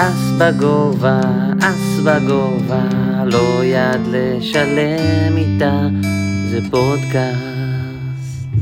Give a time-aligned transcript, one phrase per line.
[0.00, 1.20] אס בגובה,
[1.60, 2.82] אס בגובה,
[3.24, 5.80] לא יד לשלם איתה,
[6.50, 7.42] זה פודקאסט.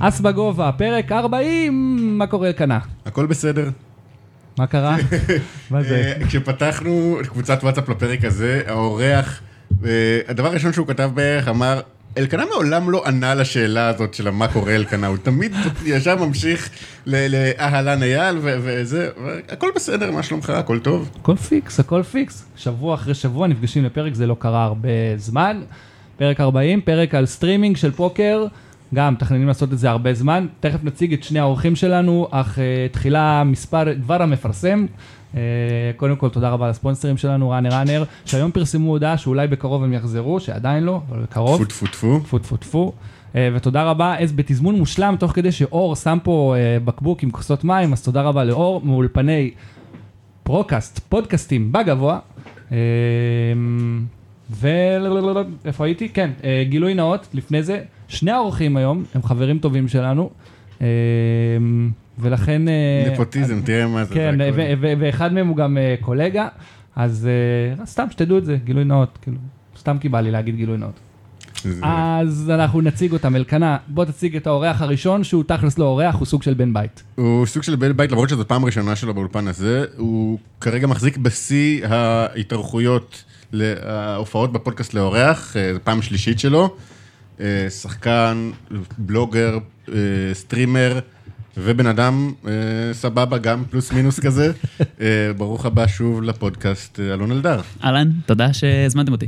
[0.01, 2.79] אס בגובה, פרק 40, מה קורה אלקנה?
[3.07, 3.71] הכל בסדר.
[4.59, 4.97] מה קרה?
[5.71, 6.13] מה זה?
[6.21, 9.41] אה, כשפתחנו קבוצת וואטסאפ לפרק הזה, האורח,
[9.85, 9.91] אה,
[10.29, 11.81] הדבר הראשון שהוא כתב בערך אמר,
[12.19, 15.53] אלקנה מעולם לא ענה לשאלה הזאת של מה קורה אלקנה, הוא תמיד
[15.85, 16.71] ישר ממשיך
[17.07, 19.09] לאהלן אייל וזה,
[19.49, 21.11] הכל בסדר, מה שלומך, הכל טוב.
[21.21, 22.45] הכל פיקס, הכל פיקס.
[22.57, 25.63] שבוע אחרי שבוע נפגשים לפרק, זה לא קרה הרבה זמן.
[26.17, 28.47] פרק 40, פרק על סטרימינג של פוקר,
[28.95, 30.47] גם מתכננים לעשות את זה הרבה זמן.
[30.61, 34.87] תכף נציג את שני האורחים שלנו, אך uh, תחילה מספר, דבר המפרסם.
[35.35, 35.39] Uh,
[35.97, 40.41] קודם כל, תודה רבה לספונסרים שלנו, Runner Runner, שהיום פרסמו הודעה שאולי בקרוב הם יחזרו,
[40.41, 41.65] שעדיין לא, אבל בקרוב.
[41.65, 42.21] טפו טפו טפו.
[42.21, 42.93] טפו טפו טפו.
[43.37, 47.65] אה, ותודה רבה, אז בתזמון מושלם, תוך כדי שאור שם פה אה, בקבוק עם כוסות
[47.65, 49.51] מים, אז תודה רבה לאור, מאולפני
[50.43, 52.19] פרוקאסט, פודקאסטים בגובה.
[52.73, 52.79] אה,
[54.51, 54.69] ו...
[55.65, 56.09] איפה הייתי?
[56.09, 60.31] כן, אה, גילוי נאות, לפני זה, שני האורחים היום הם חברים טובים שלנו,
[60.81, 60.87] אה,
[62.19, 62.69] ולכן...
[62.69, 64.15] אה, נפוטיזם, תראה מה זה.
[64.15, 64.35] כן,
[64.81, 66.49] ואחד מהם הוא גם אה, קולגה,
[66.97, 67.29] אז
[67.79, 69.37] אה, סתם שתדעו את זה, גילוי נאות, כאילו,
[69.79, 71.01] סתם כי בא לי להגיד גילוי נאות.
[71.83, 76.27] אז אנחנו נציג אותם, אלקנה, בוא תציג את האורח הראשון, שהוא תכלס לא אורח, הוא
[76.27, 77.03] סוג של בן בית.
[77.15, 81.17] הוא סוג של בן בית, למרות שזו פעם ראשונה שלו באולפן הזה, הוא כרגע מחזיק
[81.17, 83.25] בשיא ההתארחויות,
[83.83, 86.77] ההופעות בפודקאסט לאורח, זו פעם שלישית שלו.
[87.69, 88.51] שחקן,
[88.99, 89.59] בלוגר,
[90.33, 90.99] סטרימר,
[91.59, 92.53] ובן אדם אה,
[92.93, 94.53] סבבה, גם פלוס מינוס כזה.
[95.01, 97.61] אה, ברוך הבא שוב לפודקאסט, אה, אלון אלדר.
[97.85, 99.27] אהלן, תודה שהזמנתם אותי.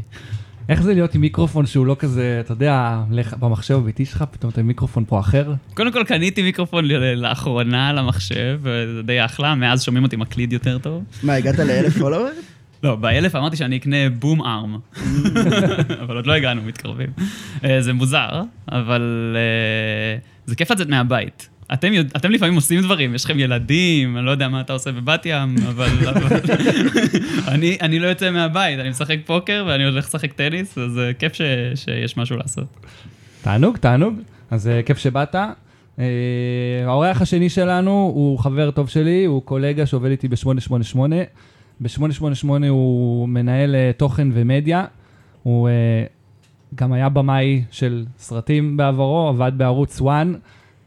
[0.68, 4.50] איך זה להיות עם מיקרופון שהוא לא כזה, אתה יודע, לך במחשב הביתי שלך, פתאום
[4.52, 5.52] אתה עם מיקרופון פה אחר?
[5.74, 10.78] קודם כל קניתי מיקרופון ל- לאחרונה למחשב, וזה די אחלה, מאז שומעים אותי מקליד יותר
[10.78, 11.04] טוב.
[11.22, 12.28] מה, הגעת לאלף פולוור?
[12.82, 14.78] לא, באלף אמרתי שאני אקנה בום ארם,
[16.02, 17.08] אבל עוד לא הגענו, מתקרבים.
[17.64, 18.42] אה, זה מוזר,
[18.72, 21.48] אבל אה, זה כיף לצאת מהבית.
[21.72, 25.26] אתם, אתם לפעמים עושים דברים, יש לכם ילדים, אני לא יודע מה אתה עושה בבת
[25.26, 25.88] ים, אבל,
[27.48, 31.34] אני, אני לא יוצא מהבית, אני משחק פוקר ואני הולך לשחק טניס, אז אה, כיף
[31.34, 31.40] ש,
[31.74, 32.66] שיש משהו לעשות.
[33.42, 34.14] תענוג, תענוג.
[34.50, 35.34] אז אה, כיף שבאת.
[35.34, 36.04] אה,
[36.86, 40.98] האורח השני שלנו הוא חבר טוב שלי, הוא קולגה שעובד איתי ב-888.
[41.80, 44.84] ב-888 הוא מנהל תוכן ומדיה.
[45.42, 45.68] הוא
[46.74, 50.26] גם היה במאי של סרטים בעברו, עבד בערוץ 1.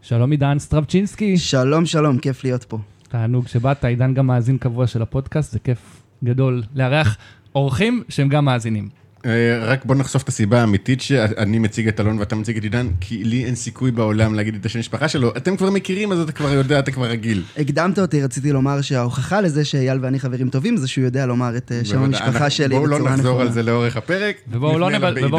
[0.03, 1.37] שלום עידן סטרבצ'ינסקי.
[1.37, 2.77] שלום, שלום, כיף להיות פה.
[3.09, 7.17] תענוג שבאת, עידן גם מאזין קבוע של הפודקאסט, זה כיף גדול לארח
[7.55, 9.00] אורחים שהם גם מאזינים.
[9.25, 12.87] אה, רק בוא נחשוף את הסיבה האמיתית שאני מציג את אלון ואתה מציג את עידן,
[12.99, 15.33] כי לי אין סיכוי בעולם להגיד את השם משפחה שלו.
[15.37, 17.43] אתם כבר מכירים, אז אתה כבר יודע, אתה כבר רגיל.
[17.57, 21.71] הקדמת אותי, רציתי לומר שההוכחה לזה שאייל ואני חברים טובים זה שהוא יודע לומר את
[21.71, 22.99] אה, שם המשפחה שלי בואו לא.
[22.99, 24.35] נחזור על זה לאורך הפרק.
[24.51, 24.91] ובואו לא.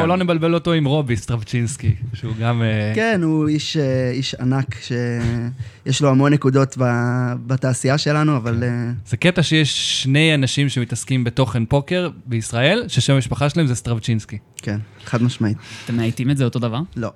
[0.07, 2.63] לא נבלבל אותו עם רובי סטרבצ'ינסקי, שהוא גם...
[2.63, 4.77] אה, כן, הוא איש, ענק
[5.85, 8.69] שיש לו המון נקודות ב- בתעשייה שלנו, אבל אה,
[9.07, 14.39] זה קטע שיש שני אנשים שמתעסקים בתוכן פוקר בישראל, ששם המשפחה שלהם זה סטרבצ'ינסקי.
[14.57, 15.57] כן, חד משמעית.
[15.85, 16.81] אתם מאייתים את זה אותו דבר?
[16.97, 17.13] לא.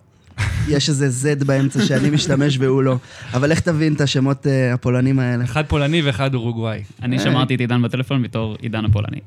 [0.68, 2.98] יש איזה Z באמצע שאני משתמש והוא לא.
[3.34, 5.44] אבל איך תבין את השמות אה, הפולנים האלה?
[5.44, 6.82] אחד פולני ואחד אורוגוואי.
[7.02, 9.20] אני שמרתי את עידן בטלפון בתור עידן הפולני.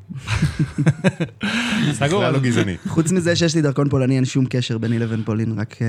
[1.92, 2.20] סגור.
[2.20, 2.76] בכלל לא גזעני.
[2.88, 5.88] חוץ מזה שיש לי דרכון פולני, אין שום קשר ביני לבין פולין, רק אה,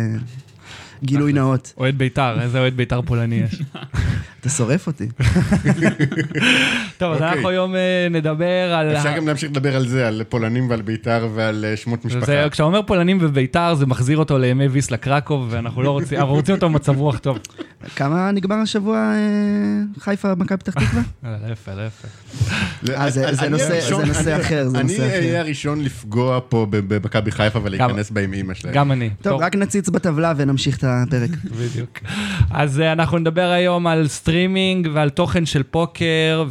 [1.05, 1.73] גילוי נאות.
[1.77, 3.63] אוהד בית"ר, איזה אוהד בית"ר פולני יש.
[4.41, 5.09] אתה שורף אותי.
[6.99, 7.29] טוב, אז אוקיי.
[7.33, 7.81] אנחנו היום אה,
[8.11, 8.45] נדבר
[8.75, 8.97] על...
[8.97, 12.49] אפשר גם להמשיך לדבר על זה, על פולנים ועל בית"ר ועל אה, שמות משפחה.
[12.49, 16.55] כשאתה אומר פולנים ובית"ר, זה מחזיר אותו לימי ויסלה קרקוב, ואנחנו לא רוצים, אנחנו רוצים
[16.55, 17.39] אותו במצב רוח טוב.
[17.97, 19.21] כמה נגמר השבוע אה,
[20.01, 21.03] חיפה, מכבי פתח תקווה?
[21.25, 22.09] אה, להפך, להפך.
[22.97, 24.67] אה, זה- נושא- אחר, זה נושא אחר.
[24.81, 28.75] אני אהיה הראשון לפגוע פה ב- במכבי חיפה ולהיכנס בהם אימא שלהם.
[28.75, 29.11] גם אני.
[29.23, 31.31] טוב, רק נציץ בטבלה ונמשיך את הפרק.
[31.61, 31.99] בדיוק.
[32.51, 36.45] אז אה, אנחנו נדבר היום על סטרימינג ועל תוכן של פוקר,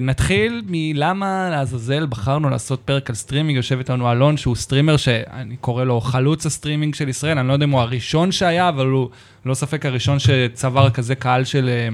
[0.00, 3.56] ונתחיל מלמה לעזאזל בחרנו לעשות פרק על סטרימינג.
[3.56, 7.64] יושב איתנו אלון, שהוא סטרימר שאני קורא לו חלוץ הסטרימינג של ישראל, אני לא יודע
[7.64, 9.08] אם הוא הראשון שהיה, אבל הוא
[9.46, 11.88] ללא ספק הראשון שצבר כזה קהל של אה,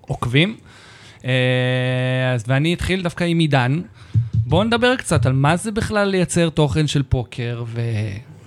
[0.00, 0.56] עוקבים.
[1.24, 3.80] אה, אז ואני אתחיל דווקא עם עידן.
[4.34, 7.80] בואו נדבר קצת על מה זה בכלל לייצר תוכן של פוקר, ו...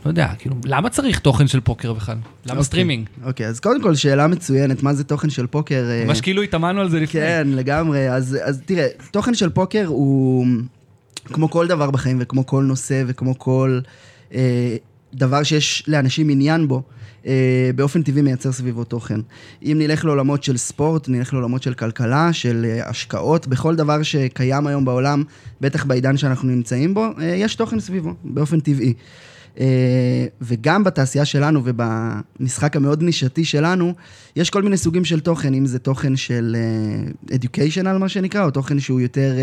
[0.06, 2.16] לא יודע, כאילו, למה צריך תוכן של פוקר בכלל?
[2.16, 2.64] למה אוקיי.
[2.64, 3.10] סטרימינג?
[3.24, 5.88] אוקיי, אז קודם כל, שאלה מצוינת, מה זה תוכן של פוקר?
[5.90, 7.22] אה, ממש כאילו התאמנו על זה לפני.
[7.22, 8.10] כן, לגמרי.
[8.12, 10.46] אז, אז תראה, תוכן של פוקר הוא
[11.26, 13.80] כמו כל דבר בחיים וכמו כל נושא וכמו כל
[14.34, 14.76] אה,
[15.14, 16.82] דבר שיש לאנשים עניין בו,
[17.26, 19.20] אה, באופן טבעי מייצר סביבו תוכן.
[19.64, 24.68] אם נלך לעולמות של ספורט, נלך לעולמות של כלכלה, של אה, השקעות, בכל דבר שקיים
[24.68, 25.24] היום בעולם,
[25.62, 28.94] בטח בעידן שאנחנו נמצאים בו, אה, יש תוכן סביבו, באופן טבעי.
[29.60, 33.94] אה, וגם בתעשייה שלנו ובמשחק המאוד נישתי שלנו,
[34.36, 38.52] יש כל מיני סוגים של תוכן, אם זה תוכן של אה, educational, מה שנקרא, או
[38.52, 39.34] תוכן שהוא יותר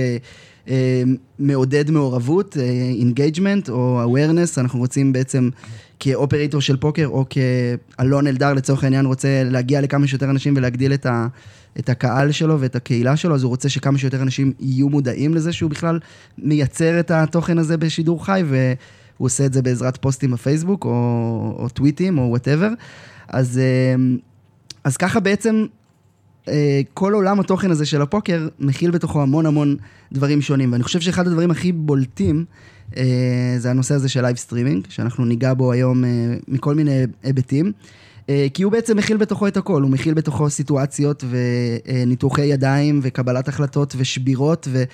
[0.69, 1.03] אה,
[1.38, 2.56] מעודד מעורבות,
[3.00, 5.50] engagement או awareness, אנחנו רוצים בעצם
[6.00, 11.06] כאופרטור של פוקר, או כאלון אלדר לצורך העניין רוצה להגיע לכמה שיותר אנשים ולהגדיל את
[11.06, 11.26] ה...
[11.79, 15.52] את הקהל שלו ואת הקהילה שלו, אז הוא רוצה שכמה שיותר אנשים יהיו מודעים לזה
[15.52, 15.99] שהוא בכלל
[16.38, 18.43] מייצר את התוכן הזה בשידור חי,
[19.17, 20.91] והוא עושה את זה בעזרת פוסטים בפייסבוק, או,
[21.59, 22.69] או טוויטים, או whatever.
[23.29, 23.95] אז, אה,
[24.85, 25.67] אז ככה בעצם
[26.49, 29.77] אה, כל עולם התוכן הזה של הפוקר מכיל בתוכו המון המון
[30.13, 32.45] דברים שונים, ואני חושב שאחד הדברים הכי בולטים
[32.97, 36.11] אה, זה הנושא הזה של live streaming, שאנחנו ניגע בו היום אה,
[36.49, 37.73] מכל מיני היבטים.
[38.55, 43.95] כי הוא בעצם מכיל בתוכו את הכל, הוא מכיל בתוכו סיטואציות וניתוחי ידיים וקבלת החלטות
[43.99, 44.85] ושבירות ו...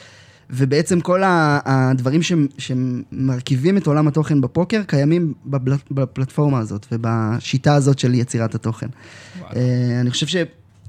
[0.50, 2.21] ובעצם כל הדברים
[2.59, 8.87] שמרכיבים את עולם התוכן בפוקר קיימים בבל- בפלטפורמה הזאת ובשיטה הזאת של יצירת התוכן.
[9.56, 10.27] אה, אני חושב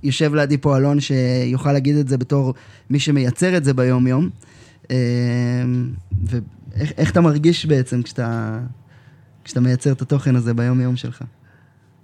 [0.03, 2.53] שיושב לידי פה אלון שיוכל להגיד את זה בתור
[2.89, 4.29] מי שמייצר את זה ביום-יום.
[4.91, 4.95] אה,
[6.25, 8.59] ואיך איך אתה מרגיש בעצם כשאתה,
[9.43, 11.21] כשאתה מייצר את התוכן הזה ביום-יום שלך?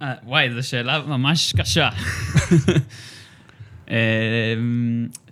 [0.02, 1.88] אה, וואי, זו שאלה ממש קשה.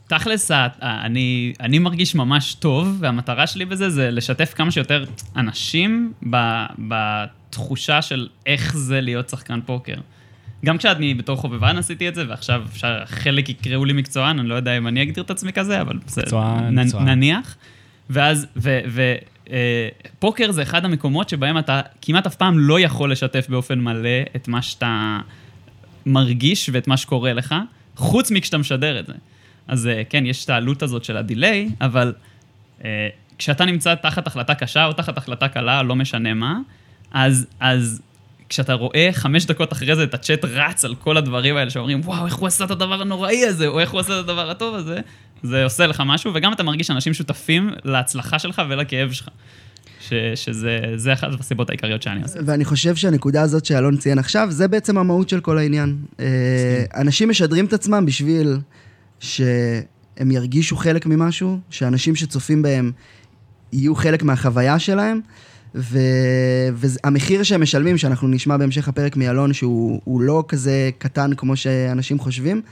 [0.09, 0.51] תכלס,
[0.83, 5.05] אני, אני מרגיש ממש טוב, והמטרה שלי בזה זה לשתף כמה שיותר
[5.37, 9.95] אנשים ב- בתחושה של איך זה להיות שחקן פוקר.
[10.65, 14.55] גם כשאני בתור חובבן עשיתי את זה, ועכשיו אפשר, חלק יקראו לי מקצוען, אני לא
[14.55, 16.23] יודע אם אני אגדיר את עצמי כזה, אבל בסדר.
[17.05, 17.57] נניח.
[18.11, 18.81] ואז, ו...
[18.89, 19.15] ו
[19.51, 19.89] אה,
[20.19, 24.49] פוקר זה אחד המקומות שבהם אתה כמעט אף פעם לא יכול לשתף באופן מלא את
[24.49, 25.19] מה שאתה
[26.07, 27.55] מרגיש ואת מה שקורה לך,
[27.97, 29.13] חוץ מכשאתה משדר את זה.
[29.69, 32.13] אז אה, כן, יש את העלות הזאת של הדיליי, אבל
[32.85, 36.59] אה, כשאתה נמצא תחת החלטה קשה או תחת החלטה קלה, לא משנה מה,
[37.13, 38.03] אז, אז
[38.49, 42.27] כשאתה רואה חמש דקות אחרי זה את הצ'אט רץ על כל הדברים האלה שאומרים, וואו,
[42.27, 45.01] איך הוא עשה את הדבר הנוראי הזה, או איך הוא עשה את הדבר הטוב הזה,
[45.43, 49.29] זה עושה לך משהו, וגם אתה מרגיש שאנשים שותפים להצלחה שלך ולכאב שלך.
[50.01, 52.39] ש, שזה זה אחת הסיבות העיקריות שאני עושה.
[52.47, 55.97] ואני חושב שהנקודה הזאת שאלון ציין עכשיו, זה בעצם המהות של כל העניין.
[56.21, 58.59] אה, אנשים משדרים את עצמם בשביל
[59.21, 62.93] שהם ירגישו חלק ממשהו, שאנשים שצופים בהם
[63.73, 65.21] יהיו חלק מהחוויה שלהם,
[65.75, 65.99] ו...
[66.75, 72.19] והמחיר שהם משלמים, שאנחנו נשמע בהמשך הפרק מאלון, שהוא הוא לא כזה קטן כמו שאנשים
[72.19, 72.63] חושבים,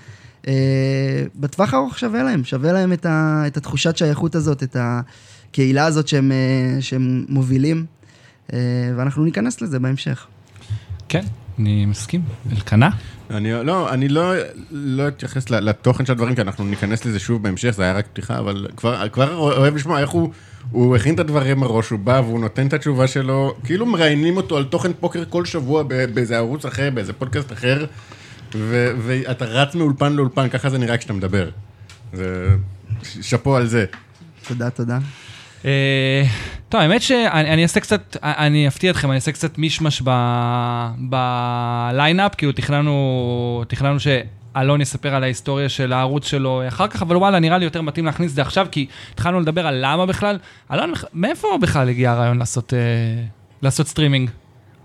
[0.48, 3.43] אה, בטווח הארוך שווה להם, שווה להם את, ה...
[3.46, 7.87] את התחושת שייכות הזאת, את הקהילה הזאת שהם, אה, שהם מובילים,
[8.52, 8.58] אה,
[8.96, 10.26] ואנחנו ניכנס לזה בהמשך.
[11.08, 11.25] כן,
[11.58, 12.22] אני מסכים.
[12.52, 12.90] אלקנה?
[13.31, 14.32] אני לא, אני לא,
[14.70, 18.38] לא אתייחס לתוכן של הדברים, כי אנחנו ניכנס לזה שוב בהמשך, זה היה רק פתיחה,
[18.38, 20.31] אבל כבר, כבר אוהב לשמוע איך הוא,
[20.70, 24.56] הוא הכין את הדברים מראש, הוא בא והוא נותן את התשובה שלו, כאילו מראיינים אותו
[24.56, 25.82] על תוכן פוקר כל שבוע
[26.14, 27.87] באיזה ערוץ אחר, באיזה פודקאסט אחר,
[28.55, 31.49] ו, ואתה רץ מאולפן לאולפן, ככה זה נראה כשאתה מדבר.
[32.12, 32.56] זה,
[33.02, 33.84] שאפו על זה.
[34.49, 34.99] תודה, תודה.
[35.64, 36.25] אה,
[36.69, 40.03] טוב, האמת שאני אני אעשה קצת, אני אפתיע אתכם, אני אעשה קצת מישמש
[40.99, 47.38] בליינאפ, כאילו תכננו, תכננו שאלון יספר על ההיסטוריה של הערוץ שלו אחר כך, אבל וואלה,
[47.38, 50.38] נראה לי יותר מתאים להכניס את זה עכשיו, כי התחלנו לדבר על למה בכלל.
[50.73, 52.79] אלון, מאיפה בכלל הגיע הרעיון לעשות, אה,
[53.63, 54.31] לעשות סטרימינג?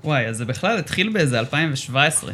[0.04, 2.34] וואי, אז זה בכלל התחיל באיזה 2017.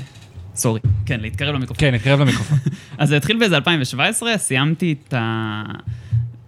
[0.56, 1.88] סורי, כן, להתקרב למיקרופון.
[1.88, 2.58] כן, נקרב למיקרופון.
[2.98, 5.14] אז זה התחיל באיזה 2017, סיימתי את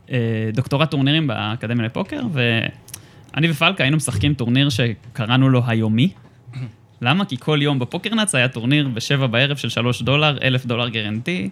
[0.09, 6.09] הדוקטורט טורנירים באקדמיה לפוקר, ואני ופלקה היינו משחקים טורניר שקראנו לו היומי.
[7.01, 7.25] למה?
[7.25, 11.49] כי כל יום בפוקרנאץ היה טורניר בשבע בערב של שלוש דולר, אלף דולר guaranteed.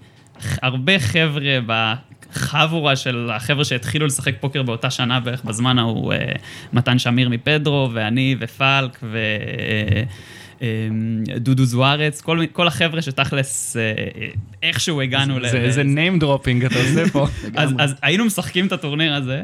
[0.61, 6.31] הרבה חבר'ה בחבורה של החבר'ה שהתחילו לשחק פוקר באותה שנה בערך בזמן ההוא, אה,
[6.73, 9.19] מתן שמיר מפדרו, ואני ופלק, ו...
[10.61, 10.67] אה,
[11.37, 14.27] דודו זוארץ, כל, כל החבר'ה שתכלס אה, אה,
[14.63, 15.49] איכשהו הגענו ל...
[15.49, 17.27] זה זה name dropping אתה עושה פה.
[17.55, 19.43] אז, אז היינו משחקים את הטורניר הזה,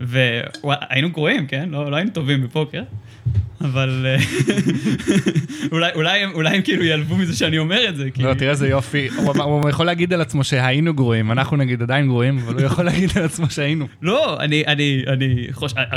[0.00, 1.68] והיינו גרועים, כן?
[1.68, 2.82] לא, לא היינו טובים בפוקר,
[3.60, 4.16] אבל אה,
[5.72, 8.10] אולי, אולי, הם, אולי הם כאילו ייעלבו מזה שאני אומר את זה.
[8.10, 8.22] כי...
[8.22, 9.08] לא, תראה איזה יופי.
[9.44, 13.10] הוא יכול להגיד על עצמו שהיינו גרועים, אנחנו נגיד עדיין גרועים, אבל הוא יכול להגיד
[13.16, 13.86] על עצמו שהיינו.
[14.02, 15.46] לא, אני, אני, אני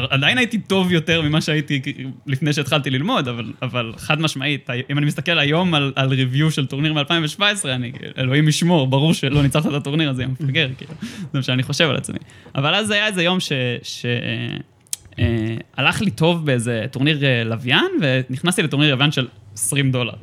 [0.10, 1.82] עדיין הייתי טוב יותר ממה שהייתי
[2.28, 6.66] לפני שהתחלתי ללמוד, אבל, אבל חד משמעית, אם אני מסתכל היום על, על review של
[6.66, 11.39] טורניר מ-2017, אני, אלוהים ישמור, ברור שלא ניצחת את הטורניר הזה, יא מפגר, כאילו, זה
[11.39, 12.20] מה שאני חושב על עצמי.
[12.56, 13.51] אבל אז היה איזה יום ש...
[13.84, 20.13] שהלך לי טוב באיזה טורניר אה, לוויין, ונכנסתי לטורניר לוויין של 20 דולר.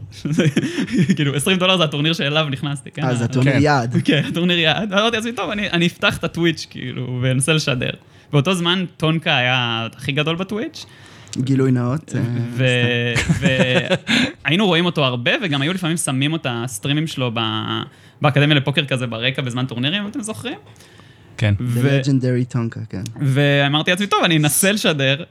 [1.16, 3.04] כאילו, 20 דולר זה הטורניר שאליו נכנסתי, כן?
[3.04, 3.62] אה, זה הטורניר כן.
[3.62, 3.96] יעד.
[4.04, 4.92] כן, טורניר יעד.
[4.92, 7.90] ואמרתי לעצמי, טוב, אני, אני אפתח את ה Twitch, כאילו, ואנסה לשדר.
[8.32, 10.86] באותו זמן טונקה היה הכי גדול ב Twitch,
[11.40, 12.12] גילוי נאות.
[12.62, 13.14] אה,
[14.44, 17.82] והיינו רואים אותו הרבה, וגם היו לפעמים שמים את הסטרימים שלו ב-
[18.22, 20.58] באקדמיה לפוקר כזה ברקע בזמן טורנירים, אם אתם זוכרים.
[21.36, 21.54] כן.
[21.58, 23.02] The legendary טונקה, כן.
[23.20, 25.24] ואמרתי לעצמי, טוב, אני אנסה לשדר.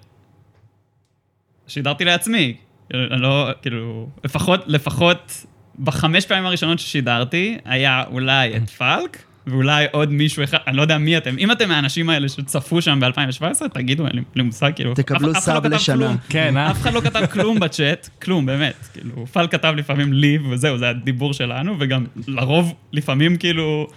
[1.68, 2.56] שידרתי לעצמי.
[2.94, 5.46] אני לא, כאילו, לפחות, לפחות
[5.80, 10.98] בחמש פעמים הראשונות ששידרתי, היה אולי את פלק, ואולי עוד מישהו אחד, אני לא יודע
[10.98, 11.36] מי אתם.
[11.38, 13.44] אם אתם מהאנשים האלה שצפו שם ב-2017,
[13.74, 14.94] תגידו, אין לי- מושג, כאילו...
[14.94, 15.98] תקבלו אף- אף לא סאב כתב לשנה.
[15.98, 16.18] כלום.
[16.30, 16.72] כן, אה?
[16.72, 18.76] אף אחד לא כתב כלום בצ'אט, כלום, באמת.
[18.94, 23.88] כאילו, פל כתב לפעמים לי, וזהו, זה הדיבור שלנו, וגם לרוב, לפעמים כאילו,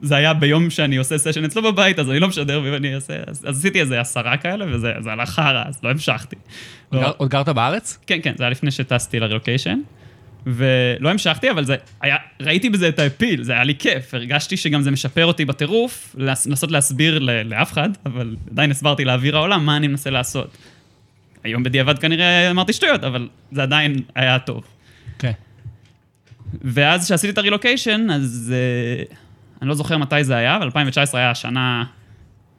[0.00, 3.44] זה היה ביום שאני עושה סשן אצלו בבית, אז אני לא משדר ואני אעשה, אז,
[3.48, 6.36] אז עשיתי איזה עשרה כאלה, וזה זה הלך חרא, אז לא המשכתי.
[6.90, 7.98] עוד לא, גר- עוד גרת בארץ?
[8.06, 9.78] כן, כן, זה היה לפני שטסתי לרילוקיישן.
[10.48, 14.14] ולא המשכתי, אבל זה היה, ראיתי בזה את האפיל, זה היה לי כיף.
[14.14, 19.66] הרגשתי שגם זה משפר אותי בטירוף, לנסות להסביר לאף אחד, אבל עדיין הסברתי לאוויר העולם
[19.66, 20.56] מה אני מנסה לעשות.
[21.44, 24.64] היום בדיעבד כנראה אמרתי שטויות, אבל זה עדיין היה טוב.
[25.18, 25.32] כן.
[26.62, 28.54] ואז כשעשיתי את הרילוקיישן, אז
[29.10, 29.14] uh,
[29.62, 31.84] אני לא זוכר מתי זה היה, אבל 2019 היה שנה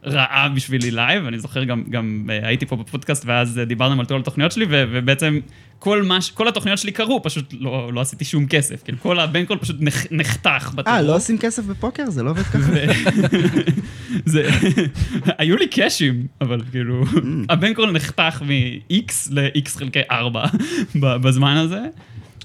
[0.05, 4.05] רעה בשבילי live, אני זוכר גם, גם uh, הייתי פה בפודקאסט, ואז uh, דיברנו על
[4.05, 5.39] כל התוכניות שלי, ו- ובעצם
[5.79, 8.83] כל, מה, ש- כל התוכניות שלי קרו, פשוט לא, לא עשיתי שום כסף.
[8.83, 10.71] כאילו, כל הבנקרול פשוט נח, נחתך.
[10.87, 12.09] אה, לא עושים כסף בפוקר?
[12.09, 12.71] זה לא עובד ככה?
[14.25, 14.49] זה,
[15.37, 17.03] היו לי cashים, אבל כאילו,
[17.49, 20.45] הבנקרול נחתך מ-X ל-X חלקי 4
[21.23, 21.81] בזמן הזה.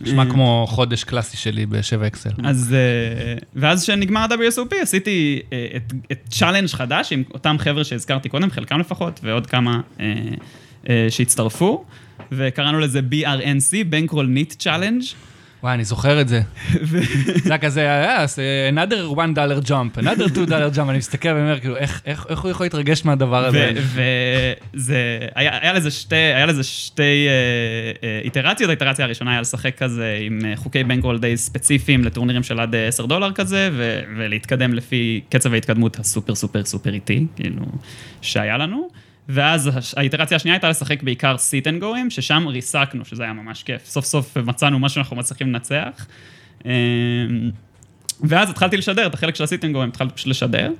[0.02, 2.30] נשמע כמו חודש קלאסי שלי בשבע XL.
[2.44, 8.28] אז, אה, ואז כשנגמר ה-WSOP עשיתי אה, את, את challenge חדש עם אותם חבר'ה שהזכרתי
[8.28, 11.84] קודם, חלקם לפחות, ועוד כמה אה, שהצטרפו,
[12.32, 15.14] וקראנו לזה BRNC, Bankroll Neat Challenge.
[15.62, 16.40] וואי, אני זוכר את זה.
[17.44, 21.28] זה היה כזה, אה, אה, another one dollar jump, another two dollar jump, אני מסתכל
[21.28, 22.02] ואומר, כאילו, איך-
[22.42, 23.72] הוא יכול להתרגש מהדבר הזה?
[24.74, 24.96] וזה,
[25.34, 27.26] היה, לזה שתי,
[28.02, 32.74] אה, איטרציות, האיטרציה הראשונה היה לשחק כזה עם חוקי בנקרול די ספציפיים לטורנירים של עד
[32.74, 33.70] אה, 10 דולר כזה,
[34.16, 37.64] ולהתקדם לפי קצב ההתקדמות הסופר סופר סופר איטי, כאילו,
[38.22, 39.01] שהיה לנו.
[39.28, 43.86] ואז האיטרציה השנייה הייתה לשחק בעיקר sit and goים, ששם ריסקנו, שזה היה ממש כיף.
[43.86, 46.06] סוף סוף מצאנו משהו שאנחנו מצליחים לנצח.
[46.66, 46.72] אה,
[48.20, 50.70] ואז התחלתי לשדר, את החלק של הסיטינגורים התחלתי פשוט לשדר.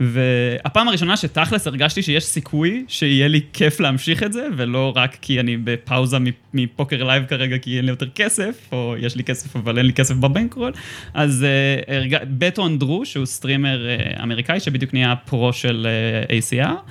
[0.00, 5.40] והפעם הראשונה שתכלס הרגשתי שיש סיכוי שיהיה לי כיף להמשיך את זה, ולא רק כי
[5.40, 6.16] אני בפאוזה
[6.54, 9.92] מפוקר live כרגע כי אין לי יותר כסף, או יש לי כסף אבל אין לי
[9.92, 10.72] כסף בבנקרול,
[11.14, 12.16] אז uh, הרג...
[12.38, 15.86] בטו אנדרו, שהוא סטרימר uh, אמריקאי שבדיוק נהיה pro של
[16.28, 16.90] אה, ACR, אמ,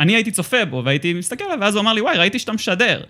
[0.00, 3.00] אני הייתי צופה בו והייתי מסתכל עליו, ואז הוא אמר לי, וואי, ראיתי שאתה משדר.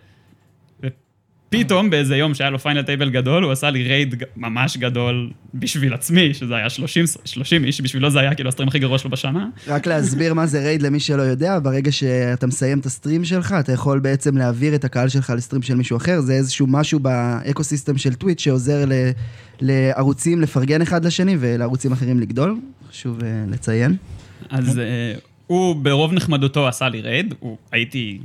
[1.50, 5.94] פתאום באיזה יום שהיה לו final table גדול, הוא עשה לי raid ממש גדול בשביל
[5.94, 9.10] עצמי, שזה היה 30, 30 איש, בשבילו זה היה כאילו ה stream הכי גרוע שלו
[9.10, 9.48] בשנה.
[9.66, 13.54] רק להסביר מה זה raid למי שלא יודע, ברגע שאתה מסיים את ה stream שלך,
[13.60, 17.00] אתה יכול בעצם להעביר את הקהל שלך ל stream של מישהו אחר, זה איזשהו משהו
[17.00, 18.92] ב ecosystem של Twitch שעוזר ל,
[19.60, 22.60] לערוצים לפרגן אחד לשני ולערוצים אחרים לגדול,
[22.90, 23.96] חשוב אה, לציין.
[24.50, 25.14] אז אה,
[25.48, 28.18] הוא ברוב נחמדותו עשה לי raid, הוא, הייתי,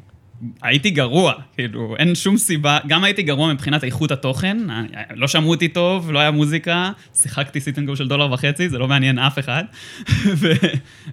[0.61, 4.83] הייתי גרוע, כאילו, אין שום סיבה, גם הייתי גרוע מבחינת איכות התוכן, אה,
[5.15, 8.77] לא שמעו אותי טוב, לא היה מוזיקה, שיחקתי sit and go של דולר וחצי, זה
[8.77, 9.63] לא מעניין אף אחד.
[10.41, 10.51] ו,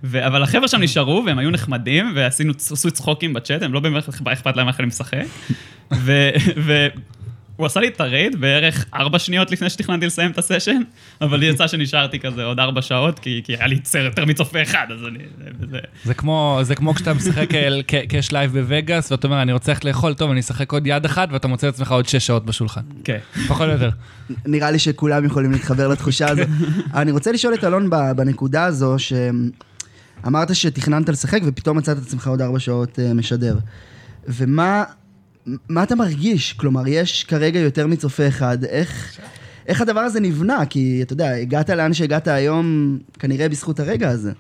[0.04, 4.56] ו, אבל החבר'ה שם נשארו, והם היו נחמדים, ועשינו צחוקים בצ'אט, הם לא באמת אכפת
[4.56, 5.24] להם איך אני משחק.
[5.92, 6.86] ו...
[7.60, 10.80] הוא עשה לי את ה raid בערך ארבע שניות לפני שתכננתי לסיים את הסשן,
[11.20, 14.62] אבל לי יצא שנשארתי כזה עוד ארבע שעות, כי, כי היה לי כבר יותר מצופה
[14.62, 15.18] אחד, אז אני...
[15.60, 19.42] זה, זה, זה כמו, זה כמו כשאתה משחק אל- ק- cash live בווגאס, ואתה אומר,
[19.42, 22.08] אני רוצה ללכת לאכול, טוב, אני אשחק עוד יד אחת, ואתה מוצא את עצמך עוד
[22.08, 22.80] שש שעות בשולחן.
[23.04, 23.18] כן.
[23.48, 23.90] פחות או יותר.
[24.46, 26.42] נראה לי שכולם יכולים להתחבר לתחושה הזו.
[26.94, 32.26] אני רוצה לשאול את אלון ב- בנקודה הזו, שאמרת שתכננת לשחק ופתאום מצאת את עצמך
[32.26, 33.58] עוד ארבע שעות אה, משדר.
[34.28, 34.84] ומה
[35.68, 36.52] מה אתה מרגיש?
[36.52, 39.20] כלומר, יש כרגע יותר מצופה אחד, איך...
[39.66, 40.66] איך הדבר הזה נבנה?
[40.66, 44.32] כי, אתה יודע, הגעת לאן שהגעת היום, כנראה בזכות הרגע הזה.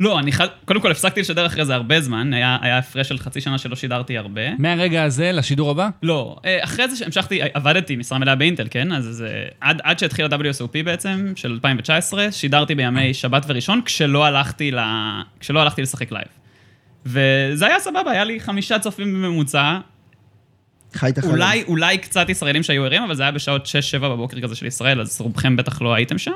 [0.00, 0.46] לא, אני חד...
[0.64, 3.76] קודם כל הפסקתי לשדר אחרי זה הרבה זמן, היה, היה הפרש של חצי שנה שלא
[3.76, 4.40] שידרתי הרבה.
[4.58, 5.88] מהרגע הזה לשידור הבא?
[6.02, 8.92] לא, אה, אחרי זה שהמשכתי, עבדתי משרה מלאה באינטל, כן?
[8.92, 14.70] אז זה, עד, עד שהתחיל ה-WSOP בעצם, של 2019, שידרתי בימי שבת וראשון, כשלא הלכתי,
[14.70, 14.78] ל...
[15.40, 16.28] כשלא הלכתי לשחק live.
[17.06, 19.78] וזה היה סבבה, היה לי חמישה צופים בממוצע,
[20.94, 21.34] חי את החלום.
[21.34, 25.00] אולי, אולי קצת ישראלים שהיו ערים, אבל זה היה בשעות 6-7 בבוקר כזה של ישראל,
[25.00, 26.32] אז רובכם בטח לא הייתם שם.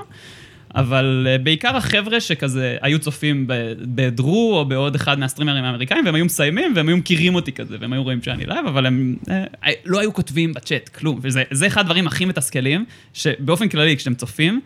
[0.74, 3.44] אבל אה, בעיקר החבר'ה שכזה היו צופים
[3.80, 7.92] בדרו או בעוד אחד מהסטרימרים האמריקאים, והם היו מסיימים והם היו מכירים אותי כזה, והם
[7.92, 9.44] היו רואים שאני live, אבל הם אה,
[9.84, 11.18] לא היו כותבים בצ'אט, כלום.
[11.22, 12.84] וזה זה אחד הדברים הכי מתסכלים,
[13.14, 14.60] שבאופן כללי, כשאתם צופים,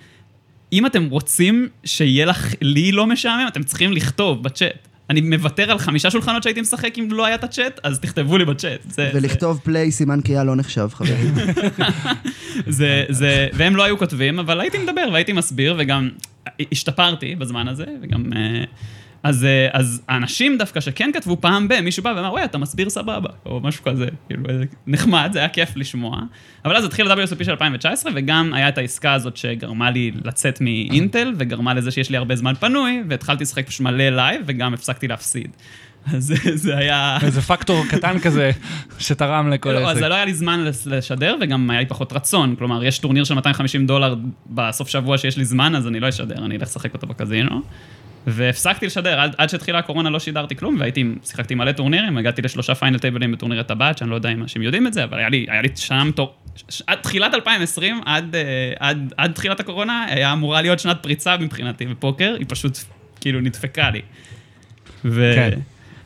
[0.73, 4.89] אם אתם רוצים שיהיה לך, לי לא משעמם, אתם צריכים לכתוב בצ'אט.
[5.13, 8.45] אני מוותר על חמישה שולחנות שהייתי משחק אם לא היה את הצ'אט, אז תכתבו לי
[8.45, 8.81] בצ'אט.
[8.91, 11.35] זה- ולכתוב play סימן קריאה לא נחשב, חברים.
[12.69, 16.09] זה, זה, והם לא היו כותבים, אבל הייתי מדבר והייתי מסביר, וגם
[16.73, 18.33] השתפרתי בזמן הזה, וגם...
[18.33, 18.65] אה,
[19.23, 22.91] אז, אה, אז האנשים דווקא שכן כתבו פעם ב, מישהו בא ואמר, וואי, אתה מסביר
[22.91, 24.43] סבבה, או משהו כזה, כאילו,
[24.87, 26.21] נחמד, זה היה כיף לשמוע.
[26.65, 31.35] אבל אז התחיל ה-WSOP של 2019, וגם היה את העסקה הזאת שגרמה לי לצאת מאינטל,
[31.39, 35.49] וגרמה לזה שיש לי הרבה זמן פנוי, והתחלתי לשחק פשוט מלא live, וגם הפסקתי להפסיד.
[36.15, 37.19] אז זה- היה...
[37.23, 38.51] איזה פקטור קטן כזה
[38.99, 40.09] שתרם לכל לא, אז העסק.
[40.09, 42.55] לא היה לי זמן לשדר, וגם היה לי פחות רצון.
[42.59, 44.15] כלומר, יש טורניר של 250 דולר
[44.47, 47.61] בסוף שבוע שיש לי זמן, אז אני לא אשדר, אני אלך לשחק אותו בקזינו.
[48.27, 52.75] והפסקתי לשדר, עד, עד שהתחילה הקורונה לא שידרתי כלום, והייתי, שיחקתי מלא טורנירים, הגעתי לשלושה
[52.75, 55.29] final table ים בטורניר הטבעת, שאני לא יודע אם אנשים יודעים את זה, אבל היה
[55.29, 56.35] לי, היה לי שנה מטור...
[56.69, 61.37] ש- עד תחילת 2020, עד, אה, עד, עד תחילת הקורונה, היה אמורה להיות שנת פריצה
[61.37, 62.79] מבחינתי בפוקר, היא פשוט
[63.21, 64.01] כאילו נדפקה לי.
[65.05, 65.33] ו...
[65.37, 65.59] כן.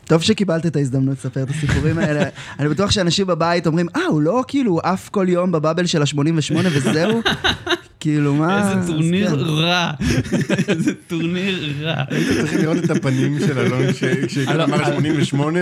[0.05, 2.23] טוב שקיבלת את ההזדמנות לספר את הסיפורים האלה.
[2.59, 6.01] אני בטוח שאנשים בבית אומרים, אה, הוא לא כאילו עף כל יום ב bubble של
[6.01, 7.21] ה-88 וזהו?
[7.99, 8.71] כאילו, מה...
[8.79, 9.35] איזה טורניר כן.
[9.39, 9.91] רע,
[10.67, 12.03] איזה טורניר רע.
[12.39, 15.59] צריכים לראות את הפנים של אלון כש- כשהגענו אמר 88,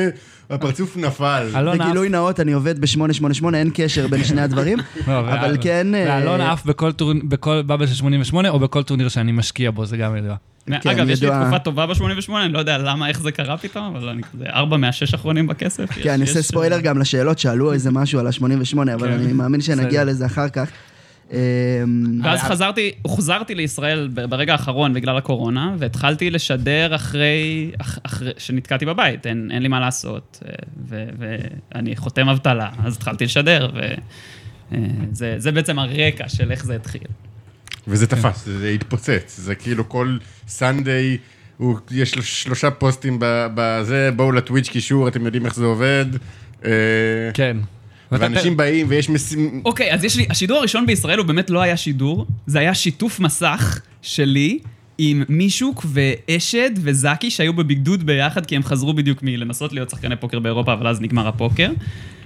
[0.49, 1.47] הפרצוף נפל.
[1.55, 4.77] אלון עף- בגילוי נאות, אני עובד ב-888, אין קשר בין שני הדברים,
[5.07, 5.95] לא, אבל כן...
[5.95, 9.85] אה, ואלון עף בכל טורניר- בכל bubble של 88, או בכל טורניר שאני משקיע בו,
[9.85, 10.35] זה גם ידוע.
[10.81, 11.29] כן, אגב, יש לי.
[11.41, 12.01] תקופה טובה ב-88,
[12.45, 15.85] אני לא יודע למה, איך זה קרה פתאום, אבל אני כזה ארבע מהשש האחרונים בכסף.
[15.91, 18.43] כן, אני עושה ספוילר גם לשאלות, שאלו איזה משהו על ה-88,
[18.93, 19.13] אבל כן.
[19.13, 20.03] אני מאמין שנגיע.
[20.03, 20.69] לזה אחר כך.
[21.33, 21.37] אה,
[22.23, 29.27] ואז חזרתי, הוחזרתי לישראל ברגע האחרון בגלל הקורונה, והתחלתי לשדר אחרי, אח, אחרי שנתקעתי בבית,
[29.27, 30.53] אין, אין לי מה לעשות, אה,
[30.89, 33.69] ו- ואני חותם אבטלה, אז התחלתי לשדר,
[34.71, 37.01] וזה זה בעצם הרקע של איך זה התחיל.
[37.87, 39.35] וזה תפס, זה התפוצץ.
[39.37, 40.17] זה כאילו כל
[40.47, 41.17] סנדיי,
[41.57, 46.05] הוא- יש לו שלושה פוסטים ב- בזה, בואו לטוויץ' קישור, אתם יודעים איך זה עובד.
[46.65, 46.71] אה,
[47.33, 47.57] כן.
[48.11, 49.61] ואנשים באים ויש משימ...
[49.65, 53.19] אוקיי, אז יש לי, השידור הראשון בישראל הוא באמת לא היה שידור, זה היה שיתוף
[53.19, 54.59] מסך שלי
[54.97, 60.39] עם מישוק ואשד וזקי שהיו בביגדוד ביחד, כי הם חזרו בדיוק מלנסות להיות שחקני פוקר
[60.39, 61.69] באירופה, אבל אז נגמר הפוקר.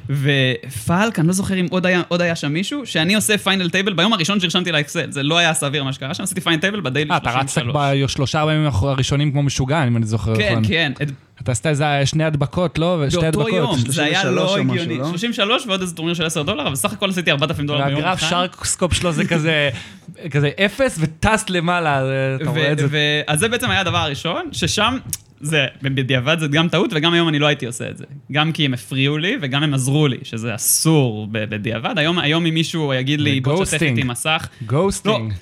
[0.09, 3.93] ופלק, אני לא זוכר אם עוד היה, עוד היה שם מישהו, שאני עושה פיינל טייבל
[3.93, 7.11] ביום הראשון שהרשמתי לאקסל, זה לא היה סביר מה שקרה שם, עשיתי פיינל טייבל בדיילי
[7.11, 8.03] אה, אתה רצת 33.
[8.03, 10.63] בשלושה ימים הראשונים כמו משוגע, אם אני זוכר כן, נכון.
[10.67, 13.03] כן, את- אתה עשית איזה שני הדבקות, לא?
[13.09, 13.53] שתי באותו הדבקות.
[13.53, 14.97] יום, זה היה 33 לא משהו, הגיוני.
[14.97, 15.05] לא?
[15.09, 18.07] 33 ועוד איזה טורניר של 10 דולר, אבל בסך הכל עשיתי 4,000 דולר ביום אחד.
[18.07, 19.69] והגרף שרקסקופ שלו זה כזה,
[20.31, 22.01] כזה אפס וטס למעלה,
[22.41, 22.87] אתה רואה את זה.
[23.27, 24.97] אז זה בעצם היה הדבר הראשון, ששם,
[25.41, 28.05] זה, בדיעבד זה גם טעות, וגם היום אני לא הייתי עושה את זה.
[28.31, 31.99] גם כי הם הפריעו לי, וגם הם עזרו לי, שזה אסור בדיעבד.
[31.99, 33.81] היום, היום אם מישהו יגיד לי, בוא תשתף.
[33.81, 35.33] איתי מסך, ghosting.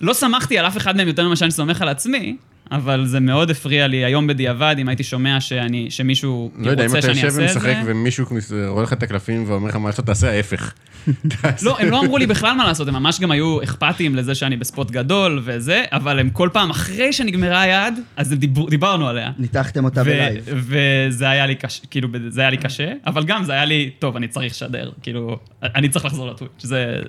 [0.00, 2.36] לא סמכתי על אף אחד מהם יותר ממה שאני סומך על עצמי,
[2.72, 6.88] אבל זה מאוד הפריע לי היום בדיעבד, אם הייתי שומע שאני, שמישהו לא יודע, אם
[6.88, 7.68] רוצה אתה שאני יושב אעשה את זה.
[7.68, 8.26] ומשחק ומישהו
[8.68, 10.72] רואה לך את הקלפים ואומר לך מה לעשות, תעשה ההפך.
[11.62, 14.56] לא, הם לא אמרו לי בכלל מה לעשות, הם ממש גם היו אכפתיים לזה שאני
[14.56, 19.30] ב spot גדול וזה, אבל הם כל פעם, אחרי שנגמרה היד, אז דיבור, דיברנו עליה.
[19.38, 20.44] ניתחתם אותה ו- ב live.
[20.46, 24.16] וזה היה לי קשה, כאילו, זה היה לי קשה, אבל גם זה היה לי, טוב,
[24.16, 27.02] אני צריך לשדר, כאילו, אני צריך לחזור ל Twitch, זה...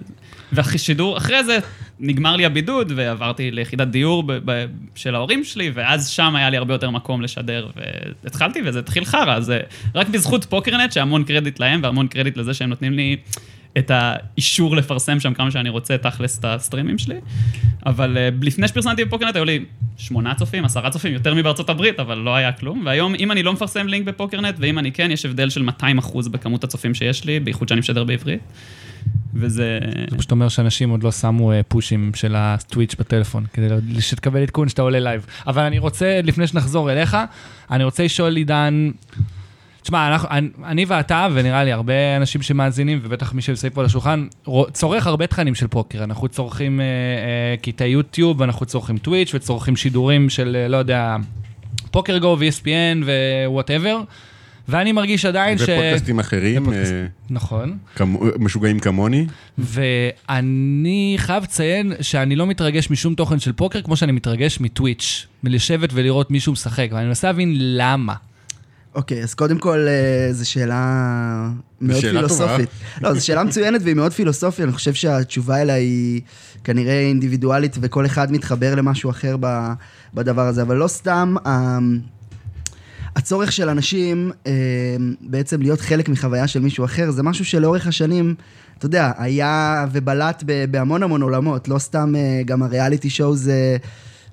[0.51, 1.57] והשידור, אחרי זה
[1.99, 6.57] נגמר לי הבידוד, ועברתי ליחידת דיור ב- ב- של ההורים שלי, ואז שם היה לי
[6.57, 7.69] הרבה יותר מקום לשדר,
[8.23, 9.59] והתחלתי, וזה התחיל חרא, זה
[9.95, 13.17] רק בזכות פוקרנט, שהמון קרדיט להם, והמון קרדיט לזה שהם נותנים לי
[13.77, 17.15] את האישור לפרסם שם כמה שאני רוצה, תכלס, את הסטרימים שלי.
[17.85, 19.65] אבל אה, לפני שפרסמתי בפוקרנט, היו לי
[19.97, 22.83] שמונה צופים, עשרה צופים, יותר מבארצות הברית, אבל לא היה כלום.
[22.85, 26.27] והיום, אם אני לא מפרסם לינק בפוקרנט, ואם אני כן, יש הבדל של 200 אחוז
[26.27, 28.41] בכמות הצופים שיש לי, בייחוד שאני משדר בעברית.
[29.33, 29.79] וזה...
[30.09, 33.67] זה פשוט אומר שאנשים עוד לא שמו אה, push ים של הטוויץ' בטלפון, כדי
[33.99, 35.25] שתקבל עדכון שאתה עולה live.
[35.47, 37.17] אבל אני רוצה, לפני שנחזור אליך,
[37.71, 38.91] אני רוצה לשאול עידן,
[39.81, 44.27] תשמע, אני- אני ואתה, ונראה לי הרבה אנשים שמאזינים, ובטח מי שיושב פה על השולחן,
[44.73, 46.03] צורך הרבה תכנים של פוקר.
[46.03, 51.15] אנחנו צורכים אה, אה, קטעי יוטיוב, אנחנו צורכים טוויץ' וצורכים שידורים של, אה, לא יודע,
[51.91, 53.03] PokerGO ו-ESPN
[53.47, 54.01] ו whatever,
[54.69, 55.61] ואני מרגיש עדיין ש...
[55.61, 56.91] ופודקאסטים אחרים, ופודקאסט.
[56.91, 57.77] אה, נכון.
[57.95, 59.27] כמו- משוגעים כמוני.
[59.57, 65.89] ואני חייב לציין שאני לא מתרגש משום תוכן של פוקר כמו שאני מתרגש מטוויץ', מלשבת
[65.93, 68.13] ולראות מישהו משחק, ואני מנסה להבין למה.
[68.95, 71.49] אוקיי, אז קודם כל, אה, זו שאלה
[71.81, 72.69] מאוד שאלה פילוסופית.
[73.01, 76.21] לא, זו שאלה מצוינת והיא מאוד פילוסופית, אני חושב שהתשובה אליה היא
[76.63, 79.71] כנראה אינדיבידואלית, וכל אחד מתחבר למשהו אחר ב-
[80.13, 81.35] בדבר הזה, אבל לא סתם...
[83.19, 84.51] הצורך של אנשים אה,
[85.21, 88.35] בעצם להיות חלק מחוויה של מישהו אחר, זה משהו שלאורך השנים,
[88.77, 93.77] אתה יודע, היה ובלט ב- בהמון המון עולמות, לא סתם אה, גם הריאליטי שואו זה...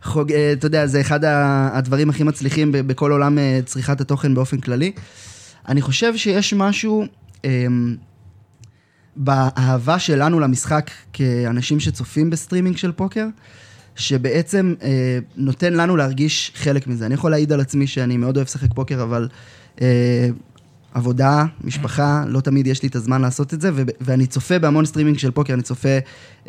[0.03, 4.61] חוג, אה, אתה יודע, זה אחד הדברים הכי מצליחים בכל עולם אה, צריכת התוכן באופן
[4.61, 4.92] כללי.
[5.68, 7.05] אני חושב שיש משהו
[7.44, 7.66] אה,
[9.16, 13.27] באהבה שלנו למשחק כאנשים שצופים בסטרימינג של פוקר,
[13.96, 14.88] שבעצם אה,
[15.37, 17.06] נותן לנו להרגיש חלק מזה.
[17.06, 19.28] אני יכול להעיד על עצמי שאני מאוד אוהב לשחק פוקר, אבל
[19.80, 20.28] אה,
[20.94, 24.85] עבודה, משפחה, לא תמיד יש לי את הזמן לעשות את זה, ו- ואני צופה בהמון
[24.87, 25.98] סטרימינג של פוקר, אני צופה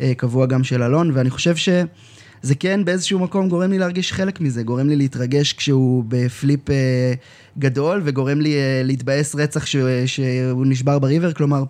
[0.00, 4.40] אה, קבוע גם של אלון, ואני חושב שזה כן באיזשהו מקום גורם לי להרגיש חלק
[4.40, 7.12] מזה, גורם לי להתרגש כשהוא ב flip אה,
[7.58, 11.62] גדול, וגורם לי אה, להתבאס רצח ש- שהוא נשבר ב river, כלומר,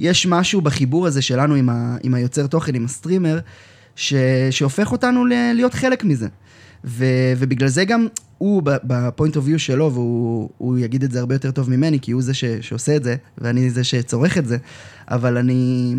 [0.00, 3.38] יש משהו בחיבור הזה שלנו עם, ה- עם היוצר תוכן, עם ה streamer,
[3.96, 4.14] ש,
[4.50, 6.28] שהופך אותנו ל- להיות חלק מזה.
[6.84, 7.04] ו,
[7.38, 8.06] ובגלל זה גם
[8.38, 12.00] הוא, ב point of view שלו, והוא הוא יגיד את זה הרבה יותר טוב ממני,
[12.00, 14.56] כי הוא זה ש, שעושה את זה, ואני זה שצורך את זה,
[15.08, 15.94] אבל אני,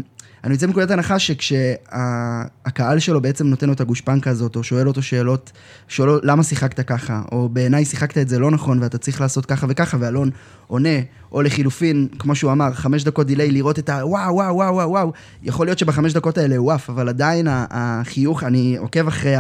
[0.45, 5.01] אני יוצא מנקודת הנחה שכשהקהל שלו בעצם נותן לו את הגושפנקה הזאת, או שואל אותו
[5.01, 5.51] שאלות,
[5.87, 9.45] שואל לו למה שיחקת ככה, או בעיניי שיחקת את זה לא נכון, ואתה צריך לעשות
[9.45, 10.29] ככה וככה, ואלון
[10.67, 10.99] עונה,
[11.31, 14.05] או לחילופין, כמו שהוא אמר, חמש דקות דיליי, לראות את ה...
[14.05, 15.13] וואו, וואו, וואו, וואו.
[15.43, 19.35] יכול להיות שבחמש דקות האלה הוא עף, אבל עדיין החיוך, אני עוקב אחרי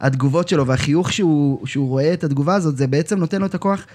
[0.00, 3.86] התגובות שלו, והחיוך שהוא, שהוא רואה את התגובה הזאת, זה בעצם נותן לו את הכוח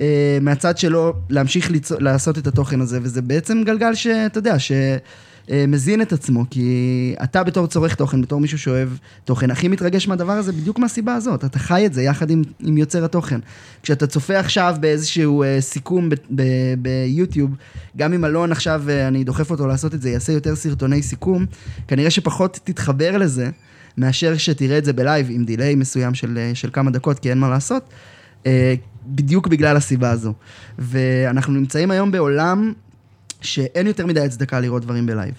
[0.00, 4.58] אה, מהצד שלו להמשיך ליצור, לעשות את התוכן הזה, וזה בעצם גלגל שאתה יודע,
[5.48, 8.88] שמזין את עצמו, כי אתה בתור צורך תוכן, בתור מישהו שאוהב
[9.24, 12.78] תוכן, הכי מתרגש מהדבר הזה בדיוק מהסיבה הזאת, אתה חי את זה יחד עם, עם
[12.78, 13.40] יוצר התוכן.
[13.82, 16.08] כשאתה צופה עכשיו באיזשהו אה, סיכום
[16.78, 17.50] ביוטיוב,
[17.96, 21.46] גם אם אלון עכשיו, אה, אני דוחף אותו לעשות את זה, יעשה יותר סרטוני סיכום,
[21.88, 23.50] כנראה שפחות תתחבר לזה.
[23.98, 27.30] מאשר שתראה את זה ב live עם delay מסוים של, אה, של כמה דקות, כי
[27.30, 27.88] אין מה לעשות,
[28.46, 28.74] אה,
[29.06, 30.32] בדיוק בגלל הסיבה הזו.
[30.78, 32.72] ואנחנו נמצאים היום בעולם
[33.42, 35.34] שאין יותר מדי הצדקה לראות דברים ב live.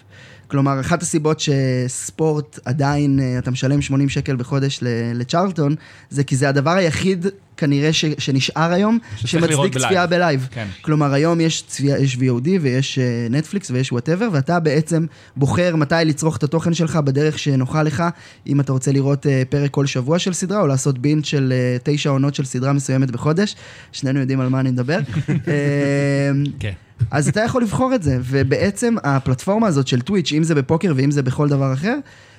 [0.47, 5.75] כלומר, אחת הסיבות שספורט עדיין, אה, אתה משלם 80 שקל בחודש ל- לצ'רלטון,
[6.09, 7.25] זה כי זה הדבר היחיד
[7.57, 9.77] כנראה ש, שנשאר היום, שמצדיק.
[9.77, 10.47] צפייה ב live.
[10.51, 10.67] כן.
[10.81, 16.37] כלומר, היום יש, צפייה, יש VOD ויש נטפליקס ויש whatever, ואתה בעצם בוחר מתי לצרוך
[16.37, 18.03] את התוכן שלך בדרך שנוחה לך,
[18.47, 21.77] אם אתה רוצה לראות אה, פרק כל שבוע של סדרה, או לעשות binge של אה,
[21.83, 23.55] תשע עונות של סדרה מסוימת בחודש.
[23.91, 24.99] שנינו יודעים על מה אני מדבר.
[25.29, 26.71] אה, כן.
[27.11, 31.11] אז אתה יכול לבחור את זה, ובעצם הפלטפורמה הזאת של טוויץ', אם זה בפוקר ואם
[31.11, 31.95] זה בכל דבר אחר,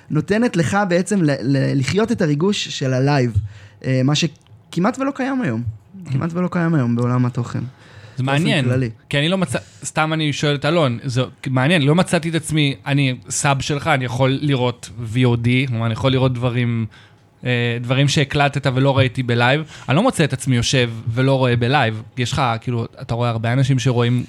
[0.09, 3.37] נותנת לך בעצם ל- ל- לחיות את הריגוש של ה live,
[3.85, 5.63] אה, מה שכמעט ולא קיים היום.
[6.11, 7.59] כמעט ולא קיים היום בעולם התוכן.
[8.17, 8.89] זה מעניין, כללי.
[9.09, 12.75] כי אני לא מצא, סתם אני שואל את אלון, זה מעניין, לא מצאתי את עצמי,
[12.85, 16.85] אני sub שלך, אני יכול לראות VOD, כלומר, אני יכול לראות דברים,
[17.45, 21.55] אה, דברים שהקלטת ולא ראיתי ב live, אני לא מוצא את עצמי יושב ולא רואה
[21.55, 24.23] בלייב, יש לך, כאילו, אתה רואה הרבה אנשים שרואים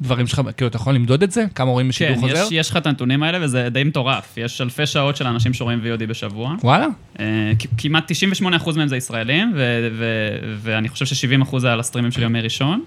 [0.00, 1.44] דברים שלך, כאילו, אתה יכול למדוד את זה?
[1.54, 2.34] כמה רואים בשידור כן, חוזר?
[2.34, 4.34] יש, יש לך את הנתונים האלה, וזה די מטורף.
[4.36, 6.54] יש אלפי שעות של אנשים שרואים VOD בשבוע.
[6.62, 6.86] וואלה?
[7.20, 12.22] אה, כמעט 98% מהם זה ישראלים, ו- ו- ואני חושב ש-70% זה על הסטרימים של
[12.22, 12.84] ימי ראשון,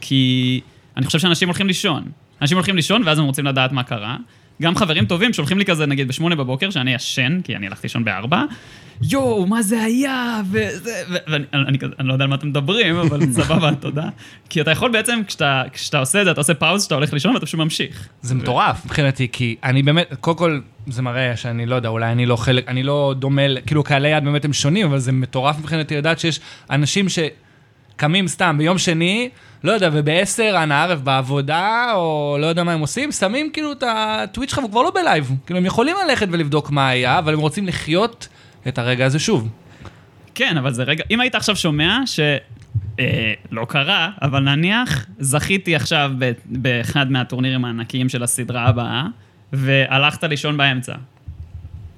[0.00, 0.60] כי
[0.96, 2.04] אני חושב שאנשים הולכים לישון.
[2.42, 4.16] אנשים הולכים לישון, ואז הם רוצים לדעת מה קרה.
[4.62, 8.04] גם חברים טובים שולחים לי כזה, נגיד, בשמונה בבוקר, שאני ישן, כי אני הלכתי לישון
[8.04, 8.42] בארבע,
[9.10, 10.40] יואו, מה זה היה?
[10.50, 14.08] וזה, ו- ואני אני, כזה- אני לא יודע על מה אתם מדברים, אבל סבבה, תודה.
[14.48, 17.34] כי אתה יכול בעצם, כשאתה, כשאתה עושה את זה, אתה עושה pause, שאתה הולך לישון,
[17.34, 18.08] ואתה פשוט ממשיך.
[18.22, 22.26] זה מטורף מבחינתי, כי אני באמת, קודם כל, זה מראה שאני לא יודע, אולי אני
[22.26, 25.96] לא חלק, אני לא דומה, כאילו קהלי יעד באמת הם שונים, אבל זה מטורף מבחינתי
[25.96, 26.40] לדעת שיש
[26.70, 29.28] אנשים שקמים סתם ביום שני,
[29.64, 33.84] לא יודע, ובעשר, אנא ערב בעבודה, או לא יודע מה הם עושים, שמים כאילו את
[33.86, 35.30] הטוויץ' שלך, והוא כבר לא ב live.
[35.46, 38.28] כאילו, הם יכולים ללכת ולבדוק מה היה, אבל הם רוצים לחיות
[38.68, 39.48] את הרגע הזה שוב.
[40.34, 42.20] כן, אבל זה רגע, אם היית עכשיו שומע ש...
[43.00, 49.06] אה, לא קרה, אבל נניח זכיתי עכשיו ב- באחד מהטורנירים הענקיים של הסדרה הבאה,
[49.52, 50.94] והלכת לישון באמצע.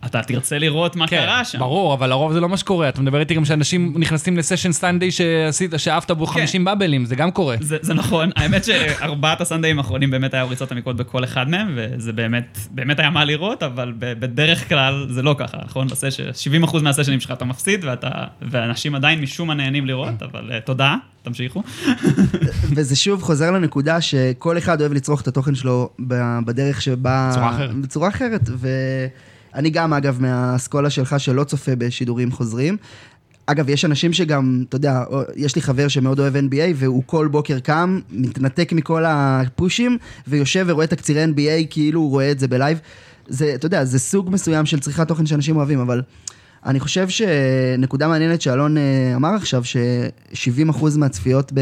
[0.04, 1.52] אתה תרצה לראות מה קרה שם.
[1.52, 2.88] כן, ברור, אבל לרוב זה לא מה שקורה.
[2.88, 7.30] אתה מדבר איתי גם שאנשים נכנסים לסשן סטנדיי שעשית, שאהבת בו 50 באבלים, זה גם
[7.30, 7.56] קורה.
[7.60, 12.12] זה, זה נכון, האמת שארבעת הסנדאים האחרונים באמת היה ריצות עמיקות בכל אחד מהם, וזה
[12.12, 15.86] באמת, באמת היה מה לראות, אבל ב- בדרך כלל זה לא ככה, נכון?
[15.86, 16.24] בסשן,
[16.64, 18.10] 70% מהסשנים שלך אתה מפסיד, ואתה,
[18.50, 21.62] ואנשים עדיין משום מה נהנים לראות, אבל uh, תודה, תמשיכו.
[22.76, 27.28] וזה שוב חוזר לנקודה שכל אחד אוהב לצרוך את התוכן שלו ב- בדרך שבה...
[27.32, 27.74] בצורה אחרת.
[27.74, 28.40] בצורה אחרת.
[29.56, 32.76] ואני גם, אגב, מהאסכולה שלך שלא צופה בשידורים חוזרים.
[33.46, 35.04] אגב, יש אנשים שגם, אתה יודע,
[35.36, 40.86] יש לי חבר שמאוד אוהב NBA, והוא כל בוקר קם, מתנתק מכל הפושים, ויושב ורואה
[40.86, 42.78] תקצירי NBA כאילו הוא רואה את זה בלייב.
[43.28, 46.02] זה, אתה יודע, זה סוג מסוים של צריכת תוכן שאנשים אוהבים, אבל
[46.66, 48.82] אני חושב שנקודה מעניינת שאלון אה,
[49.16, 51.52] אמר עכשיו, ש-70% מהצפיות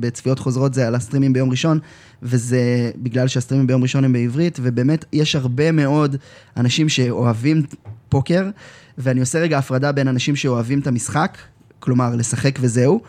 [0.00, 1.78] בצפיות חוזרות זה על הסטרימים ביום ראשון,
[2.24, 6.16] וזה בגלל שהסטרימים ביום ראשון הם בעברית, ובאמת יש הרבה מאוד
[6.56, 7.62] אנשים שאוהבים
[8.08, 8.50] פוקר,
[8.98, 11.38] ואני עושה רגע הפרדה בין אנשים שאוהבים את המשחק,
[11.80, 13.00] כלומר לשחק וזהו,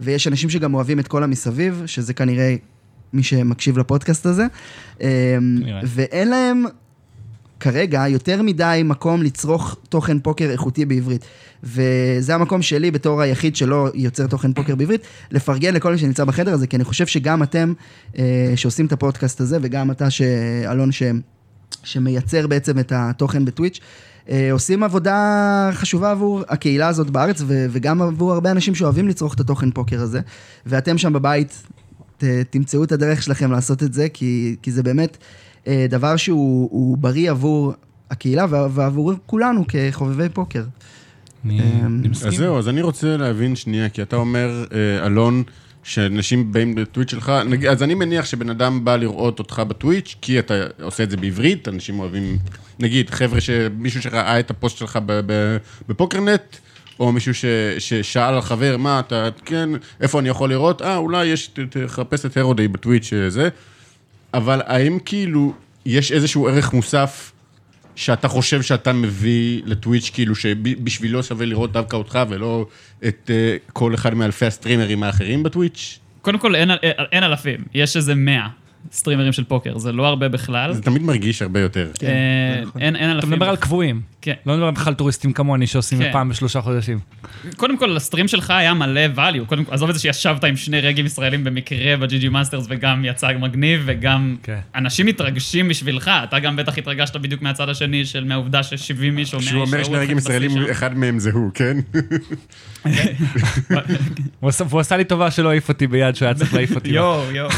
[0.00, 2.56] ויש אנשים שגם אוהבים את כל המסביב, שזה כנראה
[3.12, 4.46] מי שמקשיב לפודקאסט הזה,
[5.00, 5.06] אמ,
[5.84, 6.64] ואין להם
[7.62, 11.24] כרגע יותר מדי מקום לצרוך תוכן פוקר איכותי בעברית.
[11.62, 16.52] וזה המקום שלי בתור היחיד שלא יוצר תוכן פוקר בעברית, לפרגן לכל מי שנמצא בחדר
[16.52, 17.72] הזה, כי אני חושב שגם אתם
[18.18, 20.08] אה, שעושים את הפודקאסט הזה, וגם אתה,
[20.70, 21.02] אלון, ש,
[21.84, 23.80] שמייצר בעצם את התוכן בטוויץ',
[24.30, 29.34] אה, עושים עבודה חשובה עבור הקהילה הזאת בארץ, ו, וגם עבור הרבה אנשים שאוהבים לצרוך
[29.34, 30.20] את התוכן פוקר הזה,
[30.66, 31.62] ואתם שם בבית,
[32.18, 35.18] ת, תמצאו את הדרך שלכם לעשות את זה, כי, כי זה באמת...
[35.66, 37.72] אה, דבר שהוא בריא עבור
[38.10, 40.62] הקהילה ועבור כולנו כחובבי פוקר.
[41.44, 42.28] אני מסכים.
[42.28, 45.42] אז זהו, אז אני רוצה להבין שנייה, כי אתה אומר, אה, אלון,
[45.82, 47.32] שאנשים באים לטוויץ' שלך,
[47.70, 51.68] אז אני מניח שבן אדם בא לראות אותך בטוויץ', כי אתה עושה את זה בעברית,
[51.68, 52.38] אנשים אוהבים,
[52.78, 53.38] נגיד, חבר'ה,
[53.78, 54.98] מישהו שראה את הפוסט שלך
[55.88, 56.56] בפוקרנט,
[57.00, 57.44] או מישהו ש,
[57.78, 59.68] ששאל על חבר, מה אתה, כן,
[60.00, 60.82] איפה אני יכול לראות?
[60.82, 63.48] אה, אולי יש, תחפש את הרודי בטוויץ' זה.
[64.34, 65.52] אבל האם כאילו
[65.86, 67.32] יש איזשהו ערך מוסף
[67.96, 72.66] שאתה חושב שאתה מביא לטוויץ', כאילו שבשבילו שווה לראות דווקא אותך ולא
[73.08, 75.98] את uh, כל אחד מאלפי הסטרימרים האחרים בטוויץ'?
[76.22, 76.70] קודם כל, אין,
[77.12, 78.48] אין אלפים, יש איזה מאה.
[78.92, 80.72] סטרימרים של פוקר, זה לא הרבה בכלל.
[80.72, 81.90] זה תמיד מרגיש הרבה יותר.
[81.98, 82.82] כן, אה, נכון.
[82.82, 83.18] אין אלפים.
[83.18, 84.00] אתה מדבר על קבועים.
[84.22, 84.34] כן.
[84.46, 86.12] לא מדבר בכלל טוריסטים כמוני שעושים כן.
[86.12, 86.98] פעם בשלושה חודשים.
[87.56, 89.44] קודם כל, ה stream שלך היה מלא value.
[89.46, 92.66] קודם כל, עזוב את זה שישבת עם שני reg ים ישראלים במקרה ב GG Masters
[92.68, 94.58] וגם יצא מגניב, וגם כן.
[94.74, 96.10] אנשים מתרגשים בשבילך.
[96.24, 99.64] אתה גם בטח התרגשת בדיוק מהצד השני של מהעובדה ש-70 איש או 100 איש שהוא
[99.64, 101.76] אומר שני reg ים ישראלים, אחד מהם זה הוא, כן?
[104.70, 106.88] הוא עשה לי טובה שלא העיף אותי ביד שהוא היה צריך להעיף אותי.
[106.88, 107.50] יואו, יואו,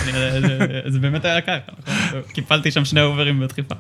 [0.87, 1.73] זה באמת היה ככה.
[2.33, 3.75] קיפלתי שם שני אוברים בדחיפה.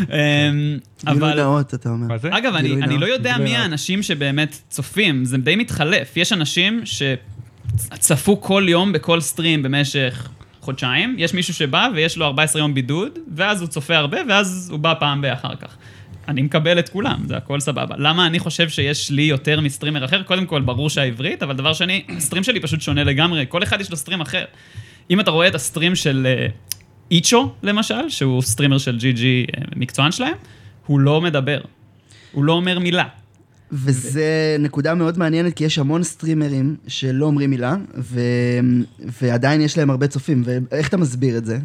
[0.00, 0.78] אמ,
[1.12, 2.06] גילוי נאות, אתה אומר.
[2.30, 6.16] אגב, אני לא יודע מי האנשים שבאמת צופים, זה די מתחלף.
[6.16, 10.28] יש אנשים שצפו כל יום בכל סטרים במשך
[10.60, 14.78] חודשיים, יש מישהו שבא ויש לו 14 יום בידוד, ואז הוא צופה הרבה, ואז הוא
[14.78, 15.76] בא פעם באחר כך.
[16.28, 17.94] אני מקבל את כולם, זה הכל סבבה.
[17.98, 20.22] למה אני חושב שיש לי יותר מסטרימר אחר?
[20.22, 23.90] קודם כל, ברור שהעברית, אבל דבר שני, הסטרים שלי פשוט שונה לגמרי, כל אחד יש
[23.90, 24.44] לו סטרים אחר.
[25.10, 26.46] אם אתה רואה את ה stream של אה,
[27.10, 30.34] איצ'ו, למשל, שהוא streamer של GG אה, מקצוען שלהם,
[30.86, 31.60] הוא לא מדבר.
[32.32, 33.04] הוא לא אומר מילה.
[33.72, 34.56] וזה.
[34.58, 38.20] נקודה מאוד מעניינת, כי יש המון streamer ים שלא אומרים מילה, ו...
[39.22, 41.58] ועדיין יש להם הרבה צופים, ואיך אתה מסביר את זה?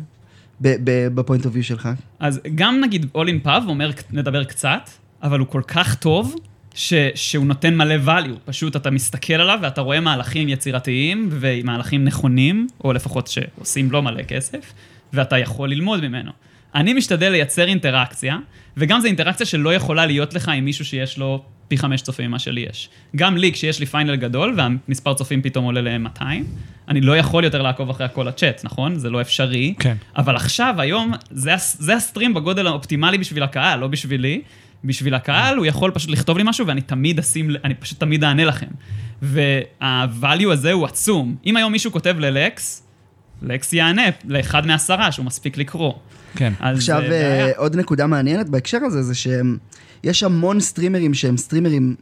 [1.16, 1.90] ב point of view שלך.
[2.20, 4.90] אז גם נגיד in Pub אומר, נדבר קצת,
[5.24, 6.36] אבל הוא כל כך טוב,
[6.74, 8.40] ש, שהוא נותן מלא value.
[8.46, 14.24] פשוט אתה מסתכל עליו ואתה רואה מהלכים יצירתיים ומהלכים נכונים, או לפחות שעושים לו מלא
[14.24, 14.74] כסף,
[15.14, 16.32] ואתה יכול ללמוד ממנו.
[16.78, 18.38] אני משתדל לייצר אינטראקציה,
[18.78, 22.40] וגם זו אינטראקציה שלא יכולה להיות לך עם מישהו שיש לו פי חמש צופים ממה
[22.40, 22.90] שלי יש.
[23.16, 26.22] גם לי, כשיש לי פיינל גדול, והמספר צופים פתאום עולה ל-200,
[26.88, 28.96] אני לא יכול יותר לעקוב אחרי כל הצ'אט, נכון?
[28.96, 29.74] זה לא אפשרי.
[29.80, 29.96] כן.
[30.18, 34.42] אבל עכשיו, היום, זה, זה הסטרים בגודל האופטימלי בשביל הקהל, לא בשבילי.
[34.84, 38.46] בשביל הקהל, הוא יכול פשוט לכתוב לי משהו, ואני תמיד אשים, אני פשוט תמיד אענה
[38.46, 38.68] לכם.
[39.22, 41.36] וה-value הזה הוא עצום.
[41.46, 42.87] אם היום מישהו כותב ללקס,
[43.42, 45.94] לקס יענה לאחד מעשרה שהוא מספיק לקרוא.
[46.36, 46.54] כן.
[46.60, 51.96] עכשיו, אה, עוד נקודה מעניינת בהקשר הזה, זה שיש המון streamer ים שהם streamer ים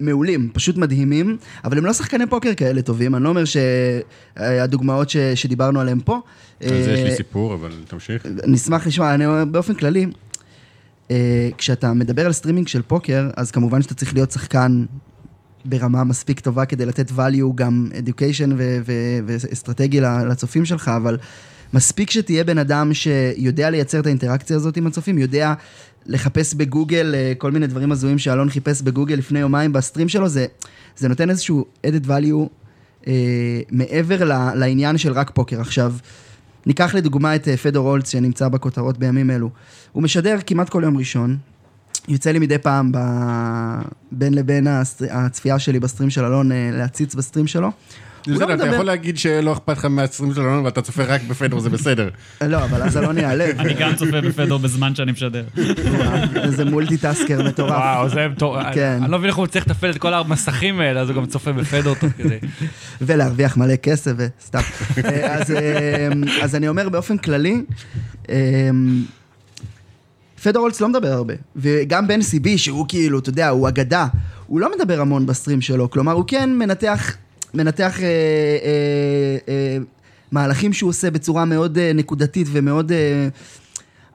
[0.00, 5.16] מעולים, פשוט מדהימים, אבל הם לא שחקני פוקר כאלה טובים, אני לא אומר שהדוגמאות ש...
[5.16, 6.20] שדיברנו עליהן פה.
[6.62, 8.26] על זה יש לי אה, סיפור, אבל תמשיך.
[8.46, 10.06] נשמח לשמוע, אני אומר באופן כללי,
[11.10, 14.84] אה, כשאתה מדבר על סטרימינג של פוקר, אז כמובן שאתה צריך להיות שחקן
[15.64, 18.50] ברמה מספיק טובה כדי לתת value, גם education
[19.26, 21.18] ואסטרטגי לצופים שלך, אבל
[21.74, 25.54] מספיק שתהיה בן אדם שיודע לייצר את האינטראקציה הזאת עם הצופים, יודע
[26.06, 30.46] לחפש בגוגל אה, כל מיני דברים הזויים שאלון חיפש בגוגל לפני יומיים בסטרים שלו, זה,
[30.96, 32.48] זה נותן איזשהו added value
[33.06, 35.60] אה, מעבר לעניין של רק פוקר.
[35.60, 35.94] עכשיו,
[36.66, 39.50] ניקח לדוגמה את אה, פדור הולץ שנמצא בכותרות בימים אלו.
[39.92, 41.36] הוא משדר כמעט כל יום ראשון,
[42.08, 42.98] יוצא לי מדי פעם ב...
[44.12, 44.66] בין לבין
[45.10, 47.70] הצפייה שלי ב stream של אלון אה, להציץ ב stream שלו.
[48.26, 48.74] לא בסדר, אתה מדבר...
[48.74, 52.08] יכול להגיד שלא אכפת לך מה stream של אלון ואתה צופה רק בפדור, זה בסדר.
[52.40, 53.56] לא, אבל אז אלון ייעלב.
[53.60, 55.44] אני גם צופה בפדור בזמן שאני משדר.
[56.42, 57.70] איזה multitasker מטורף.
[57.70, 58.74] וואו, זה מטורף.
[58.74, 58.98] כן.
[59.02, 61.52] אני לא מבין איך הוא צריך לתפעל את כל המסכים האלה, אז הוא גם צופה
[61.52, 62.38] בפדור תוך כדי.
[63.00, 64.58] ולהרוויח מלא כסף וסתם.
[65.04, 66.08] אה, אז, אה,
[66.42, 67.62] אז אני אומר באופן כללי,
[68.30, 68.70] אה,
[70.48, 74.06] פדרולס לא מדבר הרבה, וגם בן סיבי, שהוא כאילו, אתה יודע, הוא אגדה,
[74.46, 77.16] הוא לא מדבר המון בסטרים שלו, כלומר, הוא כן מנתח,
[77.54, 79.78] מנתח אה, אה, אה,
[80.32, 82.92] מהלכים שהוא עושה בצורה מאוד אה, נקודתית ומאוד...
[82.92, 83.28] אה,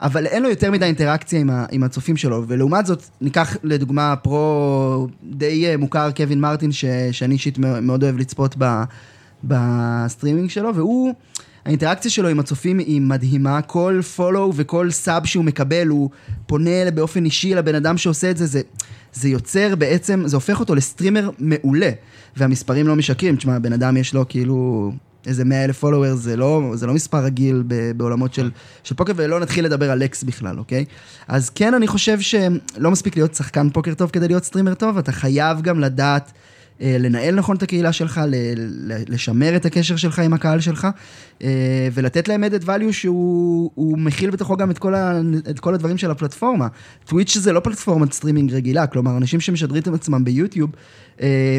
[0.02, 4.16] אבל אין לו יותר מדי אינטראקציה עם, ה, עם הצופים שלו, ולעומת זאת, ניקח לדוגמה
[4.16, 8.84] פרו די אה, מוכר, קווין מרטין, ש, שאני אישית מאוד אוהב לצפות ב,
[9.44, 11.14] בסטרימינג שלו, והוא,
[11.66, 16.10] האינטראקציה שלו עם הצופים היא מדהימה, כל follow וכל sub שהוא מקבל, הוא
[16.46, 18.62] פונה באופן אישי לבן אדם שעושה את זה, זה,
[19.14, 21.90] זה יוצר בעצם, זה הופך אותו לסטרימר מעולה,
[22.38, 24.92] והמספרים לא משקרים, תשמע, הבן אדם יש לו כאילו...
[25.28, 28.52] איזה 100 אלף followers, זה לא, זה לא מספר רגיל ב, בעולמות של,
[28.84, 30.86] של פוקר, ולא נתחיל לדבר על אקס בכלל, אוקיי?
[31.28, 35.12] אז כן, אני חושב שלא מספיק להיות שחקן פוקר טוב כדי להיות סטרימר טוב, אתה
[35.12, 36.32] חייב גם לדעת
[36.82, 38.22] לנהל נכון את הקהילה שלך,
[39.10, 40.88] לשמר את הקשר שלך עם הקהל שלך,
[41.44, 45.74] אה, ולתת להם added value שהוא הוא מכיל בתוכו גם את כל, ה, את כל
[45.74, 46.68] הדברים של הפלטפורמה.
[47.06, 50.70] טוויץ' זה לא פלטפורמת סטרימינג רגילה, כלומר, אנשים שמשדרים את עצמם ביוטיוב,
[51.22, 51.58] אה,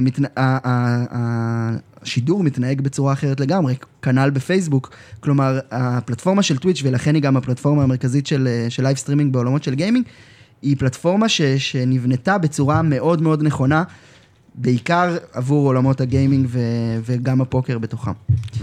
[2.02, 7.82] השידור מתנהג בצורה אחרת לגמרי, כנ"ל בפייסבוק, כלומר, הפלטפורמה של טוויץ', ולכן היא גם הפלטפורמה
[7.82, 10.04] המרכזית אה, של live streaming בעולמות של gaming,
[10.62, 13.82] היא פלטפורמה ש, שנבנתה בצורה מאוד מאוד נכונה,
[14.54, 16.60] בעיקר עבור עולמות ה gaming ו,
[17.04, 18.10] וגם הפוקר בתוכם.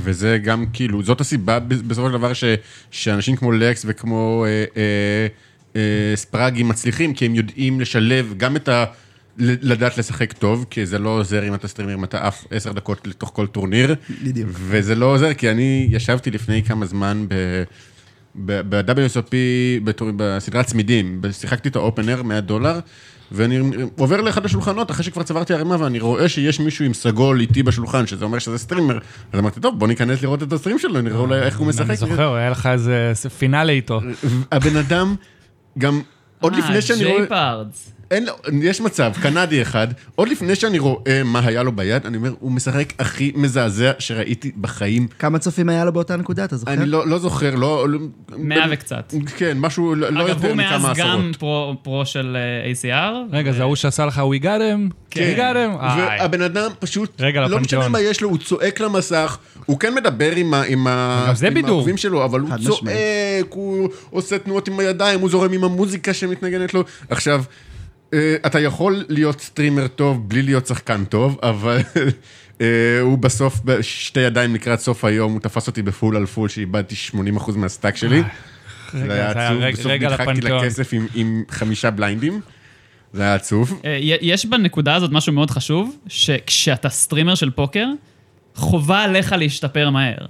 [0.04, 2.44] וזה גם כאילו, זאת הסיבה בסופו של דבר ש,
[2.92, 5.28] שאנשים כמו לקס וכמו אה, אה,
[5.76, 8.86] אה, ספראגי מצליחים, כי הם יודעים לשלב גם את ה...
[9.38, 13.08] לדעת לשחק טוב, כי זה לא עוזר אם אתה סטרימר, אם אתה עף עשר דקות
[13.08, 13.96] לתוך כל טורניר.
[14.24, 14.50] בדיוק.
[14.54, 17.64] וזה לא עוזר, כי אני ישבתי לפני כמה זמן ב...
[18.36, 19.34] ב-WSOP,
[20.16, 22.80] בסדרת צמידים, שיחקתי את ה opener 100 דולר,
[23.32, 23.60] ואני
[23.98, 28.08] עובר לאחד השולחנות אחרי שכבר צברתי ערימה, ואני רואה שיש מישהו עם סגול איתי בשולחן,
[28.08, 29.00] שזה אומר שזה סטרימר.
[29.34, 31.86] אז אמרתי, טוב, בוא ניכנס לראות את ה stream שלו, נראה אולי איך הוא משחק.
[31.90, 34.02] אני זוכר, היה לך איזה finale איתו.
[34.52, 35.16] הבן אדם,
[35.78, 36.02] גם
[36.40, 37.18] עוד לפני שאני רואה...
[37.18, 37.94] ג'ייפרדס.
[38.12, 42.18] אין לו, יש מצב, קנדי אחד, עוד לפני שאני רואה מה היה לו ביד, אני
[42.18, 45.08] אומר, הוא משחק הכי מזעזע שראיתי בחיים.
[45.20, 46.74] כמה צופים היה לו באותה נקודה, אתה זוכר?
[46.74, 47.90] אני לא, לא זוכר, לא...
[47.90, 48.00] לא-
[48.38, 49.14] מאה וקצת.
[49.38, 51.00] כן, משהו לא לא אגב, יותר הוא מכמה מאז עשרות.
[51.20, 52.38] גם פרו- פרו של
[52.86, 53.14] אה, ACR.
[53.36, 54.94] רגע, זה ההוא שעשה לך We got him?
[55.10, 55.34] כן.
[55.36, 55.84] We got him?
[55.98, 57.92] והבן אדם פשוט, רגע, לא משנה לפנתיאון.
[57.92, 61.48] מה יש לו, הוא צועק למסך, הוא כן מדבר עם ה- עם ה- גם זה
[61.48, 61.70] עם בידור.
[61.76, 62.96] העוקבים שלו, אבל הוא צועק.
[63.50, 66.84] הוא עושה תנועות עם הידיים, הוא זורם עם המוזיקה שמתנגנת לו.
[67.10, 67.44] עכשיו,
[68.46, 71.78] אתה יכול להיות סטרימר טוב בלי להיות שחקן טוב, אבל
[72.62, 72.66] אה,
[73.02, 77.16] הוא בסוף, בשתי ידיים לקראת סוף היום, הוא תפס אותי בפול על פול, שאיבדתי 80%
[77.58, 78.18] מה stack שלי.
[78.20, 78.28] רגע,
[78.94, 80.42] זה היה זה היה עצוב, בסוף נדחקתי.
[80.42, 82.42] לכסף עם- עם חמישה בליינדים.
[83.14, 83.82] זה היה עצוב.
[83.86, 87.88] אה, יש בנקודה הזאת משהו מאוד חשוב, שכשאתה סטרימר של פוקר,
[88.56, 90.26] חובה עליך להשתפר מהר.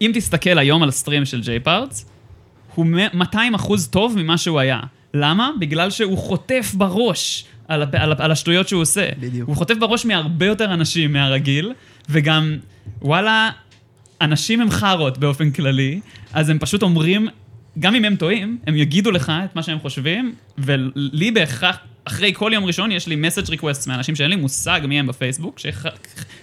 [0.00, 2.06] אם תסתכל היום על stream של ג'ייפרדס,
[2.74, 4.80] הוא מ- 200 אחוז טוב ממה שהוא היה.
[5.14, 5.50] למה?
[5.60, 9.08] בגלל שהוא חוטף בראש על, הפ- על, הפ- על השטויות שהוא עושה.
[9.20, 9.48] בדיוק.
[9.48, 11.72] הוא חוטף בראש מהרבה יותר אנשים מהרגיל,
[12.08, 12.56] וגם,
[13.02, 13.50] וואלה,
[14.20, 16.00] אנשים הם חארות באופן כללי,
[16.32, 17.28] אז הם פשוט אומרים,
[17.78, 22.50] גם אם הם טועים, הם יגידו לך את מה שהם חושבים, ולי בהכרח, אחרי כל
[22.54, 25.60] יום ראשון יש לי message request מאנשים שאין לי מושג מי הם בפייסבוק,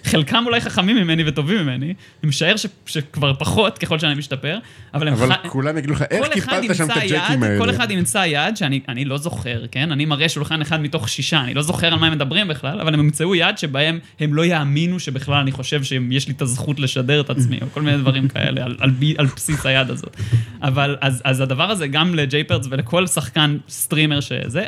[0.04, 1.94] שחלקם אולי חכמים ממני וטובים ממני, אני
[2.28, 4.58] משער ש, שכבר פחות ככל שאני משתפר,
[4.94, 5.14] אבל הם...
[5.14, 7.58] אבל ח- כולם יגידו לך, איך קיפלת שם את הג'קים האלה?
[7.58, 9.92] כל אחד ימצא יעד שאני אני לא זוכר, כן?
[9.92, 12.94] אני מראה שולחן אחד מתוך שישה, אני לא זוכר על מה הם מדברים בכלל, אבל
[12.94, 17.20] הם ימצאו יעד שבהם הם לא יאמינו שבכלל אני חושב שיש לי את הזכות לשדר
[17.20, 20.16] את עצמי, או כל מיני דברים כאלה, על, על, על בסיס היד הזאת.
[20.62, 24.64] אבל אז, אז הדבר הזה, גם לג'ייפרדס ולכל שחקן סטרימר שזה,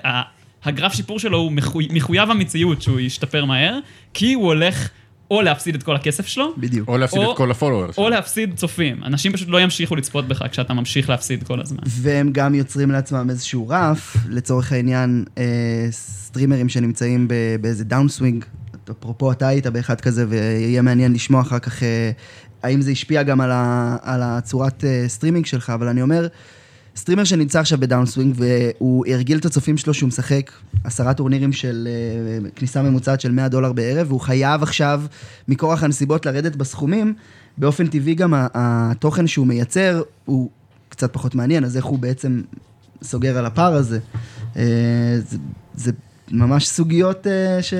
[0.64, 3.78] הגרף שיפור שלו הוא מחוי, מחויב המציאות שהוא ישתפר מהר,
[4.14, 4.88] כי הוא הולך
[5.30, 6.88] או להפסיד את כל הכסף שלו, בדיוק.
[6.88, 7.98] או להפסיד או- את כל ה followers.
[7.98, 9.04] או להפסיד צופים.
[9.04, 11.78] אנשים פשוט לא ימשיכו לצפות בך כשאתה ממשיך להפסיד כל הזמן.
[11.86, 15.44] והם גם יוצרים לעצמם איזשהו רף, לצורך העניין, אה,
[15.90, 18.44] סטרימרים שנמצאים ב- באיזה דאונסווינג,
[18.90, 22.10] אפרופו אתה היית באחד כזה, ויהיה מעניין לשמוע אחר כך אה,
[22.62, 26.26] האם זה השפיע גם על, ה, על הצורת אה, סטרימינג שלך, אבל אני אומר,
[26.96, 30.50] סטרימר שנמצא עכשיו ב downswing, והוא הרגיל את הצופים שלו שהוא משחק
[30.84, 35.02] עשרה טורנירים של אה, כניסה ממוצעת של 100 דולר בערב, והוא חייב עכשיו,
[35.48, 37.14] מכורח הנסיבות, לרדת בסכומים,
[37.58, 40.50] באופן טבעי גם התוכן שהוא מייצר הוא
[40.88, 42.42] קצת פחות מעניין, אז איך הוא בעצם
[43.02, 43.98] סוגר על הפער הזה.
[44.56, 44.62] אה,
[45.28, 45.38] זה,
[45.74, 45.92] זה
[46.32, 47.74] ממש סוגיות אה, ש...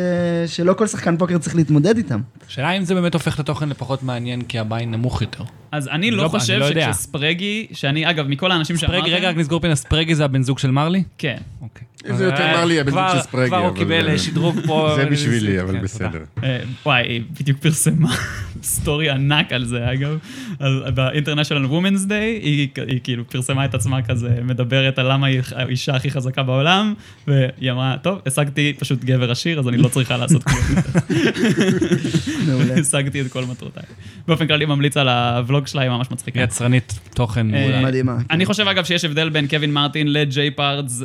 [0.47, 2.21] שלא כל שחקן פוקר צריך להתמודד איתן.
[2.49, 5.45] השאלה אם זה באמת הופך את התוכן לפחות מעניין, כי הביין נמוך יותר.
[5.73, 6.93] אז אני לא- לא אני חושב לא יודע.
[6.93, 9.01] שכשספרגי, שאני, אגב, מכל האנשים שאמרתם...
[9.01, 11.03] פרגי, רגע, רק נסגור פינה, ספרגי זה הבן זוג של מרלי?
[11.19, 11.37] כן.
[11.63, 11.87] אוקיי.
[12.11, 14.19] זה יותר אה, מרלי, הבן זוג כבר- של ספרגי, כבר הוא אבל, קיבל אה, אה,
[14.19, 14.93] שדרוג פה.
[14.97, 16.09] זה בשבילי, אבל כן, בסדר.
[16.11, 16.47] תודה.
[16.47, 18.15] אה, וואי, היא בדיוק פרסמה
[18.63, 20.19] סטורי ענק על זה, אגב.
[20.95, 22.69] ב-International Women's Day, היא,
[23.05, 26.95] כאילו פרסמה את עצמה כזה, מדברת על למה היא האישה הכי חזקה בעולם,
[27.27, 30.59] והיא אמרה, טוב, השגתי פשוט גבר עשיר, אז אני לא צריכה לעשות כלום.
[32.47, 32.75] מעולה.
[32.81, 33.83] השגתי את כל מטרותיי.
[34.29, 36.41] באופן כללי ממליץ על הוולוג שלה, היא ממש מצחיקה.
[36.41, 37.81] יצרנית תוכן מעולה.
[37.83, 38.17] מדהימה.
[38.19, 38.25] כן.
[38.35, 41.03] אני חושב אגב שיש הבדל בין קווין מרטין לג'ייפרדס,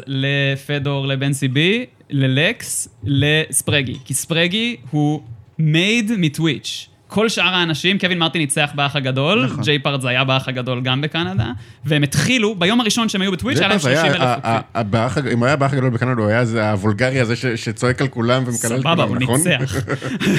[0.88, 3.98] לפדור, לבן סיבי, ללקס, לספרגי.
[4.06, 5.22] כי ספרגי הוא
[5.60, 6.88] made מטוויץ'.
[7.08, 9.64] כל שאר האנשים, קווין מרטין ניצח באח הגדול, נכון.
[9.64, 11.52] ג'ייפרדס היה באח הגדול גם בקנדה,
[11.86, 14.40] והם התחילו, ביום הראשון שהם היו בטוויץ', היה להם זה פעם 30 היה, אלף
[14.76, 18.44] הגדול- אם הוא היה באח הגדול בקנדה, הוא היה זה הוולגרי הזה שצועק על כולם
[18.46, 19.40] ומקלל את סבבה, כולם, הוא נכון?
[19.48, 19.76] ניצח.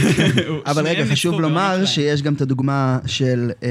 [0.70, 3.68] אבל רגע, חשוב לומר שיש גם את הדוגמה של, אה,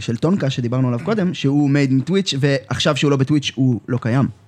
[0.00, 4.43] של טונקה, שדיברנו עליו קודם, שהוא מייד מטוויץ', ועכשיו שהוא לא בטוויץ', הוא לא קיים.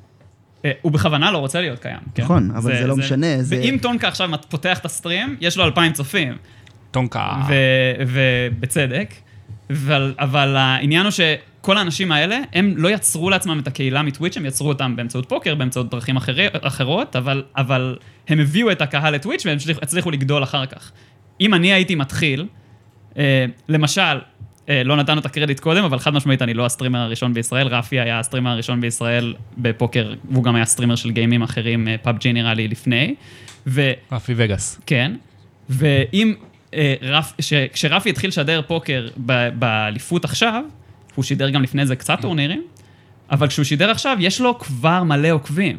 [0.66, 1.98] אה, הוא בכוונה לא רוצה להיות קיים.
[2.14, 2.22] כן.
[2.22, 5.92] נכון, אבל זה לא משנה, זה- ואם טונקה עכשיו פותח את הסטרים, יש לו אלפיים
[5.92, 6.36] צופים.
[6.90, 7.32] טונקה.
[7.48, 9.14] ו- ובצדק,
[9.70, 14.46] אבל, אבל העניין הוא שכל האנשים האלה, הם לא יצרו לעצמם את הקהילה מטוויץ', הם
[14.46, 17.96] יצרו אותם באמצעות פוקר, באמצעות דרכים אחרי, אחרות, אבל, אבל
[18.28, 20.92] הם הביאו את הקהל לטוויץ' והם הצליחו- לגדול אחר כך.
[21.40, 22.46] אם אני הייתי מתחיל,
[23.18, 24.18] אה, למשל,
[24.68, 28.18] לא נתנו את הקרדיט קודם, אבל חד משמעית אני לא הסטרימר הראשון בישראל, רפי היה
[28.18, 33.14] הסטרימר הראשון בישראל בפוקר, והוא גם היה סטרימר של גיימים אחרים, פאבג'י נראה לי לפני.
[33.66, 33.92] ו...
[34.12, 34.80] רפי וגאס.
[34.86, 35.12] כן,
[35.70, 36.34] ואם
[36.74, 40.64] אה, רף, ש, כשרפי התחיל לשדר פוקר ב- באליפות עכשיו,
[41.14, 42.62] הוא שידר גם לפני זה קצת טורנירים,
[43.30, 45.78] אבל כשהוא שידר עכשיו, יש לו כבר מלא עוקבים.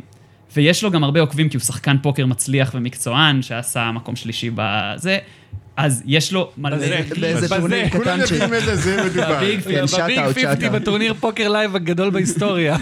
[0.56, 5.18] ויש לו גם הרבה עוקבים כי הוא שחקן פוקר מצליח ומקצוען, שעשה מקום שלישי בזה,
[5.78, 6.76] אז יש לו מלא...
[6.76, 7.02] בזה.
[7.22, 7.48] באיזה.
[7.50, 8.32] טורניר כולם קטן ש...
[8.32, 9.40] יודעים איזה זה מדובר.
[9.40, 10.82] כן, בביג אאוט, 50 shootout.
[10.82, 12.78] בטורניר פוקר live הגדול בהיסטוריה.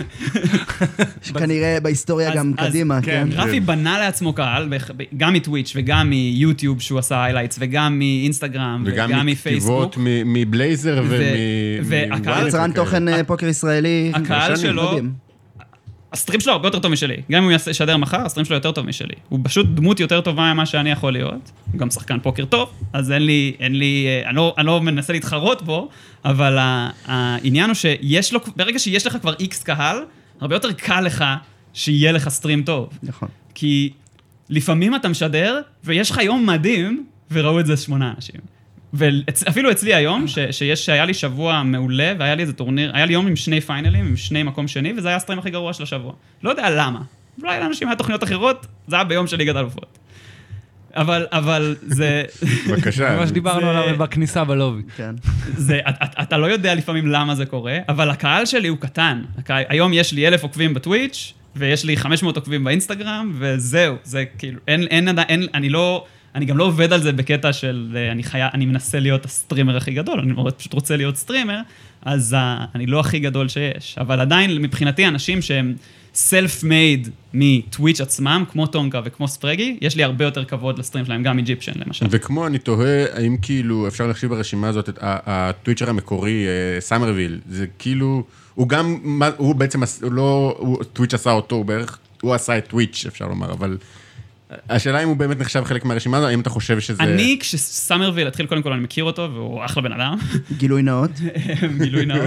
[1.39, 3.28] כנראה בהיסטוריה גם קדימה, כן.
[3.32, 3.39] כן.
[3.39, 4.70] רפי בנה לעצמו קהל,
[5.18, 9.86] גם מטוויץ' וגם מיוטיוב שהוא עשה highlights, וגם מאינסטגרם, וגם וגם מפייסבוק.
[9.86, 11.93] מכתיבות מ- מבלייזר ומ...
[12.47, 14.11] יצרן תוכן אה, פוקר ישראלי.
[14.16, 14.99] הקהל שלו.
[16.16, 17.16] הסטרים שלו הרבה יותר טוב משלי.
[17.32, 19.13] גם אם הוא ישדר מחר, הסטרים שלו יותר טוב משלי.
[19.30, 21.51] הוא פשוט דמות יותר טובה ממה שאני יכול להיות.
[21.72, 24.82] הוא גם שחקן פוקר טוב, אז אין לי, אין לי, אה, אני לא, אני לא
[24.82, 25.89] מנסה להתחרות בו,
[26.26, 26.57] אבל
[27.05, 29.97] העניין הוא שיש לו, ברגע שיש לך כבר איקס קהל,
[30.41, 31.26] הרבה יותר קל לך
[31.74, 32.89] שיהיה לך סטרים טוב.
[33.03, 33.30] נכון.
[33.53, 33.93] כי
[34.49, 38.54] לפעמים אתה משדר, ויש לך יום מדהים, וראו את זה שמונה אנשים.
[38.95, 43.13] ואפילו אצלי היום, ש, שיש, שהיה לי שבוע מעולה, והיה לי איזה טורניר, היה לי
[43.13, 46.13] יום עם שני פיינלים, עם שני מקום שני, וזה היה הסטרים הכי גרוע של השבוע.
[46.43, 47.01] לא יודע למה.
[47.41, 49.97] אולי לאנשים היה תוכניות אחרות, זה היה ביום של ליגת אלופות.
[50.95, 52.23] אבל, אבל זה,
[52.69, 53.09] בבקשה.
[53.09, 54.81] זה מה שדיברנו עליו בכניסה בלובי.
[54.97, 55.15] כן.
[55.57, 59.21] זה, את, את, אתה לא יודע לפעמים למה זה קורה, אבל הקהל שלי הוא קטן.
[59.37, 64.59] הקה, היום יש לי אלף עוקבים בטוויץ', ויש לי 500 עוקבים באינסטגרם, וזהו, זה כאילו,
[64.67, 66.05] אין, אין, אין, אין אני לא,
[66.36, 69.77] אני גם לא עובד על זה בקטע של, אה, אני חיה, אני מנסה להיות הסטרימר
[69.77, 71.59] הכי גדול, אני פשוט רוצה להיות סטרימר,
[72.01, 73.95] אז uh, אני לא הכי גדול שיש.
[73.99, 75.75] אבל עדיין, מבחינתי, אנשים שהם
[76.13, 81.23] self made מטוויץ' עצמם, כמו טונקה וכמו ספרגי, יש לי הרבה יותר כבוד לסטרים שלהם,
[81.23, 82.05] גם איג'יפשן למשל.
[82.09, 87.65] וכמו, אני תוהה, האם כאילו אפשר להחשיב ברשימה הזאת את הטוויצ'ר המקורי, אה, סאמרוויל, זה
[87.79, 88.23] כאילו,
[88.55, 88.97] הוא גם,
[89.38, 93.27] הוא בעצם, הוא לא, הוא- טוויץ' עשה אותו, הוא בערך, הוא עשה את טוויץ', אפשר
[93.27, 93.77] לומר, אבל
[94.69, 97.03] השאלה אם הוא באמת נחשב חלק מהרשימה הזאת, האם אתה חושב שזה...
[97.03, 100.17] אני, כשסאמרוויל התחיל, קודם כל אני מכיר אותו, והוא אחלה בן אדם,
[100.57, 101.11] גילוי נאות.
[101.83, 102.19] גילוי נאות.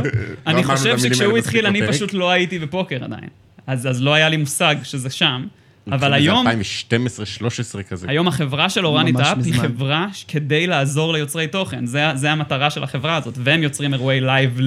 [0.47, 1.89] אני אמרנו את חושב שכשהוא התחיל, אני.
[1.89, 3.29] פשוט לא הייתי בפוקר עדיין.
[3.67, 5.45] אז אז לא היה לי מושג שזה שם.
[5.93, 8.07] אבל זה היום, 2012-2013 כזה.
[8.11, 9.55] היום החברה של אורני ממש טאפ היא.
[9.55, 11.87] חברה כדי לעזור ליוצרי תוכן.
[11.87, 14.61] זה, זה המטרה של החברה הזאת, והם יוצרים אירועי לייב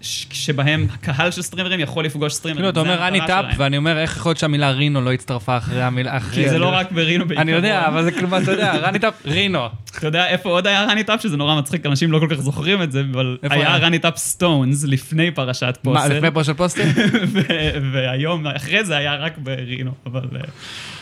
[0.00, 2.62] שבהם הקהל של סטרימרים יכול לפגוש סטרימרים.
[2.62, 3.44] כאילו, אתה אומר אני טאפ.
[3.56, 6.44] ואני אומר, איך יכול להיות שהמילה רינו לא הצטרפה אחרי המילה, אחרי...
[6.44, 7.48] כי זה לא רק ברינו בעיקרון.
[7.48, 9.66] אני יודע, אבל זה כאילו, אתה יודע, רני טאפ, רינו.
[9.98, 12.82] אתה יודע איפה עוד היה רני טאפ, שזה נורא מצחיק, אנשים לא כל כך זוכרים
[12.82, 13.76] את זה, אבל היה?
[13.76, 16.14] רני טאפ סטונס לפני פרשת מה, פוסל.
[16.14, 16.86] לפני פוסטים?
[17.32, 20.28] ו- והיום, אחרי זה היה רק ברינו, אבל...
[20.34, 20.40] אה,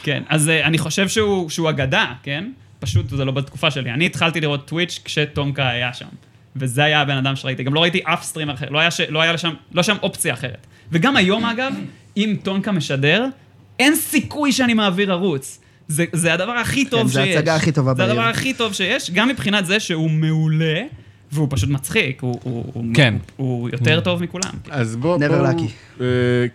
[0.03, 2.51] כן, אז אה, אני חושב שהוא, אגדה, כן?
[2.81, 3.91] פשוט זה לא בתקופה שלי.
[3.91, 6.07] אני התחלתי לראות טוויץ' כשטונקה היה שם.
[6.61, 7.63] וזה היה הבן אדם שראיתי.
[7.63, 9.01] גם לא ראיתי אף סטרימר אחר, לא היה, ש...
[9.01, 10.67] לא היה לשם, לא שם אופציה אחרת.
[10.93, 11.73] וגם היום, אגב,
[12.17, 13.27] אם טונקה משדר,
[13.79, 15.61] אין סיכוי שאני מעביר ערוץ.
[15.89, 17.37] זה, זה הדבר הכי טוב זה שיש.
[17.37, 18.29] ההצגה הכי טובה זה הדבר בעיר.
[18.31, 20.83] הכי טוב שיש, גם מבחינת זה שהוא מעולה,
[21.33, 23.15] והוא פשוט מצחיק, הוא- הוא הוא- כן.
[23.37, 24.51] הוא יותר טוב מכולם.
[24.71, 25.67] אז בוא, Never בוא.
[26.01, 26.07] אה,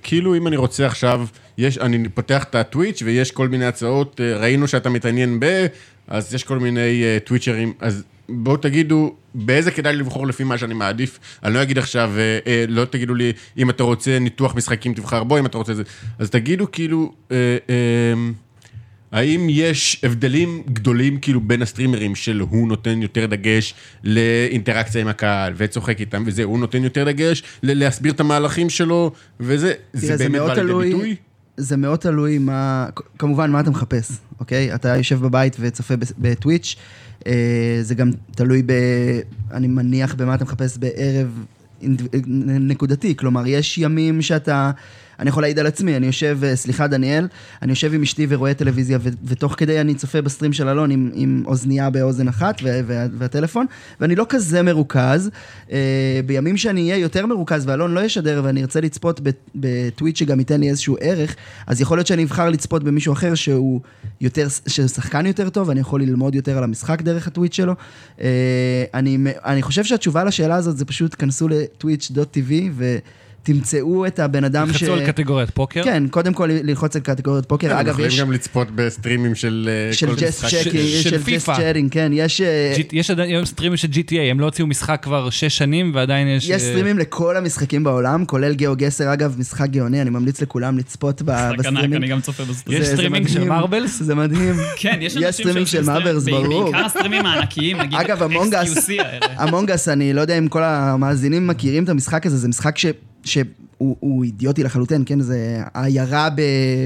[0.03, 1.25] כאילו אם אני רוצה עכשיו,
[1.57, 5.65] יש, אני פותח את הטוויץ' ויש כל מיני הצעות, אה, ראינו שאתה מתעניין ב...
[6.07, 10.73] אז יש כל מיני אה, טוויצ'רים, אז בואו תגידו, באיזה כדאי לבחור לפי מה שאני
[10.73, 11.19] מעדיף.
[11.43, 15.23] אני לא אגיד עכשיו, אה, אה, לא תגידו לי, אם אתה רוצה ניתוח משחקים תבחר
[15.23, 15.83] בו, אם אתה רוצה זה.
[16.19, 18.13] אז תגידו כאילו, אה, אה,
[19.11, 25.53] האם יש הבדלים גדולים כאילו בין הסטרימרים של הוא נותן יותר דגש לאינטראקציה עם הקהל
[25.57, 30.41] וצוחק איתם וזה, הוא נותן יותר דגש ל- להסביר את המהלכים שלו וזה, זה באמת
[30.41, 31.15] בא לידי ביטוי?
[31.57, 32.87] זה מאוד תלוי מה,
[33.19, 34.75] כמובן, מה אתה מחפש, אוקיי?
[34.75, 36.75] אתה יושב בבית וצופה בטוויץ',
[37.81, 38.71] זה גם תלוי ב...
[39.51, 41.45] אני מניח במה אתה מחפש בערב
[42.59, 44.71] נקודתי, כלומר, יש ימים שאתה...
[45.19, 47.27] אני יכול להעיד על עצמי, אני יושב, אה, סליחה דניאל,
[47.61, 51.11] אני יושב עם אשתי ורואה טלוויזיה, ו- ותוך כדי אני צופה בסטרים של אלון עם,
[51.13, 53.65] עם אוזנייה באוזן אחת ו- וה- והטלפון,
[53.99, 55.29] ואני לא כזה מרוכז.
[55.71, 59.21] אה, בימים שאני אהיה יותר מרוכז ואלון לא ישדר ואני ארצה לצפות
[59.55, 61.35] בטוויץ' שגם ייתן לי איזשהו ערך,
[61.67, 63.81] אז יכול להיות שאני אבחר לצפות במישהו אחר שהוא
[64.21, 67.73] יותר, שהוא שחקן יותר טוב, אני יכול ללמוד יותר על המשחק דרך הטוויץ' שלו.
[68.21, 72.51] אה, אני, אני חושב שהתשובה לשאלה הזאת זה פשוט, כנסו ל-twitch.tv
[73.43, 74.77] ותמצאו את הבן אדם ש...
[74.77, 75.83] תלחצו על קטגוריית פוקר.
[75.83, 77.69] כן, קודם כל ללחוץ על קטגוריות פוקר.
[77.69, 78.19] כן, אגב, יכולים יש...
[78.19, 80.45] גם לצפות בסטרימים של אה, של Just.
[80.45, 80.63] Chatting,
[81.01, 81.45] של של ג'סט.
[81.49, 82.41] צ'אטינג, כן, יש...
[82.41, 86.27] אה, יש עדיין היום סטרימים של GTA, הם לא הוציאו משחק כבר שש שנים ועדיין
[86.27, 86.45] יש...
[86.45, 90.77] יש אה, סטרימים לכל המשחקים בעולם, כולל גאו גסר, אגב, משחק גאוני, אני ממליץ לכולם
[90.77, 91.95] לצפות ב- רק ענק, בסטרימינג.
[91.95, 92.85] אני גם צופה בסטרימינג.
[92.87, 93.43] יש סטרימינג של.
[93.43, 94.03] מרבלס?
[94.03, 94.55] זה מדהים.
[94.81, 96.63] כן, יש סטרימינג של סטרימינג, ברור.
[96.71, 99.43] בעיקר הסטרימים הענקיים, נגיד אגב, אמונג אס- XQC האלה.
[99.43, 102.85] אמונג אס, אני לא יודע אם כל המאזינים מכירים את המשחק הזה, זה משחק ש...
[103.23, 103.45] שהוא
[103.79, 105.21] הוא אידיוטי לחלוטין, כן?
[105.21, 106.29] זה עיירה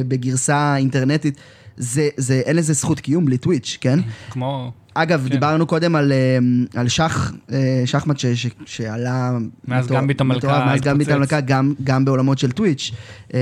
[0.08, 1.38] בגרסה אינטרנטית.
[1.78, 4.00] זה, זה, אין לזה זכות קיום בלי טוויץ', כן?
[4.30, 4.72] כמו...
[5.04, 5.30] אגב, כן.
[5.30, 6.38] דיברנו קודם על, אה,
[6.82, 9.32] על שח, אה, שחמט ש, ש, שעלה...
[9.68, 11.16] מאז מטורף- גמביט המלכה מטורף, מאז גמביט התפוצץ.
[11.34, 12.92] המלכה, גם, גם בעולמות של טוויץ'.
[13.34, 13.40] אה,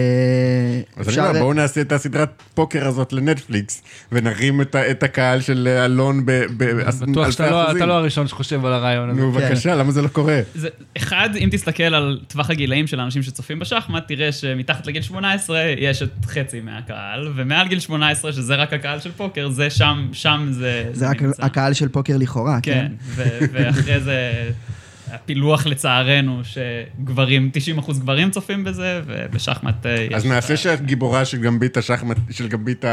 [0.98, 5.68] אז אני אומר, בואו נעשה את הסדרת פוקר הזאת לנטפליקס, ונרים את את הקהל של
[5.86, 6.76] אלון באלפי
[7.12, 7.72] בטוח שאתה לא-.
[7.72, 9.22] אתה לא הראשון שחושב על הרעיון הזה.
[9.22, 10.40] נו, בבקשה, למה זה לא קורה?
[10.56, 15.60] זה, אחד, אם תסתכל על טווח הגילאים של האנשים שצופים בשחמט, תראה שמתחת לגיל 18
[15.78, 20.48] יש את חצי מהקהל, ומעל גיל 18, שזה רק הקהל של פוקר, זה שם, שם
[20.52, 21.22] זה, זה רק.
[21.46, 22.88] הקהל של פוקר לכאורה, כן?
[23.16, 23.22] כן,
[23.54, 24.32] ואחרי זה
[25.12, 30.14] הפילוח לצערנו, שגברים, 90% גברים צופים בזה, ובשחמט אה, יש...
[30.14, 32.86] אז נעשה שהגיבורה של גמבית השחמט, של גמבית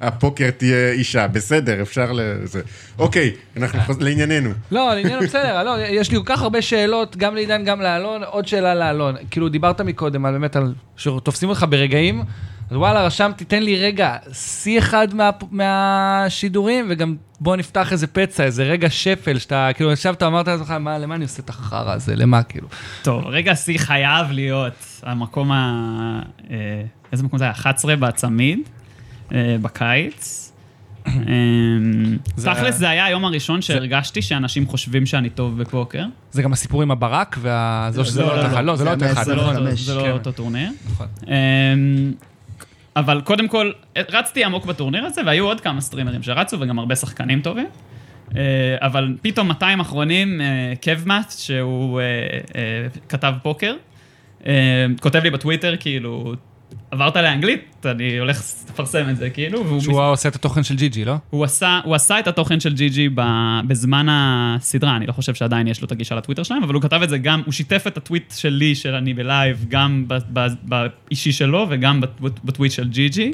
[0.00, 2.60] הפוקר תהיה אישה, בסדר, אפשר לזה.
[2.98, 4.50] אוקיי, אנחנו חוז- לענייננו.
[4.70, 8.46] לא, לעניין בסדר, אלון, יש לי כל כך הרבה שאלות, גם לעידן, גם לאלון, עוד
[8.46, 9.14] שאלה לאלון.
[9.30, 12.22] כאילו, דיברת מקודם על באמת, על שתופסים אותך ברגעים,
[12.70, 18.44] אז וואלה, רשמתי, תן לי רגע, שיא אחד מה, מהשידורים, וגם בוא נפתח איזה פצע,
[18.44, 22.16] איזה רגע שפל, שאתה, כאילו, ישבת, אמרת לעצמך, מה, למה אני עושה את החרא הזה,
[22.16, 22.68] למה, כאילו?
[23.02, 26.20] טוב, רגע השיא חייב להיות המקום ה...
[26.50, 26.56] אה,
[27.12, 27.52] איזה מקום זה היה?
[27.52, 28.58] 11 בצמיד,
[29.34, 30.52] אה, בקיץ.
[32.50, 36.04] היה- תכלס זה היה היום הראשון שהרגשתי שאנשים חושבים שאני טוב בפוקר.
[36.32, 38.90] זה גם הסיפור עם הברק, והזו שזה לא, לא לא, אותו אחד, לא, זה לא
[38.90, 39.24] אותו אחד.
[39.24, 39.64] זה לא נכון,
[39.96, 40.10] לא כן.
[40.10, 40.70] אותו טורניר.
[42.96, 47.40] אבל קודם כל, רצתי עמוק בטורניר הזה, והיו עוד כמה סטרימרים שרצו, וגם הרבה שחקנים
[47.40, 47.66] טובים.
[48.36, 52.04] אה, אבל פתאום 200 אחרונים, אה, קבמאט, שהוא אה,
[52.56, 53.74] אה, כתב פוקר,
[54.46, 56.34] אה, כותב לי בטוויטר, כאילו,
[56.90, 61.04] עברת לאנגלית, אני הולך לפרסם את זה, כאילו, והוא שהוא עושה את התוכן של GG,
[61.04, 61.14] לא?
[61.30, 65.66] הוא עשה, הוא עשה את התוכן של GG ב- בזמן הסדרה, אני לא חושב שעדיין
[65.66, 67.96] יש לו את הגישה לטוויטר שלהם, אבל הוא כתב את זה גם, הוא שיתף את
[67.96, 70.04] הטוויט שלי, של אני בלייב, גם
[70.62, 73.30] באישי שלו וגם בטו- בטוויט של GG,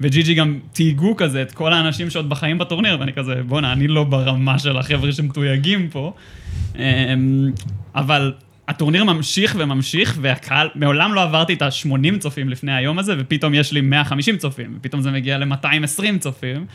[0.00, 3.88] ו GG גם תייגו כזה את כל האנשים שעוד בחיים בטורניר, ואני כזה, בואנה, אני
[3.88, 6.12] לא ברמה של החבר'ה שמתויגים פה.
[6.76, 6.80] אמ,
[7.94, 8.32] אבל
[8.68, 13.72] הטורניר ממשיך וממשיך, והקהל, מעולם לא עברתי את ה-80 צופים לפני היום הזה, ופתאום יש
[13.72, 16.66] לי 150 צופים, ופתאום זה מגיע ל-220 צופים,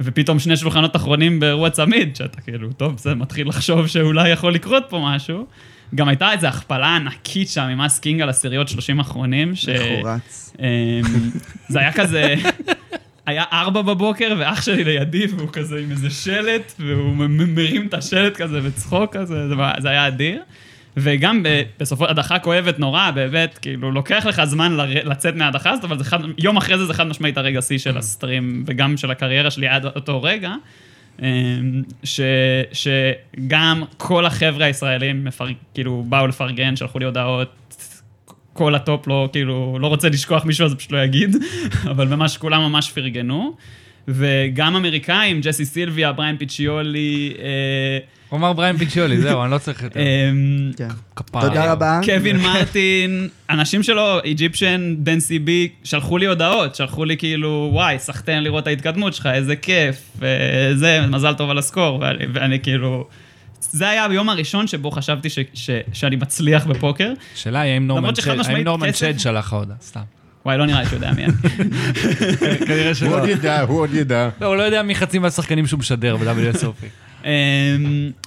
[0.00, 4.84] ופתאום שני שולחנות אחרונים באירוע צמיד, שאתה כאילו, טוב, זה מתחיל לחשוב שאולי יכול לקרות
[4.88, 5.46] פה משהו.
[5.94, 9.68] גם הייתה איזו הכפלה ענקית שם עם ace king על עשיריות 30 אחרונים, ש...
[9.68, 10.52] איך הוא רץ.
[10.58, 10.64] אמ,
[11.68, 12.34] זה היה כזה,
[13.26, 18.36] היה ארבע בבוקר, ואח שלי לידי, והוא כזה עם איזה שלט, והוא מרים את השלט
[18.36, 20.42] כזה בצחוק כזה, זה, זה היה אדיר.
[21.00, 25.98] וגם ב- בסופו, הדחה כואבת נורא, באמת, כאילו, לוקח לך זמן לצאת מההדחה הזאת, אבל
[25.98, 29.50] זה חד, יום אחרי זה זה חד משמעית הרגע שיא של הסטרים, וגם של הקריירה
[29.50, 30.54] שלי עד אותו רגע.
[31.22, 32.20] אמ, ש,
[32.72, 37.48] שגם כל החבר'ה הישראלים מפר, כאילו באו לפרגן, שלחו לי הודעות,
[38.52, 41.36] כל הטופ לא, כאילו, לא רוצה לשכוח מישהו, אז פשוט לא אגיד,
[41.90, 43.56] אבל ממש, כולם ממש פרגנו.
[44.14, 47.98] וגם אמריקאים, ג'סי סילביה, בריין פיצ'יולי, אה,
[48.28, 50.00] הוא אמר בריין פיצ'ולי, זהו, אני לא צריך יותר.
[50.00, 50.88] אמ, כן.
[51.16, 51.42] כפרה.
[51.48, 52.00] תודה רבה.
[52.04, 58.42] קווין מרטין, אנשים שלו, איג'יפשן, בן סיבי, שלחו לי הודעות, שלחו לי כאילו, וואי, סחטיין
[58.44, 62.02] לראות את ההתקדמות שלך, איזה כיף, וזה, מזל טוב על ה score,
[62.34, 63.06] ואני, כאילו...
[63.72, 67.12] זה היה היום הראשון שבו חשבתי ש, ש, שאני מצליח בפוקר.
[67.34, 68.12] השאלה היא האם נורמן
[68.92, 70.00] צ'ד- שלח לך הודעה, סתם.
[70.44, 71.32] וואי, לא נראה לי שהוא יודע מי אני.
[72.66, 73.20] כנראה הוא שלא.
[73.20, 74.28] עוד ידע, הוא עוד ידע.
[74.40, 76.84] לא, הוא לא יודע מי חצי מהשחקנים שהוא משדר ב-WSOP.
[77.24, 77.30] אמ,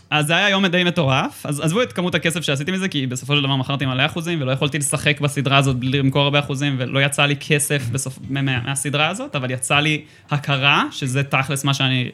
[0.10, 3.36] אז זה היה יום די מטורף, אז עזבו את כמות הכסף שעשיתי מזה, כי בסופו
[3.36, 7.00] של דבר מכרתי מלא אחוזים, ולא יכולתי לשחק בסדרה הזאת בלי למכור הרבה אחוזים, ולא
[7.00, 10.02] יצא לי כסף בסוף, מה- מה- מהסדרה הזאת, אבל יצא לי
[10.32, 12.10] הכרה, שזה תכלס מה שאני,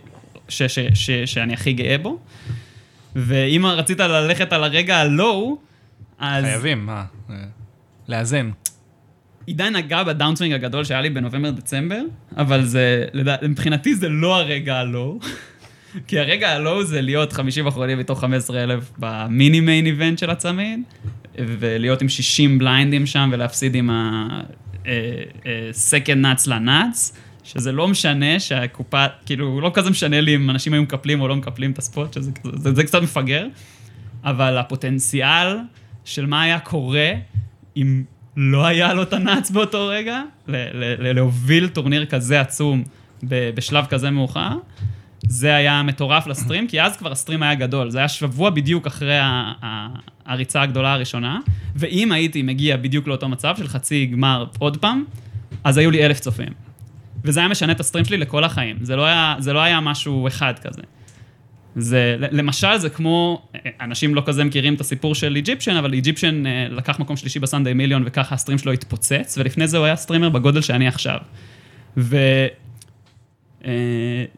[0.49, 2.19] ש, ש, ש, שאני הכי גאה בו.
[3.15, 5.57] ואם רצית ללכת על הרגע ה low,
[6.19, 7.03] אז חייבים, מה?
[7.29, 7.35] אה,
[8.07, 8.49] לאזן.
[9.49, 12.01] עידן נגע ב downswing הגדול שהיה לי בנובמבר-דצמבר,
[12.37, 13.05] אבל זה,
[13.41, 15.19] מבחינתי זה לא הרגע ה low.
[16.07, 20.17] כי הרגע ה low זה להיות 50 אחרונים מתוך 15 אלף ב mini main event
[20.17, 20.79] של הצמיד,
[21.35, 24.85] ולהיות עם 60 בליינדים שם ולהפסיד עם ה-second
[26.23, 31.21] nuts לנאץ, שזה לא משנה שהקופה, כאילו, לא כזה משנה לי אם אנשים היו מקפלים
[31.21, 33.47] או לא מקפלים את הספוט, שזה זה, זה קצת מפגר,
[34.23, 35.57] אבל הפוטנציאל
[36.05, 37.11] של מה היה קורה
[37.77, 38.03] אם
[38.41, 40.21] לא היה לו את הנאץ באותו רגע,
[40.99, 42.83] להוביל טורניר כזה עצום
[43.23, 44.57] בשלב כזה מאוחר,
[45.23, 47.89] זה היה מטורף לסטרים, כי אז כבר הסטרים היה גדול.
[47.89, 49.17] זה היה שבוע בדיוק אחרי
[50.25, 51.39] הריצה הגדולה הראשונה,
[51.75, 55.03] ואם הייתי מגיע בדיוק לאותו מצב של חצי גמר עוד פעם,
[55.63, 56.53] אז היו לי אלף צופים.
[57.23, 58.77] וזה היה משנה את הסטרים שלי לכל החיים.
[58.81, 60.81] זה לא היה, זה לא היה משהו אחד כזה.
[61.75, 63.41] זה, למשל, זה כמו,
[63.81, 67.44] אנשים לא כזה מכירים את הסיפור של איג'יפשן, אבל איג'יפשן אה, לקח מקום שלישי ב
[67.44, 71.17] Sunday Million, וככה הסטרים שלו התפוצץ, ולפני זה הוא היה סטרימר בגודל שאני עכשיו.
[71.97, 72.17] ו...
[73.65, 73.71] אה,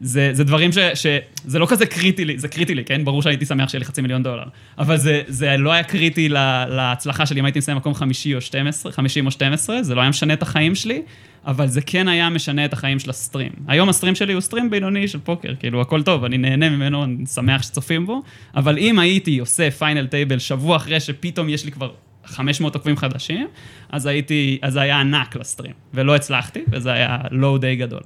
[0.00, 1.06] זה, זה דברים ש, ש...
[1.44, 3.04] זה לא כזה קריטי לי, זה קריטי לי, כן?
[3.04, 4.44] ברור שהייתי שמח שיהיה לי חצי מיליון דולר.
[4.78, 8.40] אבל זה, זה לא היה קריטי לה, להצלחה שלי אם הייתי מסיים מקום חמישי או
[8.40, 11.02] 12, 50 או 12, זה לא היה משנה את החיים שלי,
[11.46, 13.52] אבל זה כן היה משנה את החיים של הסטרים.
[13.68, 17.26] היום הסטרים שלי הוא סטרים בינוני של פוקר, כאילו הכל טוב, אני נהנה ממנו, אני
[17.26, 18.22] שמח שצופים בו,
[18.54, 21.90] אבל אם הייתי עושה final table שבוע אחרי שפתאום יש לי כבר
[22.24, 23.48] 500 עוקבים חדשים,
[23.90, 28.00] אז הייתי, אז זה היה ענק לסטרים, ולא הצלחתי, וזה היה low די גדול.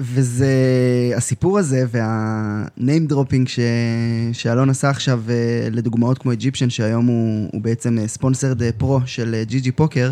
[0.00, 0.52] וזה,
[1.16, 3.60] הסיפור הזה וה-name dropping ש...
[4.32, 9.72] שאלון עשה עכשיו אה, לדוגמאות כמו אג'יפשן, שהיום הוא, הוא בעצם sponsored pro של GG
[9.72, 10.10] Poker,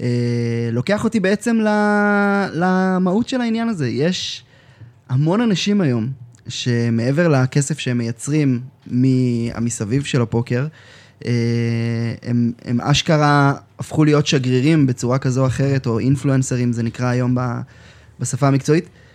[0.00, 1.68] אה, לוקח אותי בעצם ל...
[2.52, 3.88] למהות של העניין הזה.
[3.88, 4.44] יש
[5.08, 6.08] המון אנשים היום
[6.48, 10.66] שמעבר לכסף שהם מייצרים מהמסביב של הפוקר,
[11.26, 11.32] אה,
[12.22, 17.34] הם, הם אשכרה הפכו להיות שגרירים בצורה כזו או אחרת, או אינפלואנסרים, זה נקרא היום
[17.34, 17.40] ב...
[18.20, 19.05] בשפה המקצועית, אה,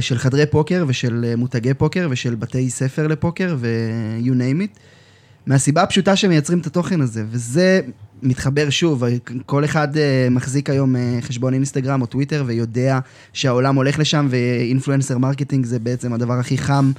[0.00, 4.78] של חדרי פוקר ושל אה, מותגי פוקר ושל בתי ספר לפוקר ו- you name it,
[5.46, 7.80] מהסיבה הפשוטה שהם מייצרים את התוכן הזה, וזה
[8.22, 9.04] מתחבר שוב,
[9.46, 12.98] כל אחד אה, מחזיק היום אה, חשבון אינסטגרם או טוויטר ויודע
[13.32, 16.92] שהעולם הולך לשם ו influencer marketing זה בעצם הדבר הכי חם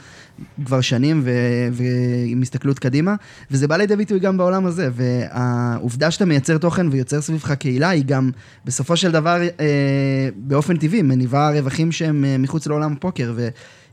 [0.65, 3.15] כבר שנים ו- ועם הסתכלות קדימה,
[3.51, 8.03] וזה בא לידי ביטוי גם בעולם הזה, והעובדה שאתה מייצר תוכן ויוצר סביבך קהילה היא
[8.05, 8.32] גם
[8.65, 13.34] בסופו של דבר אה, באופן טבעי מניבה רווחים שהם מחוץ לעולם הפוקר,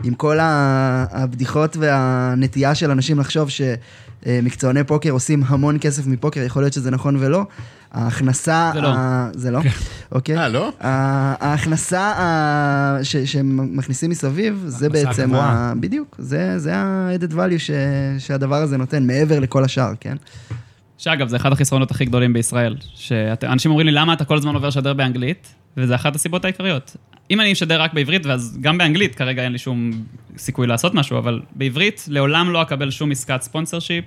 [0.03, 3.49] ועם כל הבדיחות והנטייה של אנשים לחשוב
[4.29, 7.47] שמקצועני פוקר עושים המון כסף מפוקר, יכול להיות שזה נכון ולא,
[7.93, 8.71] ההכנסה...
[8.75, 8.89] זה לא.
[8.89, 9.61] ה- זה לא?
[10.13, 10.39] אוקיי.
[10.39, 10.73] אה, לא?
[10.81, 15.35] ההכנסה ה- ש- שהם מכניסים מסביב, זה בעצם.
[15.35, 17.71] ה- בדיוק, זה זה ה-added value ש-
[18.19, 20.17] שהדבר הזה נותן, מעבר לכל השאר, כן?
[20.99, 22.77] שאגב, זה אחד החסרונות הכי גדולים בישראל.
[22.95, 25.49] שאנשים אומרים לי, למה אתה כל הזמן עובר לשדר באנגלית?
[25.79, 26.97] וזה אחת הסיבות העיקריות.
[27.31, 29.91] אם אני אשדר רק בעברית, ואז גם באנגלית כרגע אין לי שום
[30.37, 34.05] סיכוי לעשות משהו, אבל בעברית לעולם לא אקבל שום עסקת ספונסר שיפ.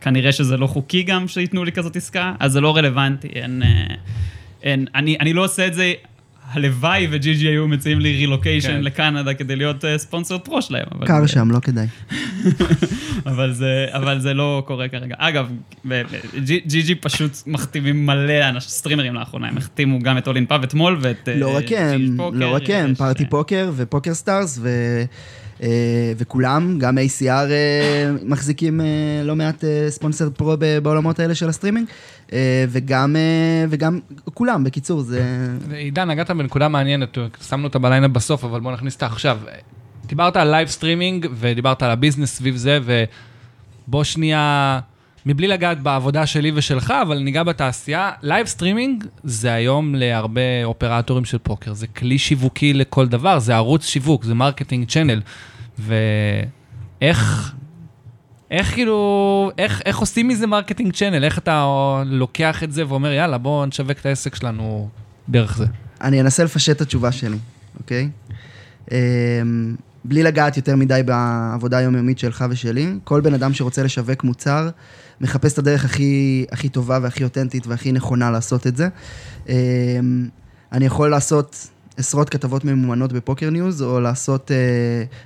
[0.00, 3.28] כנראה שזה לא חוקי גם שייתנו לי כזאת עסקה, אז זה לא רלוונטי.
[3.28, 3.94] אין, אה,
[4.62, 5.92] אין, אני, אני לא עושה את זה,
[6.50, 8.80] הלוואי וג'י ג'י היו מציעים לי רילוקיישן כן.
[8.80, 10.84] לקנדה כדי להיות ספונסר פרו שלהם.
[10.92, 11.86] אבל- קר שם, לא כדאי.
[13.26, 15.14] אבל זה, אבל זה לא קורה כרגע.
[15.18, 15.50] אגב,
[16.44, 20.98] GG פשוט מחתימים מלא אנשים, סטרימרים לאחרונה, הם החתימו גם את All In Pav אתמול
[21.00, 24.68] ואת אה, לא רק GG הם, לא רק הם, פארטי אה, פוקר ופוקר סטארס ו...
[25.62, 28.86] אה, וכולם, גם ACR אה, מחזיקים אה,
[29.24, 31.88] לא מעט sponsored pro בעולמות האלה של הסטרימינג,
[32.68, 33.16] וגם,
[33.68, 33.98] וגם
[34.34, 35.46] כולם, בקיצור, זה...
[35.72, 39.38] עידן, נגעת בנקודה מעניינת, שמנו אותה בליינאפ בסוף, אבל בוא נכניס אותה עכשיו.
[40.06, 42.78] דיברת על live streaming ודיברת על ה business סביב זה,
[43.86, 44.80] ובוא שנייה
[45.26, 51.38] מבלי לגעת בעבודה שלי ושלך, אבל ניגע בתעשייה, live streaming זה היום להרבה אופרטורים של
[51.38, 55.20] פוקר, זה כלי שיווקי לכל דבר, זה ערוץ שיווק, זה marketing channel.
[55.78, 57.52] ואיך,
[58.50, 61.24] איך כאילו, איך, איך עושים מזה marketing channel?
[61.24, 61.66] איך אתה
[62.06, 64.88] לוקח את זה ואומר, יאללה, בוא נשווק את העסק שלנו
[65.28, 65.66] דרך זה?
[66.00, 67.38] אני אנסה לפשט את התשובה שלי,
[67.78, 68.08] אוקיי?
[68.92, 68.96] אמ,
[70.04, 74.68] בלי לגעת יותר מדי בעבודה היומיומית שלך ושלי, כל בן אדם שרוצה לשווק מוצר,
[75.20, 78.88] מחפש את הדרך הכי, הכי טובה והכי אותנטית והכי נכונה לעשות את זה.
[79.48, 79.54] אמ,
[80.72, 84.50] אני יכול לעשות עשרות כתבות ממומנות ב PokerNews, או לעשות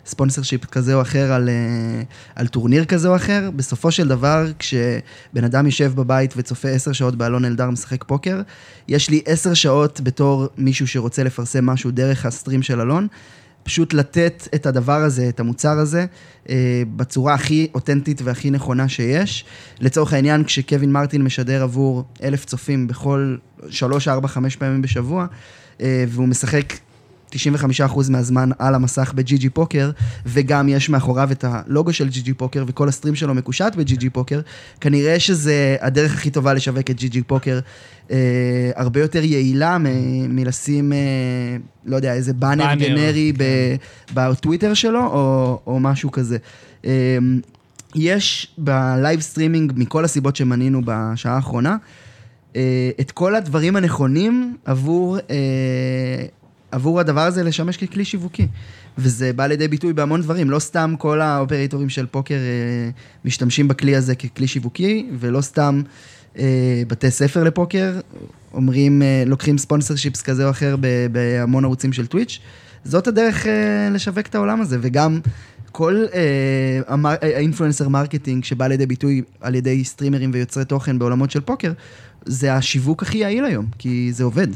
[0.07, 3.51] sponsor uh, ship כזה או אחר על, uh, על טורניר כזה או אחר.
[3.57, 8.43] בסופו של דבר, כשבן אדם יושב בבית וצופה עשר שעות באלון אלדר משחק פוקר,
[8.89, 13.07] יש לי עשר שעות בתור מישהו שרוצה לפרסם משהו דרך הסטרים של אלון.
[13.65, 16.07] פשוט לתת את הדבר הזה, את המוצר הזה,
[16.49, 19.45] אה, בצורה הכי אותנטית והכי נכונה שיש.
[19.81, 23.37] לצורך העניין, כשקווין מרטין משדר עבור אלף צופים בכל
[23.71, 25.27] שלוש, ארבע, חמש פעמים בשבוע,
[25.81, 26.73] אה, והוא משחק
[27.35, 29.91] 95% מהזמן על המסך בג'י ג'י פוקר,
[30.27, 34.11] וגם יש מאחוריו את הלוגו של ג'י ג'י פוקר, וכל הסטרים שלו מקושט בג'י ג'י
[34.11, 34.41] פוקר,
[34.81, 37.61] כנראה שזה הדרך הכי טובה לשווק את GG Poker,
[38.11, 38.17] אה,
[38.77, 40.99] הרבה יותר יעילה מ- מלשים, אה,
[41.87, 43.45] לא יודע, איזה באנר באנר, גנרי כן.
[43.45, 43.77] ב-
[44.15, 46.37] בטוויטר שלו, או, או משהו כזה.
[46.85, 47.19] אה,
[47.95, 51.77] יש ב live streaming, מכל הסיבות שמנינו בשעה האחרונה,
[52.57, 56.25] אה, את כל הדברים הנכונים עבור, אה,
[56.75, 58.47] עבור הדבר הזה לשמש ככלי שיווקי.
[58.99, 62.91] וזה בא לידי ביטוי בהמון דברים, לא סתם כל האופרטורים של פוקר אה,
[63.25, 65.83] משתמשים בכלי הזה ככלי שיווקי, ולא סתם
[66.39, 68.01] אה, בתי ספר לפוקר
[68.55, 70.77] אומרים, אה, לוקחים sponsorships כזה או אחר
[71.13, 72.39] בהמון ערוצים של טוויץ'.
[72.85, 75.21] זאת הדרך אה, לשווק את העולם הזה, וגם
[75.73, 76.21] כל אה,
[76.89, 81.73] אה, ה influencer marketing שבא לידי ביטוי על ידי סטרימרים ויוצרי תוכן בעולמות של פוקר,
[82.25, 84.49] זה השיווק הכי יעיל היום, כי זה עובד.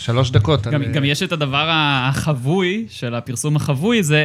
[0.00, 0.66] שלוש דקות.
[0.66, 4.24] גם, על- גם יש את הדבר החבוי של הפרסום החבוי, זה,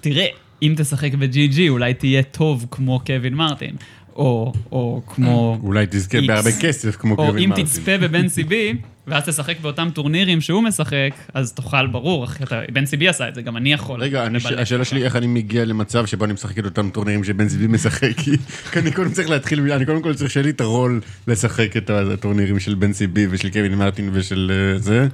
[0.00, 0.26] תראה,
[0.62, 3.74] אם תשחק ב-GG, אולי תהיה טוב כמו קווין מרטין,
[4.16, 5.58] או, או כמו...
[5.62, 6.26] אולי תזכה X.
[6.26, 7.64] בהרבה כסף כמו או קווין אם מרטין.
[7.64, 8.74] תצפה בבן סיבי,
[9.08, 13.34] ואז תשחק באותם טורנירים שהוא משחק, אז תוכל, ברור, אחי, אתה- בן סיבי עשה את
[13.34, 14.00] זה, גם אני יכול.
[14.00, 14.84] רגע, אני- השאלה.
[14.84, 18.16] שלי, איך אני מגיע למצב שבו אני משחק את אותם טורנירים שבן זיבי משחק?
[18.16, 18.30] כי
[18.76, 22.60] אני קודם צריך להתחיל, אני קודם כל צריך שיהיה לי את הרול לשחק את הטורנירים
[22.60, 25.08] של Bencb ושל קווין מרטין ושל אה, זה.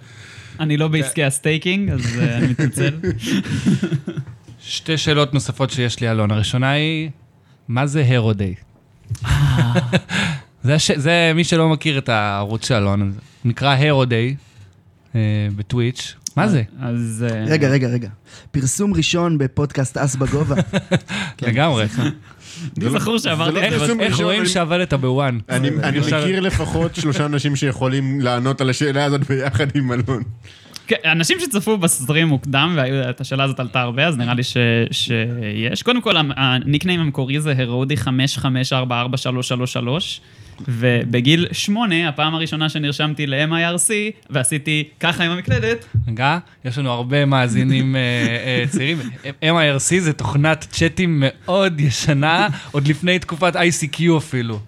[0.60, 2.90] אני לא בעסקי ה staking, אז אה, אני מתנצל.
[4.60, 6.30] שתי שאלות נוספות שיש לי, אלון.
[6.30, 7.10] הראשונה היא,
[7.68, 8.54] מה זה הרו דיי?
[10.96, 14.36] זה, מי שלא מכיר את הערוץ של אלון, זה נקרא הרו דיי
[15.56, 16.14] בטוויץ'.
[16.36, 16.62] מה זה?
[16.80, 17.26] אז...
[17.30, 18.08] אה, רגע, רגע, רגע.
[18.50, 20.56] פרסום ראשון בפודקאסט אס בגובה.
[21.36, 21.86] כן, לגמרי.
[22.78, 23.78] אני זכור לא את זה.
[23.78, 25.38] פרסום איך רואים שעבדת בוואן?
[25.48, 25.70] אני
[26.00, 30.22] מכיר לפחות שלושה אנשים שיכולים לענות על השאלה הזאת ביחד עם אלון.
[30.86, 34.56] כן, אנשים שצפו בסטרים מוקדם, ואת השאלה הזאת עלתה הרבה, אז נראה לי ש,
[34.90, 35.82] שיש.
[35.82, 37.98] קודם כל, הניקניים המקורי זה הרודי 55443333,
[40.68, 43.90] ובגיל שמונה, הפעם הראשונה שנרשמתי ל-MIRC,
[44.30, 48.98] ועשיתי ככה עם המקלדת, רגע, יש לנו הרבה מאזינים אה, אה, צעירים.
[49.42, 54.60] MIRC זה תוכנת צ'אטים מאוד ישנה, עוד לפני תקופת ICQ אפילו.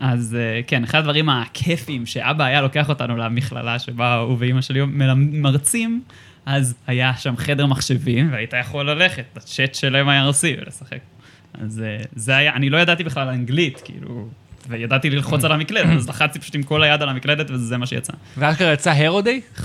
[0.00, 4.80] אז אה, כן, אחד הדברים הכיפים שאבא היה לוקח אותנו למכללה שבה הוא ואימא שלי
[5.16, 6.02] מרצים,
[6.46, 10.98] אז היה שם חדר מחשבים, והיית יכול ללכת לצ'אט של MIRC ולשחק.
[11.54, 11.82] אז
[12.14, 14.28] זה היה, אני לא ידעתי בכלל אנגלית, כאילו,
[14.70, 18.12] וידעתי ללחוץ על המקלדת, אז לחצתי פשוט עם כל היד על המקלדת וזה מה שיצא.
[18.36, 19.40] ואשכרה יצא הרו דיי?
[19.56, 19.62] 55443333.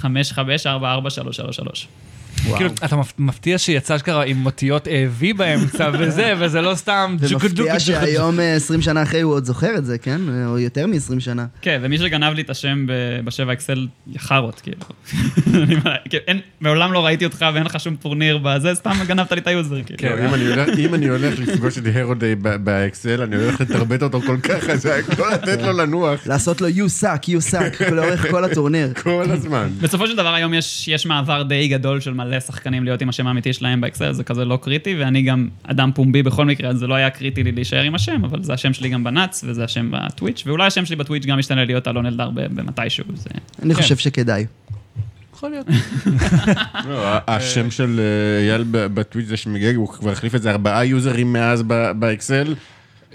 [2.57, 7.17] כאילו, אתה מפ- מפתיע שיצא אשכרה עם אותיות אה, V באמצע וזה, וזה לא סתם
[7.19, 7.37] ומפתיע
[7.73, 7.79] ג'וקו.
[7.79, 10.21] שהיום, אה, 20 שנה אחרי, הוא עוד זוכר את זה, כן?
[10.45, 11.45] או יותר מ-20 שנה.
[11.61, 12.85] כן, ומי שגנב לי את השם
[13.23, 14.77] בשבע אקסל, יחרות, כאילו.
[16.09, 19.47] כאילו, אין- מעולם לא ראיתי אותך ואין לך שום טורניר בזה, סתם גנבת לי את
[19.47, 19.97] היוזר, כאילו.
[19.99, 20.15] כן.
[20.55, 25.01] לא, אם אני הולך- לפגוש את הרודי באקסל, אני הולך לטרבט אותו כל כך חזק,
[25.17, 28.93] לא לתת לו לנוח לעשות לו you suck, you suck, לאורך כל הטורניר.
[29.03, 29.69] כל הזמן.
[29.81, 33.27] בסופו של דבר היום יש, יש מעבר די גדול של מלא שחקנים להיות עם השם
[33.27, 36.87] האמיתי שלהם באקסל, זה כזה לא קריטי, ואני גם אדם פומבי בכל מקרה, אז זה
[36.87, 39.91] לא היה קריטי לי להישאר עם השם, אבל זה השם שלי גם בנאץ, וזה השם
[39.91, 43.29] בטוויץ', ואולי השם שלי בטוויץ' גם ישתנה להיות אלון אלדר במתישהו, זה...
[43.63, 43.81] אני כן.
[43.81, 44.45] חושב שכדאי.
[45.33, 45.67] יכול להיות.
[46.89, 51.33] לא, השם של אה, אייל בטוויץ' זה שמגיע, הוא כבר החליף את זה ארבעה יוזרים
[51.33, 52.55] מאז ב- באקסל,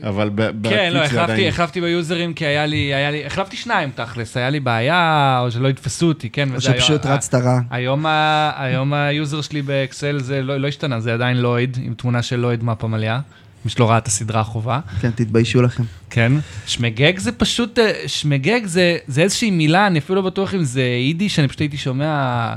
[0.02, 0.30] אבל
[0.62, 1.48] כן, לא, החלפתי, עדיין...
[1.48, 5.68] החלפתי ביוזרים כי היה לי, היה לי, החלפתי שניים תכלס, היה לי בעיה, או שלא
[5.68, 6.48] יתפסו אותי, כן?
[6.50, 7.60] או וזה היה- שפשוט רצת רע.
[7.70, 12.22] היום, ה- היום היוזר שלי באקסל זה לא, לא השתנה, זה עדיין לויד, עם תמונה
[12.22, 13.20] של לויד מהפמליה.
[13.64, 14.80] מי שלא ראה את הסדרה החובה.
[15.00, 15.82] כן, תתביישו לכם.
[16.10, 16.32] כן.
[16.66, 20.82] שמגג זה פשוט, אה, שמגג זה, זה איזושהי מילה, אני אפילו לא בטוח אם זה
[20.82, 22.52] יידיש, אני פשוט הייתי שומע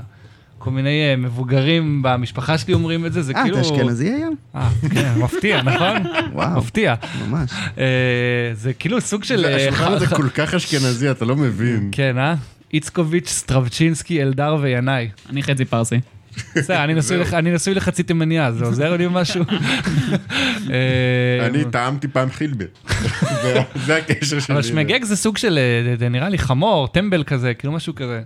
[0.64, 3.58] כל מיני אה, מבוגרים במשפחה שלי אומרים את זה, זה אה, כאילו...
[3.58, 4.36] אתה אשכנזי היום?
[4.56, 5.98] אה, כן, מפתיע, נכון?
[6.34, 6.58] וואו.
[6.58, 6.96] מפתיע.
[7.28, 7.52] ממש.
[7.78, 7.86] אה,
[8.54, 9.46] זה כאילו סוג של...
[9.46, 11.90] אה, השולחן הזה כל כך אשכנזי, אתה לא מבין.
[11.92, 12.36] כן, אה?
[12.74, 15.10] איצקוביץ', סטרבצ'ינסקי, אלדר וינאי.
[15.30, 16.00] אני חצי פרסי.
[16.56, 16.84] בסדר,
[17.34, 19.44] אני נשוי לחצי תימניה, זה עוזר לי משהו?
[20.72, 22.66] אה, אני טעמתי פעם חילבה.
[23.42, 24.54] זה- זה הקשר שלי.
[24.56, 25.58] אבל שמגג זה סוג של,
[25.88, 28.22] אה, זה נראה לי חמור, טמבל כזה, כאילו משהו כזה.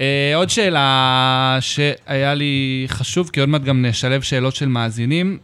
[0.00, 5.38] אה, עוד שאלה שהיה לי חשוב, כי עוד מעט גם נשלב שאלות של מאזינים,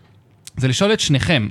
[0.57, 1.49] זה לשאול את שניכם,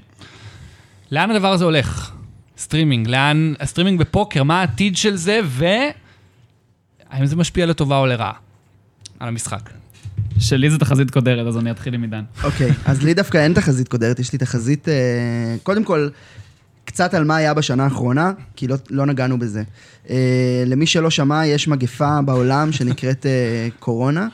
[1.11, 2.11] לאן הדבר הזה הולך?
[2.57, 8.33] סטרימינג, לאן, הסטרימינג בפוקר, מה העתיד של זה, והאם זה משפיע לטובה או לרעה
[9.19, 9.69] על המשחק?
[10.39, 12.23] שלי זה תחזית קודרת, אז אני אתחיל עם עידן.
[12.43, 16.09] אוקיי, אז לי דווקא אין תחזית קודרת, יש לי תחזית, אה, קודם כל,
[16.85, 19.63] קצת על מה היה בשנה האחרונה, כי לא, לא נגענו בזה.
[20.09, 24.27] אה, למי שלא שמע, יש מגפה בעולם שנקראת אה, קורונה,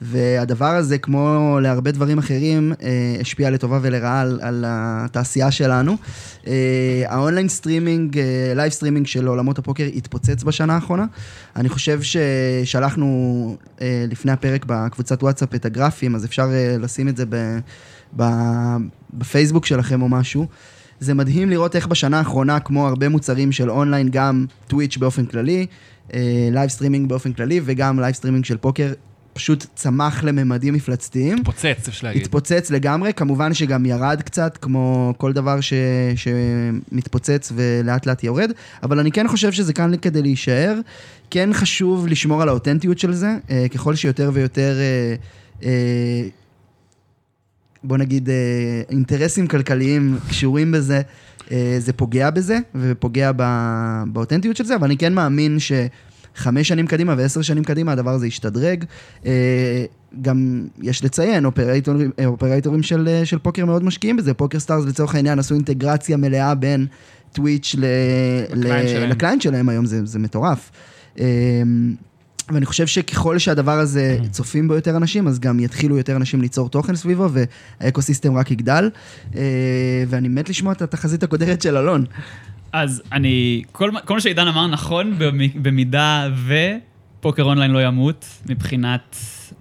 [0.00, 5.96] והדבר הזה, כמו להרבה דברים אחרים, אה, השפיע לטובה ולרעה על, על התעשייה שלנו.
[6.46, 11.04] אה, ה online streaming, אה, live streaming של עולמות הפוקר התפוצץ בשנה האחרונה.
[11.56, 13.56] אני חושב ששלחנו
[14.08, 16.48] לפני הפרק בקבוצת וואטסאפ את הגרפים, אז אפשר
[16.78, 17.58] לשים את זה ב,
[18.16, 18.24] ב,
[19.14, 20.46] בפייסבוק שלכם או משהו.
[21.00, 25.66] זה מדהים לראות איך בשנה האחרונה, כמו הרבה מוצרים של אונליין, גם טוויץ' באופן כללי,
[26.52, 28.92] live streaming באופן כללי, וגם live streaming של פוקר,
[29.40, 31.44] פשוט צמח לממדים מפלצתיים.
[31.44, 32.22] פוצץ, אפשר להגיד.
[32.22, 35.72] התפוצץ לגמרי, כמובן שגם ירד קצת, כמו כל דבר ש...
[36.16, 40.80] שמתפוצץ ולאט לאט יורד, אבל אני כן חושב שזה כאן כדי להישאר.
[41.30, 45.14] כן חשוב לשמור על האותנטיות של זה, אה, ככל שיותר ויותר, אה,
[45.62, 46.28] אה,
[47.84, 48.28] בוא נגיד,
[48.90, 51.00] אינטרסים כלכליים קשורים בזה,
[51.78, 53.30] זה פוגע בזה, ופוגע
[54.06, 55.72] באותנטיות של זה, אבל אני כן מאמין ש...
[56.36, 58.84] חמש שנים קדימה ועשר שנים קדימה הדבר הזה ישתדרג.
[59.26, 59.84] אה,
[60.22, 64.34] גם יש לציין, אופרייטורים, אה, אופרייטורים של, אה, של פוקר מאוד משקיעים בזה.
[64.34, 66.86] פוקר סטארס לצורך העניין עשו אינטגרציה מלאה בין
[67.32, 67.84] טוויץ' ל-
[68.56, 69.10] ל client ל- שלהם.
[69.10, 70.70] ל client שלהם היום, זה, זה מטורף.
[71.20, 71.26] אה,
[72.52, 76.68] ואני חושב שככל שהדבר הזה צופים בו יותר אנשים, אז גם יתחילו יותר אנשים ליצור
[76.68, 77.28] תוכן סביבו,
[77.80, 78.90] והאקוסיסטם רק יגדל.
[80.08, 82.04] ואני מת לשמוע את התחזית הקודרת של אלון.
[82.72, 89.16] אז אני, כל, כל מה שעידן אמר נכון במ- במידה ופוקר אונליין לא ימות מבחינת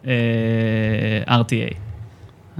[0.07, 1.74] אה, RTA.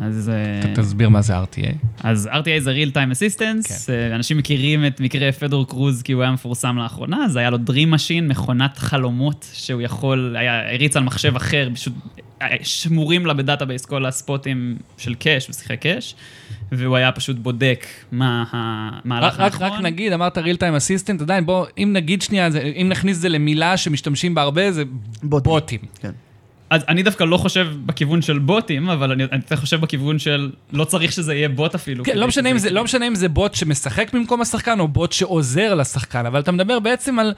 [0.02, 1.76] אז, אה, תסביר מה זה RTA.
[2.04, 3.94] אז RTA זה real time assistance, כן.
[3.94, 7.58] אה, אנשים מכירים את מקרה פדור קרוז כי הוא היה מפורסם לאחרונה, אז היה לו
[7.58, 11.94] Dream Machine, מכונת חלומות שהוא יכול, היה, הריץ על מחשב אחר, פשוט
[12.42, 16.16] אה, שמורים לה ב database כל הספוטים של cash, הוא שיחק cash,
[16.72, 19.68] והוא היה פשוט בודק מה המהלך הנכון.
[19.68, 22.50] רק נגיד, אמרת real time assistant, עדיין בוא, אם נגיד שנייה,
[22.82, 24.84] אם נכניס את זה למילה שמשתמשים בה הרבה, זה
[25.24, 25.52] בוטים.
[25.52, 25.80] בוטים.
[26.02, 26.12] כן.
[26.70, 30.86] אז אני דווקא לא חושב בכיוון של בוטים, אבל אני, אני חושב בכיוון של לא
[30.86, 32.04] צריך שזה יהיה בוט אפילו.
[32.04, 35.76] כן, לא משנה, זה, לא משנה אם זה בוט שמשחק במקום השחקן או בוט שעוזר
[35.76, 37.34] לשחקן, אבל אתה מדבר בעצם על,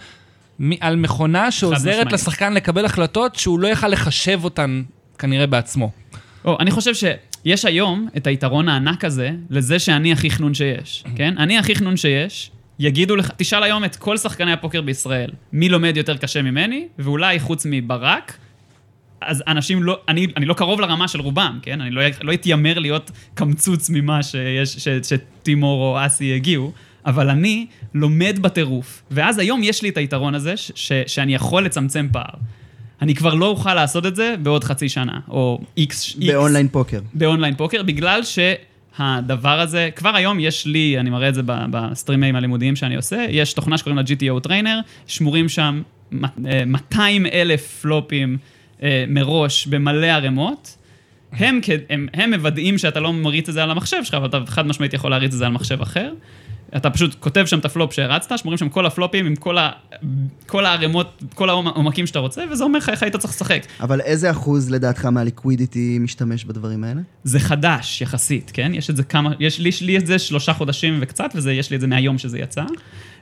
[0.80, 2.12] על מכונה שעוזרת.
[2.12, 4.82] לשחקן לקבל החלטות שהוא לא יכל לחשב אותן
[5.20, 5.92] כנראה בעצמו.
[6.46, 6.94] או, אני חושב
[7.44, 11.38] שיש היום את היתרון הענק הזה לזה שאני הכי חנון שיש, כן?
[11.38, 15.98] אני הכי חנון שיש, יגידו לך, תשאל היום את כל שחקני הפוקר בישראל, מי לומד
[15.98, 18.38] יותר קשה ממני, ואולי חוץ מברק,
[19.22, 21.82] אז אנשים לא, אני, אני לא קרוב לרמה של רובם, כן?
[21.82, 26.72] אני לא, לא אתיימר להיות קמצוץ ממה שיש, ש, שטימור או אסי הגיעו,
[27.06, 29.04] אבל אני לומד בטירוף.
[29.12, 32.34] ואז היום יש לי את היתרון הזה, ש, ש, שאני יכול לצמצם פער.
[33.02, 36.16] אני כבר לא אוכל לעשות את זה בעוד חצי שנה, או איקס...
[36.16, 37.00] ב online poker.
[37.14, 42.36] ב online poker, בגלל שהדבר הזה, כבר היום יש לי, אני מראה את זה בסטרימים
[42.36, 45.82] הלימודיים שאני עושה, יש תוכנה שקוראים לה GTO trainer, שמורים שם
[46.12, 48.38] מ- אה, 200 אלף פלופים
[48.84, 50.78] אה, מראש במלא ערימות.
[51.32, 54.68] הם, הם, הם מוודאים שאתה לא מריץ את זה על המחשב שלך, אבל אתה חד
[54.68, 56.14] משמעית יכול להריץ את זה על מחשב אחר.
[56.76, 59.72] אתה פשוט כותב שם את הפלופ שהרצת, שמורים שם כל הפלופים עם כל, ה,
[60.46, 63.66] כל הערימות, כל העומקים שאתה רוצה, וזה אומר לך איך היית צריך לשחק.
[63.80, 67.02] אבל איזה אחוז לדעתך מה liquidity משתמש בדברים האלה?
[67.24, 68.72] זה חדש יחסית, כן?
[68.76, 71.70] יש את זה כמה, יש לי, יש לי את זה שלושה חודשים וקצת, וזה, יש
[71.70, 72.64] לי את זה מהיום שזה יצא,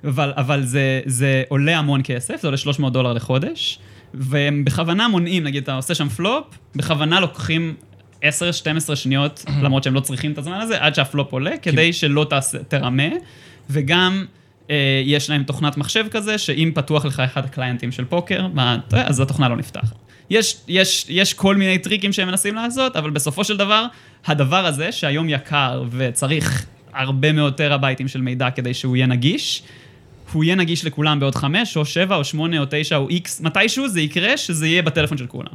[0.03, 3.79] אבל, אבל זה, זה עולה המון כסף, זה עולה 300 דולר לחודש,
[4.13, 6.45] והם בכוונה מונעים, נגיד, אתה עושה שם פלופ,
[6.75, 7.75] בכוונה לוקחים
[8.23, 8.25] 10-12
[8.95, 13.09] שניות, למרות שהם לא צריכים את הזמן הזה, עד שהפלופ עולה, כדי שלא תעשה, תרמה,
[13.69, 14.25] וגם...
[14.69, 19.19] אה, יש להם תוכנת מחשב כזה, שאם פתוח לך אחד הקליינטים של פוקר, מה, אז
[19.19, 19.95] התוכנה לא נפתחת.
[20.29, 23.85] יש, יש, יש כל מיני טריקים שהם מנסים לעשות, אבל בסופו של דבר,
[24.25, 29.63] הדבר הזה, שהיום יקר וצריך הרבה מאוד טראבייטים של מידע כדי שהוא יהיה נגיש.
[30.33, 33.87] הוא יהיה נגיש לכולם בעוד חמש, או שבע, או שמונה, או תשע, או איקס, מתישהו
[33.87, 35.53] זה יקרה, שזה יהיה בטלפון של כולם.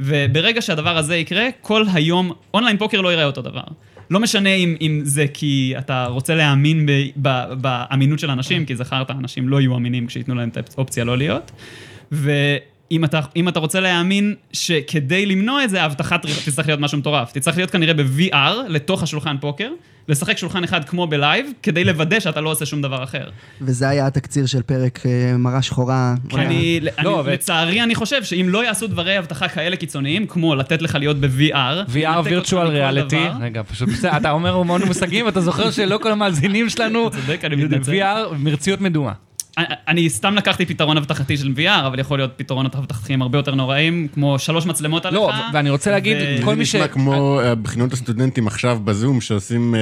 [0.00, 3.64] וברגע שהדבר הזה יקרה, כל היום, online poker לא ייראה אותו דבר.
[4.10, 6.92] לא משנה אם, אם זה כי אתה רוצה להאמין ב,
[7.22, 11.18] ב, באמינות של אנשים, כי זכרת, אנשים לא יהיו אמינים כשייתנו להם את האופציה לא
[11.18, 11.52] להיות.
[12.94, 17.32] ואם אתה, אם אתה רוצה להאמין שכדי למנוע את זה, האבטחה תצטרך להיות משהו מטורף.
[17.32, 19.70] תצטרך להיות כנראה ב-VR, לתוך השולחן פוקר,
[20.08, 23.24] לשחק שולחן אחד כמו ב live, כדי לוודא שאתה לא עושה שום דבר אחר.
[23.60, 26.14] וזה היה התקציר של פרק אה, מראה שחורה.
[26.34, 30.54] אני, אני, לא, ו- לצערי, אני חושב שאם לא יעשו דברי אבטחה כאלה קיצוניים, כמו
[30.54, 35.28] לתת לך להיות ב-VR, VR virtual reality, דבר, רגע, פשוט בסדר, אתה אומר המון מושגים,
[35.28, 37.92] אתה זוכר שלא כל המאזינים שלנו, אתה צודק, אני מתנצל.
[37.92, 39.12] VR מרציות מדומה.
[39.58, 43.54] אני- אני סתם לקחתי פתרון אבטחתי של VR, אבל יכול להיות פתרונות אבטחתיים הרבה יותר
[43.54, 45.16] נוראים, כמו שלוש מצלמות עליך.
[45.20, 46.74] לא, ואני רוצה להגיד, ו- כל זה מי ש...
[46.74, 49.80] נשמע כמו אה, בחינות הסטודנטים עכשיו בזום, שעושים אה,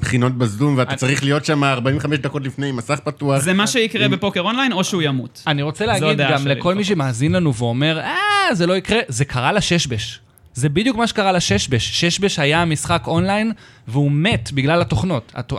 [0.00, 3.38] בחינות בזום, ואתה צריך להיות שם 45 דקות לפני עם מסך פתוח.
[3.38, 5.42] זה מה שיקרה בפוקר אונליין, או שהוא ימות.
[5.46, 6.84] אני רוצה להגיד גם לכל מי.
[6.84, 8.14] שמאזין לנו ואומר, אה,
[8.54, 10.20] זה לא יקרה, זה קרה לששבש.
[10.54, 12.00] זה בדיוק מה שקרה לששבש.
[12.00, 13.52] ששבש היה משחק אונליין,
[13.88, 15.32] והוא מת בגלל התוכנות.
[15.34, 15.52] הת-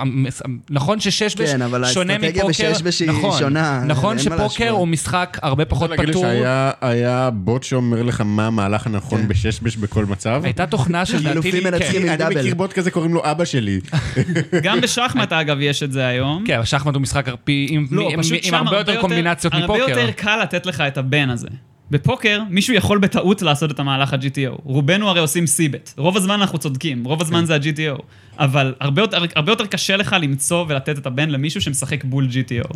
[0.70, 4.70] נכון שששבש כן, אבל שונה האסטרטגיה מפוקר, בששבש היא נכון, שונה, נכון שפוקר.
[4.70, 6.24] הוא משחק הרבה יכול פחות להגיד לי פתור.
[6.24, 9.28] שהיה היה בוט שאומר לך מה המהלך הנכון כן.
[9.28, 10.42] בששבש בכל מצב?
[10.44, 11.92] הייתה תוכנה של חילופים דעתי, מנצחים.
[11.92, 12.02] כן.
[12.02, 12.40] עם אני דאבל.
[12.40, 13.80] מכיר בוט כזה, קוראים לו אבא שלי.
[14.64, 16.44] גם בשחמט, אגב, יש את זה היום.
[16.48, 18.10] כן, אבל שחמט הוא משחק עם לא,
[18.52, 19.90] הרבה יותר קומבינציות הרבה מפוקר.
[19.90, 21.48] יותר קל לתת לך את הבן הזה.
[21.92, 24.62] בפוקר, מישהו יכול בטעות לעשות את המהלך ה-GTO.
[24.64, 25.94] רובנו הרי עושים סיבט.
[25.98, 28.02] רוב הזמן אנחנו צודקים, רוב הזמן זה ה-GTO.
[28.40, 32.74] אבל הרבה יותר, הרבה יותר קשה לך למצוא ולתת את הבן למישהו שמשחק בול GTO.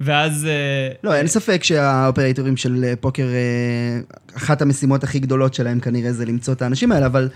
[0.00, 0.44] ואז...
[0.46, 4.00] אה, לא, אין ספק שהאופרטורים של אה, פוקר, אה,
[4.36, 7.28] אחת המשימות הכי גדולות שלהם כנראה זה למצוא את האנשים האלה, אבל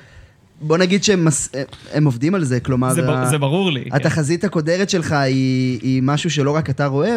[0.61, 1.63] בוא נגיד שהם מס- אה,
[1.93, 2.91] הם עובדים על זה, כלומר...
[2.95, 3.85] זה, ב- ה- זה ברור לי.
[3.85, 3.97] כן.
[3.97, 7.17] התחזית הקודרת שלך היא, היא משהו שלא רק אתה רואה,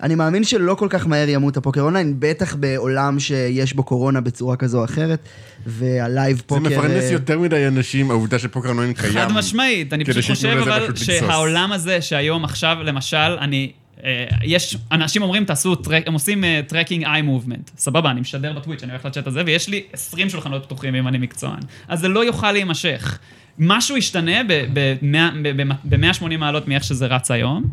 [0.00, 4.56] ואני מאמין שלא כל כך מהר ימות הפוקר אונליין, בטח בעולם שיש בו קורונה בצורה
[4.56, 5.28] כזו או אחרת,
[5.66, 6.60] וה live זה פוקר...
[6.60, 9.12] מפרנס אה, יותר מדי אנשים, העובדה שפוקר אונליין קיים.
[9.12, 10.96] חד משמעית, אני פשוט חושב אבל.
[10.96, 13.72] שהעולם הזה שהיום עכשיו, למשל, אני...
[14.04, 17.70] אה, יש, אנשים אומרים, תעשו, track, הם עושים tracking eye movement.
[17.76, 21.18] סבבה, אני משדר בטוויץ', אני הולך לצ'אט הזה, ויש לי 20 שולחנות פתוחים אם אני
[21.18, 21.60] מקצוען.
[21.88, 23.18] אז זה לא יוכל להימשך.
[23.58, 27.64] משהו ישתנה ב-180 מעלות מאיך שזה רץ היום,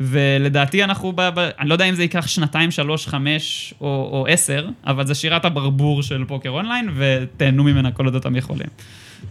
[0.00, 4.26] ולדעתי אנחנו, ב, ב, אני לא יודע אם זה ייקח שנתיים, שלוש, חמש או, או
[4.28, 8.68] עשר, אבל זה שירת הברבור של פוקר אונליין, ותהנו ממנה כל עוד אתם יכולים.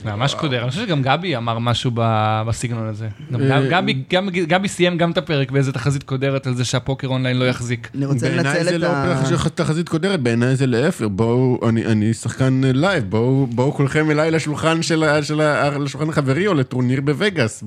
[0.05, 0.61] ממש קודר.
[0.63, 3.07] אני חושב שגם גבי אמר משהו ב- בסגנון הזה.
[3.31, 7.07] גם אה, גבי- גם- גבי סיים גם את הפרק באיזה תחזית קודרת על זה שהפוקר
[7.07, 7.89] אונליין לא יחזיק.
[7.95, 9.23] אני רוצה בעיניי לנצל זה את לא ה...
[9.29, 11.05] פלח תחזית קודרת, בעיניי זה להפך.
[11.11, 15.41] בואו, אני, אני שחקן live, בואו, בואו כולכם אליי לשולחן של, של
[16.09, 17.63] החבר'ה או לטורניר בווגאס.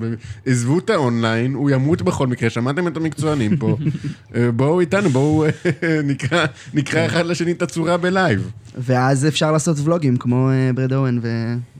[0.46, 3.76] עזבו את האונליין, הוא ימות בכל מקרה, שמעתם את המקצוענים פה.
[4.34, 5.50] אה, בואו איתנו, בואו אה,
[6.04, 8.50] נקרא, נקרא אחד לשני את הצורה ב live.
[8.76, 11.20] ואז אפשר לעשות ולוגים, כמו אה, ברד אוון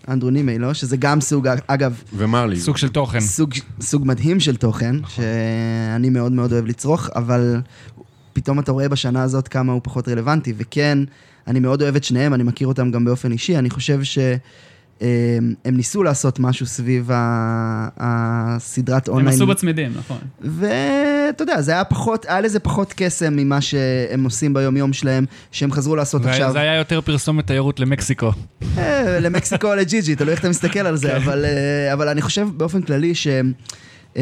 [0.08, 0.74] ואנדרו נימי, לא?
[0.74, 2.56] שזה גם סוג, אגב, ומרלי.
[2.60, 3.20] סוג של תוכן.
[3.20, 7.60] סוג, סוג מדהים של תוכן, שאני מאוד מאוד אוהב לצרוך, אבל
[8.32, 10.98] פתאום אתה רואה בשנה הזאת כמה הוא פחות רלוונטי, וכן,
[11.46, 14.02] אני מאוד אוהב את שניהם, אני מכיר אותם גם באופן אישי, אני חושב
[15.00, 19.34] שהם ניסו לעשות משהו סביב ה- הסדרת הם אונליין.
[19.36, 20.18] עשו בצמידים, נכון.
[20.40, 25.72] ואתה יודע, זה היה פחות, היה לזה פחות קסם ממה שהם עושים ביום-יום שלהם, שהם
[25.72, 26.52] חזרו לעשות זה- עכשיו.
[26.52, 28.32] זה היה יותר פרסומת תיירות למקסיקו.
[28.78, 30.96] אה, למקסיקו או לג'י-ג'י, תלוי איך אתה מסתכל על כן.
[30.96, 34.20] זה, אבל, אה, אבל אני חושב באופן כללי שאתה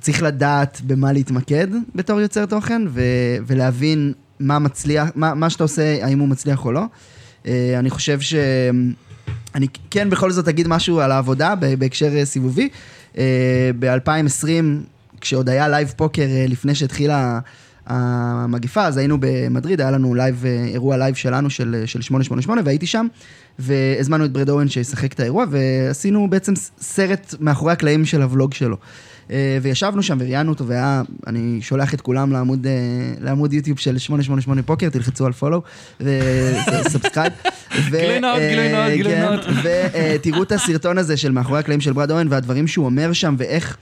[0.00, 3.02] צריך לדעת במה להתמקד בתור יוצר תוכן, ו,
[3.46, 6.82] ולהבין מה מצליח, מה, מה שאתה עושה, האם הוא מצליח או לא.
[7.46, 8.34] אה, אני חושב ש...
[9.54, 12.68] אני כן בכל זאת אגיד משהו על העבודה בהקשר אה, סיבובי.
[13.78, 14.48] ב-2020,
[15.20, 17.38] כשעוד היה live poker אה, לפני שהתחילה
[17.86, 22.86] המגיפה, אז היינו במדריד, היה לנו live, אה, אירוע live שלנו של, של 888, והייתי
[22.86, 23.06] שם,
[23.58, 28.76] והזמנו את ברד אוון שישחק את האירוע, ועשינו בעצם סרט מאחורי הקלעים של הוולוג שלו.
[29.30, 32.72] אה, וישבנו שם וראיינו אותו, והיה, אני שולח את כולם לעמוד, אה,
[33.20, 35.62] לעמוד יוטיוב של 888 פוקר, תלחצו על follow
[36.00, 37.32] ו subscribe.
[37.90, 39.40] גילוי נאות, גילוי נאות, גילוי נאות.
[39.62, 43.76] ותראו את הסרטון הזה של מאחורי הקלעים של ברד אוון, והדברים שהוא אומר שם, ואיך...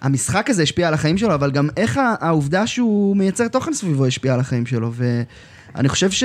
[0.00, 4.34] המשחק הזה השפיע על החיים שלו, אבל גם איך העובדה שהוא מייצר תוכן סביבו השפיעה
[4.34, 4.92] על החיים שלו.
[4.94, 6.24] ואני חושב ש...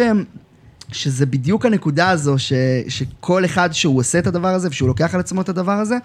[0.92, 2.54] שזה בדיוק הנקודה הזו, ש...
[2.88, 5.98] שכל אחד שהוא עושה את הדבר הזה, ושהוא לוקח על עצמו את הדבר הזה,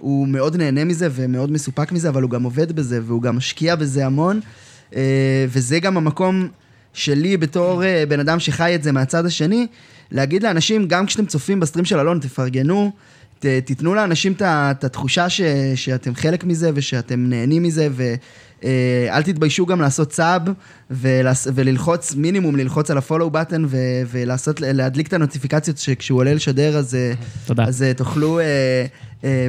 [0.00, 3.76] הוא מאוד נהנה מזה ומאוד מסופק מזה, אבל הוא גם עובד בזה, והוא גם משקיע
[3.76, 4.40] בזה המון.
[4.96, 6.48] אה, וזה גם המקום
[6.92, 9.66] שלי בתור אה, בן אדם שחי את זה מהצד השני,
[10.10, 12.92] להגיד לאנשים, גם כשאתם צופים בסטרים של אלון, תפרגנו,
[13.38, 15.40] ת, תיתנו לאנשים את התחושה ש,
[15.74, 20.42] שאתם חלק מזה ושאתם נהנים מזה, ואל תתביישו גם לעשות סאב
[20.90, 23.64] וללחוץ, מינימום ללחוץ על הפולו בטן
[24.10, 27.64] ולעשות, להדליק את הנוטיפיקציות שכשהוא עולה לשדר אז, אה.
[27.64, 28.86] אז אה, תוכלו אה, אה,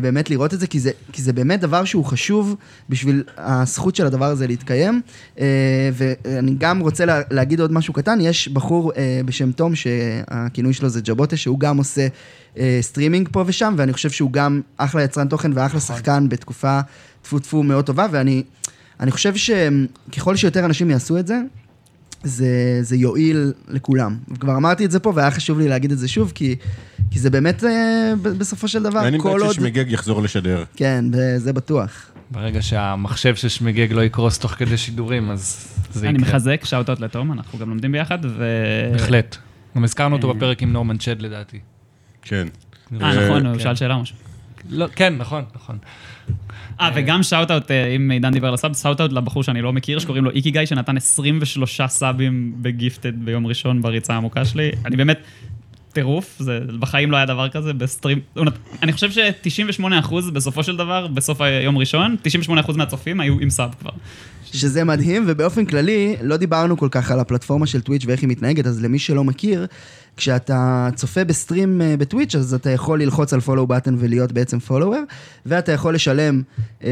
[0.02, 2.56] באמת לראות את זה, כי זה, כי זה באמת דבר שהוא חשוב
[2.90, 5.02] בשביל הזכות של הדבר הזה להתקיים.
[5.40, 10.74] אה, ואני גם רוצה לה, להגיד עוד משהו קטן, יש בחור אה, בשם תום, שהכינוי
[10.74, 12.08] שלו זה ג'בוטה, שהוא גם עושה
[12.58, 16.80] אה, סטרימינג פה ושם, ואני חושב שהוא גם אחלה יצרן תוכן ואחלה שחקן בתקופה
[17.22, 18.44] טפו טפו מאוד טובה, ואני
[19.00, 21.42] אני חושב שככל שיותר אנשים יעשו את זה,
[22.26, 24.18] זה, זה יועיל לכולם.
[24.40, 26.56] כבר אמרתי את זה פה, והיה חשוב לי להגיד את זה שוב, כי,
[27.12, 29.52] כי זה באמת אה, ב- בסופו של דבר, אני כל עוד...
[29.52, 30.64] ששמיגג יחזור לשדר.
[30.76, 31.06] כן,
[31.38, 32.12] זה בטוח.
[32.32, 36.30] ברגע שהמחשב של שמיגג לא יקרוס תוך כדי שידורים, אז זה אני יקרה.
[36.30, 38.46] מחזק, shout-out לתום, אנחנו גם לומדים ביחד, ו...
[38.92, 39.38] בהחלט.
[39.76, 40.34] גם הזכרנו אותו אה.
[40.34, 41.60] בפרק עם נורמן צ'ד לדעתי.
[42.22, 42.48] כן.
[43.02, 43.60] אה, נכון, הוא כן.
[43.60, 44.16] שאל שאלה או משהו.
[44.70, 45.78] לא, כן, נכון, נכון.
[46.82, 50.24] אה, וגם shout-out, אם עידן דיבר על ה sub, shout-out לבחור שאני לא מכיר, שקוראים
[50.24, 54.72] לו איקי גיא, שנתן 23 סאבים ב gifted ביום ראשון בריצה העמוקה שלי.
[54.86, 55.20] אני באמת
[55.96, 58.20] טירוף, זה בחיים לא היה דבר כזה ב stream.
[58.84, 62.16] אני חושב ש-98% בסופו של דבר, בסוף היום ראשון,
[62.50, 63.92] 98% מהצופים היו עם sub כבר.
[64.46, 68.68] שזה מדהים, ובאופן כללי, לא דיברנו כל כך על הפלטפורמה של טוויץ' ואיך היא מתנהגת,
[68.68, 69.66] אז למי שלא מכיר,
[70.18, 74.58] כשאתה צופה ב stream אה, בטוויץ', אז אתה יכול ללחוץ על follow button ולהיות בעצם
[74.68, 75.14] follower,
[75.46, 76.42] ואתה יכול לשלם,
[76.84, 76.90] אה,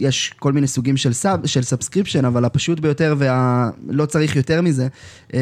[0.00, 4.88] יש כל מיני סוגים של sub, של subscription, אבל הפשוט ביותר ולא צריך יותר מזה,
[5.34, 5.40] אה,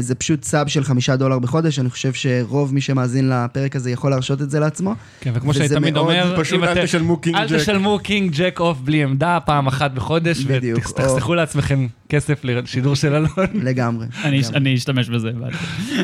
[0.00, 4.10] זה פשוט sub של חמישה דולר בחודש, אני חושב שרוב מי שמאזין לפרק הזה יכול
[4.10, 4.94] להרשות את זה לעצמו.
[5.20, 7.56] כן, וכמו שאני תמיד אומר, פשוט אל תשלמו king אל ג'ק.
[7.56, 13.46] תשלמו king jack off בלי עמדה פעם אחת בחודש, ותחסכו לעצמכם כסף לשידור של אלון.
[13.54, 14.06] לגמרי.
[14.54, 15.30] אני אשתמש בזה.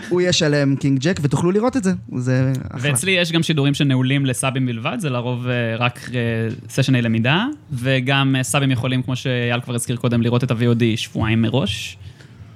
[0.08, 2.90] הוא ישלם king jack ותוכלו לראות את זה, זה אחלה.
[2.90, 6.20] ואצלי יש גם שידורים שנעולים לסאבים בלבד, זה לרוב אה, רק אה,
[6.68, 11.42] סשני למידה, וגם אה, סאבים יכולים, כמו שאייל כבר הזכיר קודם, לראות את ה-VOD שבועיים
[11.42, 11.96] מראש.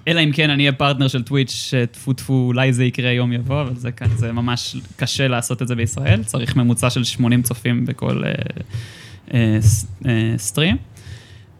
[0.08, 3.62] אלא אם כן אני אהיה פרטנר של טוויץ', שטפו טפו, אולי זה יקרה יום יבוא,
[3.62, 6.22] אבל זה, זה ממש קשה לעשות את זה בישראל.
[6.22, 8.32] צריך ממוצע של 80 צופים בכל אה,
[9.34, 9.58] אה,
[10.06, 10.76] אה, stream.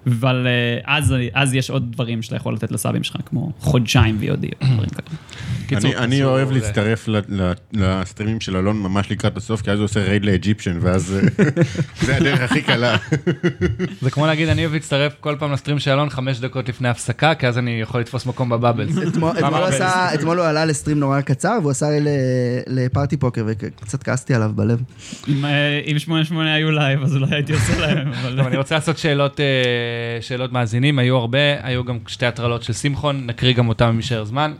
[0.07, 4.27] אבל אה, אז, אז יש עוד דברים שאתה יכול לתת לסאבים שלך, כמו חודשיים VOD
[4.61, 5.99] או דברים כאלה.
[6.05, 9.85] אני- אוהב זה- להצטרף ל- ל- לסטרימים של אלון ממש לקראת הסוף, כי אז הוא
[9.85, 11.45] עושה raid לאג'יפשן, ואז אה,
[12.07, 12.97] זה הדרך הכי קלה.
[14.03, 16.89] זה כמו להגיד, אני אוהב להצטרף כל פעם ל stream של אלון חמש דקות לפני
[16.89, 18.99] הפסקה, כי אז אני יכול לתפוס מקום ב bubbles.
[19.09, 19.31] אתמול
[20.15, 22.09] אתמול הוא עלה ל stream נורא קצר, והוא עשה ל-
[22.67, 24.79] ל Party Poker, וקצת כעסתי עליו בלב.
[25.29, 28.41] אם, אה, אם 88 היו live, אז אולי הייתי עושה להם, אבל...
[28.41, 29.45] אני רוצה לעשות שאלות, אה,
[30.21, 34.25] שאלות מאזינים, היו הרבה, היו גם שתי הטרלות של שמחון, נקריא גם אותם אם יישאר
[34.25, 34.55] זמן.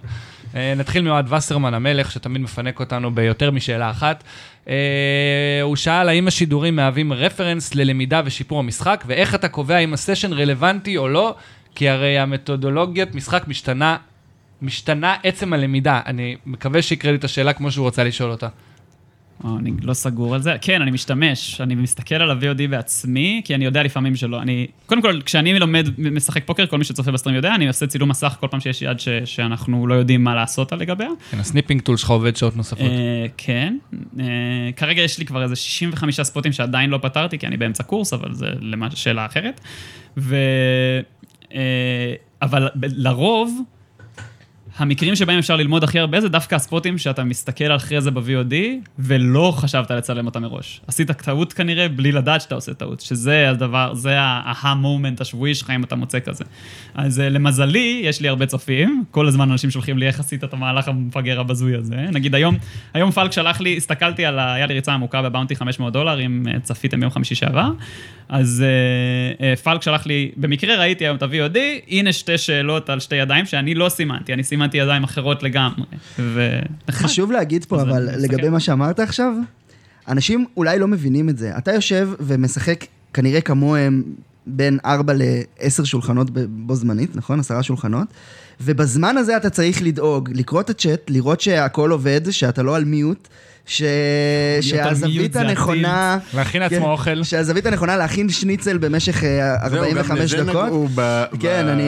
[0.55, 4.25] אה, נתחיל מאוהד וסרמן המלך, שתמיד מפנק אותנו ביותר משאלה אחת.
[4.69, 4.75] אה,
[5.63, 10.97] הוא שאל האם השידורים מהווים רפרנס ללמידה ושיפור המשחק, ואיך אתה קובע אם הסשן רלוונטי
[10.97, 11.35] או לא,
[11.75, 13.97] כי הרי המתודולוגיית משחק משתנה,
[14.63, 16.01] משתנה עצם הלמידה.
[16.07, 18.49] אני מקווה שיקרה לי את השאלה כמו שהוא רוצה לשאול אותה.
[19.45, 20.57] או, אני לא סגור על זה.
[20.61, 24.43] כן, אני משתמש, אני מסתכל על ה-VOD בעצמי, כי אני יודע לפעמים שלא.
[24.43, 28.09] אני, קודם כל, כשאני לומד, משחק פוקר, כל מי שצופה בסטרים יודע, אני עושה צילום
[28.09, 31.09] מסך כל פעם שיש יד ש, שאנחנו לא יודעים מה לעשות לגביה.
[31.31, 32.81] כן, ה snipping tool שלך עובד שעות נוספות.
[32.81, 33.77] אה, כן.
[34.21, 34.25] אה,
[34.77, 38.33] כרגע יש לי כבר איזה 65 ספוטים שעדיין לא פתרתי, כי אני באמצע קורס, אבל
[38.35, 39.61] זה למש- שאלה אחרת.
[40.17, 40.37] ו...
[41.55, 41.61] אה,
[42.43, 43.61] אבל ב- לרוב,
[44.79, 48.55] המקרים שבהם אפשר ללמוד הכי הרבה זה דווקא הספוטים שאתה מסתכל אחרי זה ב-VOD,
[48.99, 50.81] ולא חשבת לצלם אותם מראש.
[50.87, 55.85] עשית טעות כנראה בלי לדעת שאתה עושה טעות, שזה הדבר, זה ה-moment השבועי שלך אם
[55.85, 56.45] אתה מוצא כזה.
[56.95, 60.53] אז אה, למזלי, יש לי הרבה צופים, כל הזמן אנשים שולחים לי איך עשית את
[60.53, 61.97] המהלך המפגר הבזוי הזה.
[61.97, 62.57] נגיד היום,
[62.95, 66.43] היום פלק שלח לי, הסתכלתי על, ה- היה לי ריצה עמוקה בבאונטי 500 דולר, אם
[66.55, 67.71] אה, צפיתם ביום חמישי שעבר,
[68.29, 71.59] אז אה, אה, פלק שלח לי, במקרה ראיתי היום את ה-VOD,
[71.89, 75.85] הנה שתי שאלות על שתי ידיים שאני לא סימנתי, אני סימנתי ידיים אחרות לגמרי.
[76.19, 76.59] ו...
[76.91, 78.49] חשוב להגיד פה, אבל לגבי.
[78.49, 79.33] מה שאמרת עכשיו,
[80.09, 81.59] אנשים אולי לא מבינים את זה.
[81.59, 84.03] אתה יושב ומשחק כנראה כמוהם
[84.47, 87.41] בין 4 ל-10 שולחנות בו זמנית, נכון?
[87.41, 88.09] עשרה שולחנות.
[88.61, 93.29] ובזמן הזה אתה צריך לדאוג, לקרוא את הצ'אט, לראות שהכל עובד, שאתה לא על מיוט,
[93.67, 93.83] ש...
[94.61, 96.19] שהזווית הנכונה...
[96.35, 97.23] להכין לעצמו כן, אוכל.
[97.23, 100.65] שהזווית הנכונה להכין שניצל במשך אה, זהו, גם 45 לזה דקות.
[100.65, 101.83] נגעו ב- כן, אני...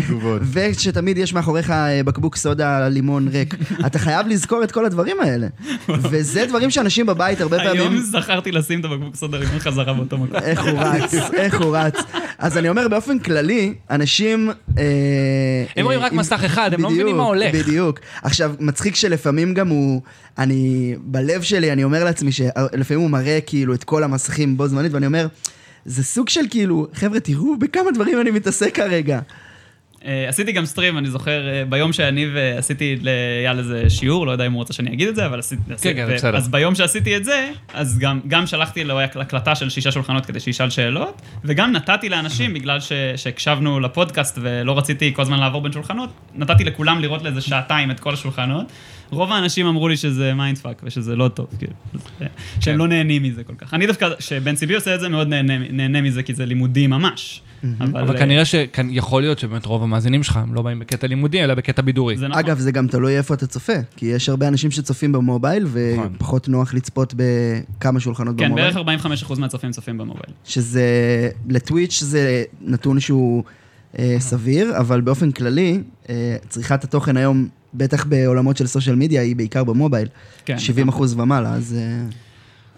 [0.00, 0.42] בתגובות.
[0.52, 3.54] ושתמיד יש מאחוריך אה, בקבוק סודה לימון ריק.
[3.86, 5.46] אתה חייב לזכור את כל הדברים האלה.
[5.88, 8.00] וזה דברים שאנשים בבית הרבה היום פעמים...
[8.00, 10.40] זכרתי לשים את הבקבוק סודה לימון חזרה באותו מקום.
[10.42, 11.98] איך הוא רץ, איך הוא רץ.
[12.38, 14.50] אז אני אומר, באופן כללי, אנשים...
[14.78, 17.54] אה, הם רואים רק מסך אחד, הם לא מבינים מה הולך.
[17.54, 18.00] בדיוק.
[18.22, 20.00] עכשיו, מצחיק שלפעמים גם הוא...
[20.38, 20.94] אני...
[21.24, 25.06] בלב שלי אני אומר לעצמי שלפעמים הוא מראה כאילו את כל המסכים בו זמנית, ואני
[25.06, 25.26] אומר,
[25.84, 29.20] זה סוג של כאילו, חבר'ה, תראו בכמה דברים אני מתעסק כרגע.
[30.04, 34.46] אה, עשיתי גם סטרים, אני זוכר, אה, ביום שאני ועשיתי לאייל איזה שיעור, לא יודע
[34.46, 35.62] אם הוא רוצה שאני אגיד את זה, אבל עשיתי...
[35.82, 36.36] כן, כן, בסדר.
[36.36, 40.40] אז ביום שעשיתי את זה, אז גם, גם שלחתי לו הקלטה של שישה שולחנות כדי
[40.40, 45.72] שישאל שאלות, וגם נתתי לאנשים, בגלל ש- שהקשבנו לפודקאסט ולא רציתי כל הזמן לעבור בין
[45.72, 48.66] שולחנות, נתתי לכולם לראות לאיזה שעתיים את כל השולחנות.
[49.14, 51.72] רוב האנשים אמרו לי שזה mindfuck ושזה לא טוב, כאילו,
[52.18, 52.26] כן.
[52.60, 53.74] שהם לא נהנים מזה כל כך.
[53.74, 57.42] אני דווקא, כשבן ציבי עושה את זה, מאוד נהנה, נהנה מזה, כי זה לימודי ממש.
[57.80, 61.54] אבל אה, כנראה שיכול להיות שבאמת רוב המאזינים שלך הם לא באים בקטע לימודי, אלא
[61.54, 62.16] בקטע בידורי.
[62.16, 62.44] זה נכון.
[62.44, 66.12] אגב, זה גם תלוי איפה אתה צופה, כי יש הרבה אנשים שצופים ב mobile, נכון.
[66.14, 68.72] ופחות נוח לצפות בכמה שולחנות כן, ב mobile.
[68.84, 70.34] בערך 45% מהצופים צופים ב mobile.
[70.44, 70.84] שזה,
[71.48, 73.44] לטוויץ' זה נתון שהוא
[73.98, 79.36] אה, סביר, אבל באופן כללי, אה, צריכת התוכן היום, בטח בעולמות של סושיאל מדיה, היא
[79.36, 80.08] בעיקר במובייל.
[80.44, 80.58] כן.
[80.58, 81.76] 70 אחוז ומעלה, אז...
[81.78, 82.06] אה,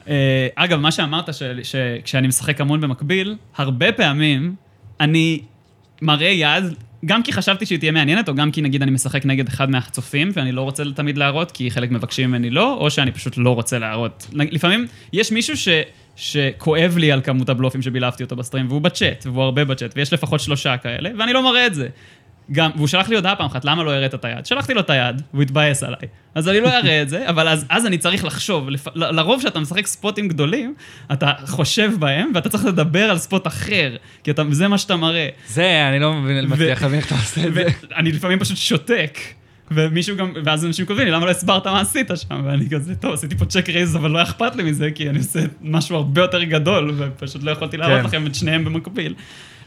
[0.08, 1.28] אה, אגב, מה שאמרת,
[1.62, 4.54] שכשאני משחק המון במקביל, הרבה פעמים
[5.00, 5.40] אני
[6.02, 6.64] מראה יד,
[7.04, 10.30] גם כי חשבתי שהיא תהיה מעניינת, או גם כי נגיד אני משחק נגד אחד מהצופים,
[10.34, 13.78] ואני לא רוצה תמיד להראות, כי חלק מבקשים ממני לא, או שאני פשוט לא רוצה
[13.78, 14.26] להראות.
[14.32, 15.68] לפעמים יש מישהו ש...
[16.16, 20.40] שכואב לי על כמות הבלופים שבילפתי אותו בסטרים, והוא בצ'אט, והוא הרבה בצ'אט, ויש לפחות
[20.40, 21.88] שלושה כאלה, ואני לא מראה את זה.
[22.52, 24.46] גם, והוא שלח לי הודעה פעם אחת, למה לא הראת את היד?
[24.46, 25.98] שלחתי לו את היד, והוא התבאס עליי.
[26.34, 28.70] אז אני לא אראה את זה, אבל אז, אז אני צריך לחשוב.
[28.70, 28.86] לפ...
[28.94, 30.74] ל- לרוב כשאתה משחק ספוטים גדולים,
[31.12, 35.28] אתה חושב בהם, ואתה צריך לדבר על ספוט אחר, כי אתה, זה מה שאתה מראה.
[35.46, 37.64] זה, אני לא מבין- מצליח להבין איך אתה עושה את זה.
[37.90, 39.18] ואני לפעמים פשוט שותק.
[39.70, 42.42] ומישהו גם, ואז אנשים כותבים לי, למה לא הסברת מה עשית שם?
[42.44, 45.40] ואני כזה, טוב, עשיתי פה צ'ק רייז, אבל לא אכפת לי מזה, כי אני עושה
[45.62, 48.06] משהו הרבה יותר גדול, ופשוט לא יכולתי להראות כן.
[48.06, 49.14] לכם את שניהם במקביל.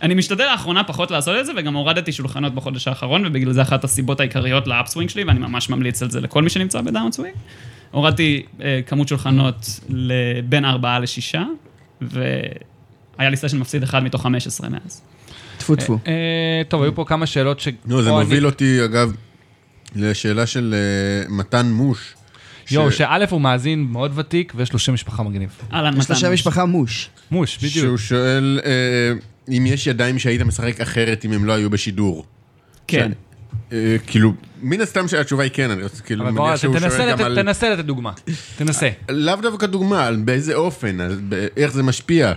[0.02, 3.84] אני משתדל לאחרונה פחות לעשות את זה, וגם הורדתי שולחנות בחודש האחרון, ובגלל זה אחת
[3.84, 7.34] הסיבות העיקריות ל upswing שלי, ואני ממש ממליץ על זה לכל מי שנמצא ב downswing.
[7.92, 11.44] הורדתי אה, כמות שולחנות לבין ארבעה לשישה,
[12.02, 12.40] והיה
[13.30, 15.02] לי סשן מפסיד אחד מתוך 15 מאז.
[15.58, 16.00] טפו טפו.
[16.08, 16.12] אה,
[16.68, 17.68] טוב, היו פה כמה שאלות ש...
[17.86, 19.14] נו, זה מוביל אני- אותי, אגב,
[19.96, 22.14] לשאלה של אה, מתן מוש.
[22.72, 25.50] יואו, שא' הוא מאזין מאוד ותיק ויש לו שם משפחה מגניב.
[25.74, 26.34] אהלן, יש לה שם מתן.
[26.34, 27.10] משפחה מוש.
[27.32, 27.74] מוש, בדיוק.
[27.86, 28.72] שהוא שואל אה,
[29.58, 32.26] אם יש ידיים שהיית משחק אחרת אם הם לא היו בשידור.
[32.88, 33.12] כן.
[33.74, 36.98] אה, כאילו, מן הסתם שהתשובה היא כן, אני רוצה, כאילו, אבל מניח בוא, שהוא תנסה
[36.98, 37.36] שואל לתת- גם על...
[37.36, 38.12] תנסה לתת דוגמה.
[38.58, 38.90] תנסה.
[39.10, 40.98] לאו דווקא דוגמה, באיזה אופן,
[41.58, 42.34] איך זה משפיע.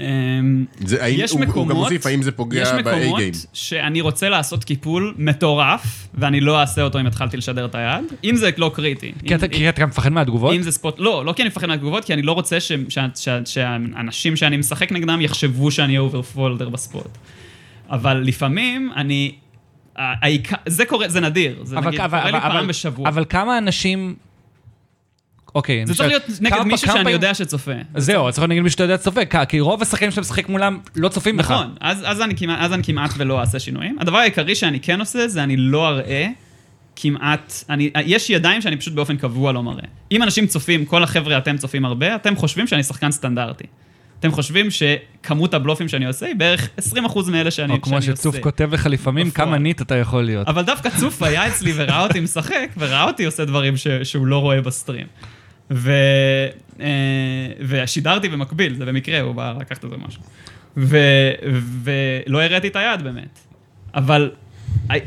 [0.00, 3.32] אמ, זה, יש הוא, הוא מקומות, גם מוסיף האם זה יש פוגע ב-A מקומות game.
[3.52, 8.36] שאני רוצה לעשות קיפול מטורף, ואני לא אעשה אותו אם התחלתי לשדר את היד, אם
[8.36, 9.12] זה לא קריטי.
[9.26, 10.54] כי אם- אתה- כי אתה גם מפחד מהתגובות?
[10.54, 13.06] אם זה spot, לא, לא כי אני מפחד מהתגובות, כי אני לא רוצה ש- שה-
[13.16, 17.18] שה- שהאנשים שאני משחק נגדם יחשבו שאני overfolder ב spot.
[17.90, 19.34] אבל לפעמים אני,
[19.96, 23.08] העיקר- זה קורה, זה נדיר, זה אבל- נגיד אבל- קורה לי אבל- פעם בשבוע.
[23.08, 24.14] אבל כמה אנשים...
[25.56, 27.72] אוקיי, זה צריך להיות נגד מישהו שאני יודע שצופה.
[27.96, 31.08] זהו, צריך להיות נגד מישהו שאתה יודע צופה, כי- רוב השחקנים שאתה משחק מולם לא
[31.08, 31.50] צופים בך.
[31.50, 33.96] נכון, אז, אני כמעט, ולא אעשה שינויים.
[34.00, 36.28] הדבר העיקרי שאני כן עושה, זה אני לא אראה
[36.96, 39.84] כמעט, אני, יש ידיים שאני פשוט באופן קבוע לא מראה.
[40.12, 43.64] אם אנשים צופים, כל החבר'ה אתם צופים הרבה, אתם חושבים שאני שחקן סטנדרטי.
[44.20, 48.34] אתם חושבים שכמות הבלופים שאני עושה היא בערך 20% מאלה שאני, או כמו שאני שצוף
[48.34, 48.42] עושה.
[48.42, 49.46] כותב לך לפעמים, בפועל.
[49.48, 50.48] כמה nit אתה יכול להיות.
[50.48, 54.38] אבל דווקא צוף היה אצלי וראה אותי משחק, וראה אותי עושה דברים ש, שהוא לא
[54.38, 55.06] רואה ב stream.
[55.70, 55.92] ו,
[56.80, 56.86] אה,
[57.60, 60.22] ושידרתי במקביל, זה במקרה, הוא בא לקחת את זה משהו.
[60.76, 60.98] ו,
[61.82, 63.38] ולא הראיתי את היד באמת.
[63.94, 64.30] אבל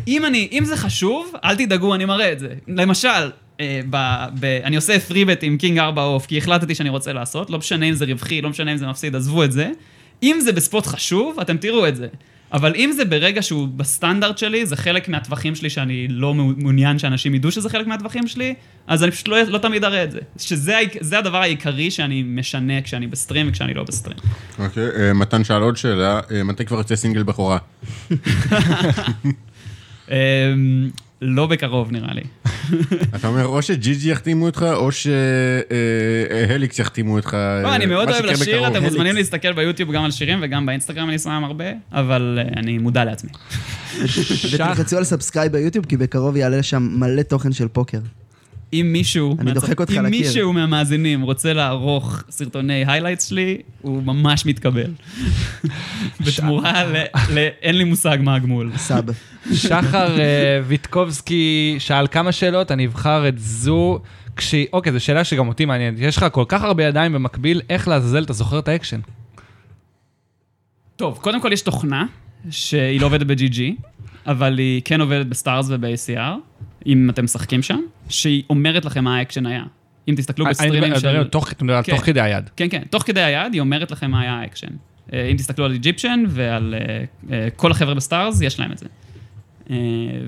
[0.07, 2.53] אם, אני, אם זה חשוב, אל תדאגו, אני מראה את זה.
[2.68, 7.14] למשל, אה, ב, ב, אני עושה three-bet עם king 4 off, כי החלטתי שאני רוצה
[7.14, 9.72] לעשות, לא משנה אם זה רווחי, לא משנה אם זה מפסיד, עזבו את זה.
[10.23, 12.07] אם זה בספוט חשוב, אתם תראו את זה.
[12.53, 17.35] אבל אם זה ברגע שהוא בסטנדרט שלי, זה חלק מהטווחים שלי שאני לא מעוניין שאנשים
[17.35, 18.53] ידעו שזה חלק מהטווחים שלי,
[18.88, 20.19] אז אני פשוט לא, לא תמיד אראה את זה.
[20.38, 24.17] שזה הדבר העיקרי שאני משנה כשאני בסטרים וכשאני לא בסטרים.
[24.59, 27.57] אוקיי, אה, מתן שאל עוד שאלה, אה, מתי כבר יוצא סינגל בכורה?
[31.21, 32.21] לא בקרוב נראה לי.
[33.15, 37.37] אתה אומר, או שג'י ג'י יחתימו אותך, או שהליקס יחתימו אותך.
[37.63, 38.67] לא, אני מאוד אוהב לשיר.
[38.67, 42.77] אתם מוזמנים להסתכל ביוטיוב גם על שירים וגם באינסטגרם אני שם הרבה, אבל אה, אני
[42.77, 43.29] מודע לעצמי.
[44.53, 47.99] ותלחצו על subscribe ביוטיוב, כי בקרוב יעלה שם מלא תוכן של פוקר.
[48.73, 50.09] אם מישהו, אני דוחק אותך אם לקיר.
[50.09, 54.91] מישהו מהמאזינים רוצה לערוך סרטוני highlights שלי, הוא ממש מתקבל.
[56.25, 56.95] בתמורה ל...
[57.29, 58.71] ל- אין לי מושג מה הגמול.
[58.77, 59.05] sub.
[59.53, 63.99] שחר אה, ויטקובסקי שאל כמה שאלות, אני אבחר את זו.
[64.35, 64.55] כש...
[64.73, 65.99] אוקיי, זו שאלה שגם אותי מעניינת.
[65.99, 68.99] יש לך כל כך הרבה ידיים במקביל, איך לעזאזל אתה זוכר את האקשן?
[70.95, 72.05] טוב, קודם כל יש תוכנה,
[72.49, 73.61] שהיא לא עובדת ב-GG,
[74.27, 76.19] אבל היא כן עובדת בסטארס וב-ACR,
[76.85, 77.80] אם אתם משחקים שם,
[78.10, 79.64] שהיא אומרת לכם מה האקשן היה.
[80.07, 81.23] אם תסתכלו אני בסטרימים של...
[81.23, 81.95] תוך- אתה מדבר על כן.
[81.95, 82.49] תוך כדי היד.
[82.56, 84.68] כן, כן, תוך כדי היד היא אומרת לכם מה היה האקשן.
[85.14, 88.85] אה, אם תסתכלו על איג'יפשן ועל אה, אה, כל החבר'ה בסטארס, יש להם את זה.
[89.69, 89.75] אה,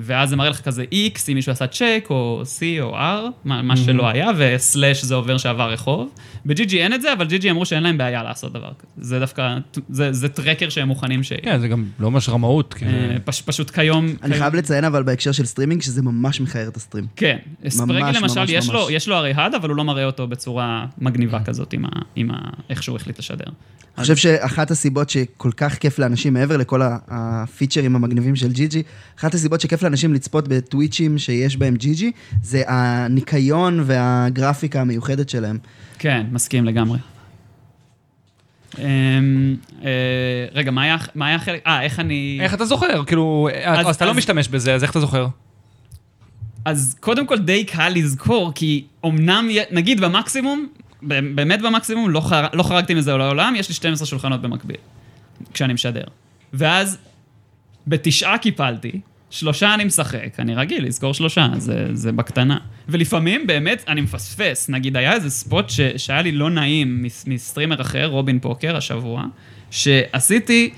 [0.02, 3.00] ואז זה מראה לך כזה X, אם מישהו עשה צ'ק, או C או R,
[3.46, 6.10] מה, מה שלא היה, ו slash זה עובר שעבר רחוב.
[6.46, 8.92] ב-GG אין את זה, אבל GG אמרו שאין להם בעיה לעשות דבר כזה.
[8.98, 9.58] זה דווקא,
[9.90, 11.42] זה, זה tracker שהם מוכנים שיהיה.
[11.42, 12.74] כן, זה גם לא ממש רמאות.
[12.74, 12.92] כאילו.
[12.92, 14.06] אה, פש, פשוט כיום...
[14.06, 17.06] אני כיום- חייב לציין אבל בהקשר של סטרימינג, שזה ממש מכער את ה stream.
[17.16, 17.38] כן,
[17.70, 18.88] ספרגי ממש, למשל, ממש, יש, לו, ממש.
[18.92, 22.32] יש לו הרי HUD, אבל הוא לא מראה אותו בצורה מגניבה כזאת עם, ה, עם
[22.32, 22.36] ה,
[22.70, 23.46] איך שהוא החליט לשדר.
[23.98, 28.84] אני חושב שאחת הסיבות שכל כך כיף לאנשים, מעבר לכל הפיצ'רים המגניבים של ג'י ג'י,
[29.20, 32.12] אחת הסיבות שכיף לאנשים לצפות בטוויצ'ים שיש בהם ג'י ג'י,
[32.44, 35.58] זה הניקיון והגרפיקה המיוחדת שלהם.
[36.00, 37.00] כן, מסכים לגמרי.
[38.80, 39.90] אמ, אה,
[40.54, 41.62] רגע, מה היה, החלק?
[41.68, 42.38] אה, איך אני...
[42.42, 43.06] איך אתה זוכר?
[43.06, 45.28] כאילו, אז- אז אתה לא משתמש בזה, אז איך אתה זוכר?
[46.66, 50.68] אז קודם כל די קל לזכור, כי אמנם, נגיד במקסימום,
[51.04, 52.48] באמת במקסימום, לא, חר...
[52.54, 54.78] לא חרגתי מזה לעולם, יש לי 12 שולחנות במקביל,
[55.54, 56.04] כשאני משדר.
[56.54, 56.98] ואז
[57.88, 62.58] בתשעה קיפלתי, שלושה אני משחק, אני רגיל לזכור שלושה, זה, זה בקטנה.
[62.90, 65.82] ולפעמים באמת אני מפספס, נגיד היה איזה spot ש...
[65.98, 67.28] שהיה לי לא נעים מס...
[67.28, 69.26] מ streamer אחר, רובין פוקר, השבוע,
[69.72, 70.74] שעשיתי...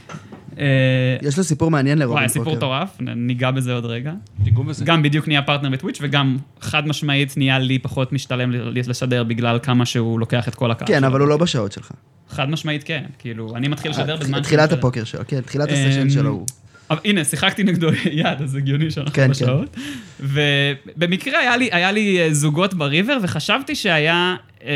[0.59, 1.27] אה...
[1.27, 2.39] יש לו סיפור מעניין לרובין וואי, פוקר.
[2.39, 4.13] סיפור מטורף, ניגע בזה עוד רגע.
[4.43, 4.85] תיגעו בזה.
[4.85, 9.59] גם בדיוק נהיה פרטנר בטוויץ' וגם חד משמעית נהיה לי פחות משתלם ל- לשדר בגלל
[9.63, 11.03] כמה שהוא לוקח את כל הקהל כן.
[11.03, 11.91] אבל הוא לא בשעות שלך.
[12.29, 14.41] חד משמעית כן, כאילו, אני מתחיל לשדר בזמן...
[14.41, 14.71] תחילת.
[14.71, 16.45] הפוקר שלו, כן, תחילת אמ, הסשן שלו הוא.
[16.89, 19.77] אבל הנה, שיחקתי נגדו יד, אז הגיוני שאנחנו כן, בשעות.
[20.19, 24.69] ובמקרה היה לי, היה לי אה, זוגות ב river, וחשבתי שהיה אה,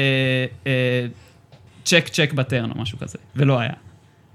[0.68, 1.06] אה,
[1.85, 3.74] check check ב turn או משהו כזה, ולא היה.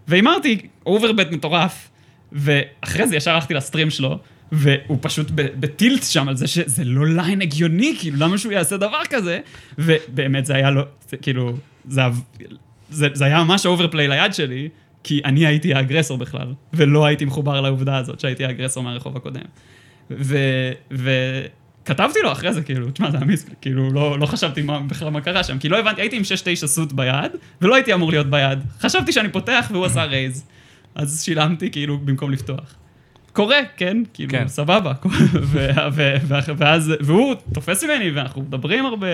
[0.09, 1.91] והימרתי overbet מטורף,
[2.33, 4.19] ואחרי זה ישר הלכתי ל stream שלו,
[4.53, 8.77] והוא פשוט ב tilt שם על זה שזה לא line הגיוני, כאילו, למה שהוא יעשה
[8.77, 9.41] דבר כזה?
[9.79, 11.57] ובאמת זה היה לא, זה, כאילו,
[11.89, 12.03] זה,
[12.91, 14.69] זה, זה היה ממש overplay ליד שלי,
[15.05, 19.17] כי אני הייתי ה aggressor בכלל, ולא הייתי מחובר לעובדה הזאת שהייתי ה aggressor מהרחוב
[19.17, 19.41] הקודם.
[20.11, 21.43] ו-
[21.83, 25.21] וכתבתי לו אחרי זה, כאילו, תשמע, זה אמיץ, כאילו, לא, לא חשבתי מה, בכלל מה
[25.21, 26.23] קרה שם, כי לא הבנתי, הייתי עם
[26.63, 27.33] 6-9 suit ביד,
[27.63, 28.59] ולא הייתי אמור להיות ביד.
[28.81, 30.45] חשבתי שאני פותח והוא עשה raise.
[30.95, 32.75] אז שילמתי, כאילו, במקום לפתוח.
[33.33, 33.97] קורה, כן?
[34.15, 34.49] כאילו, כן.
[34.49, 34.93] סבבה.
[36.59, 39.07] ואז, והוא תופס ממני, ואנחנו מדברים הרבה,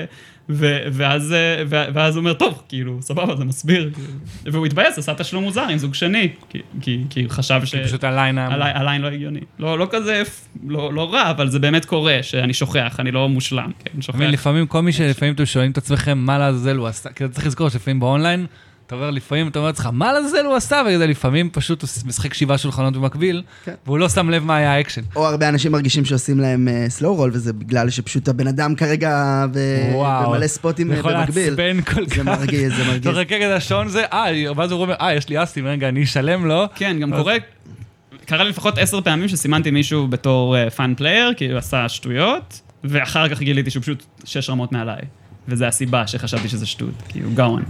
[0.50, 1.34] ו- ואז,
[1.68, 3.90] ו- ואז הוא אומר, טוב, כאילו, סבבה, זה מסביר.
[3.94, 4.08] כאילו."
[4.52, 7.74] והוא התבאס, עשה תשלום מוזר עם זוג שני, כי- כי כי חשב ש...
[7.74, 8.38] כי פשוט ה line...
[8.38, 9.40] ה line, ה line לא הגיוני.
[9.58, 10.22] לא, לא כזה,
[10.66, 14.20] לא, לא רע, אבל זה באמת קורה, שאני שוכח, אני לא מושלם, כן, אני שוכח.
[14.20, 17.46] לפעמים כל מי שלפעמים אתם שואלים את עצמכם מה לעזאזל הוא עשה, כי אתה צריך
[17.46, 18.46] לזכור שלפעמים באונליין,
[18.88, 22.34] אתה אומר לפעמים, אתה אומר לעצמך, מה לעזאזל הוא עשה, וזה לפעמים פשוט הוא משחק
[22.34, 23.74] שבעה שולחנות במקביל, כן.
[23.86, 25.00] והוא לא שם לב מה היה האקשן.
[25.16, 29.44] או הרבה אנשים מרגישים שעושים להם סלואו רול, וזה בגלל שפשוט הבן אדם כרגע
[29.92, 30.30] וואו.
[30.30, 31.48] במלא ספוטים זה אה, יכול במקביל.
[31.48, 32.18] לעצבן כל זה כך.
[32.18, 33.06] מרגיז, זה מרגיז.
[33.06, 36.04] אתה מחכה כזה השעון זה, אה, ואז הוא אומר, אה, יש לי אסים, רגע, אני
[36.04, 36.64] אשלם לו.
[36.74, 37.36] כן, גם קורה,
[38.24, 43.28] קרה לי לפחות עשר פעמים שסימנתי מישהו בתור fun player, כי הוא עשה שטויות, ואחר
[43.28, 45.02] כך גיליתי שהוא פשוט שש רמות מעליי.
[45.48, 47.62] וזו הסיבה שחשבתי שזה שטות, כי הוא גאון.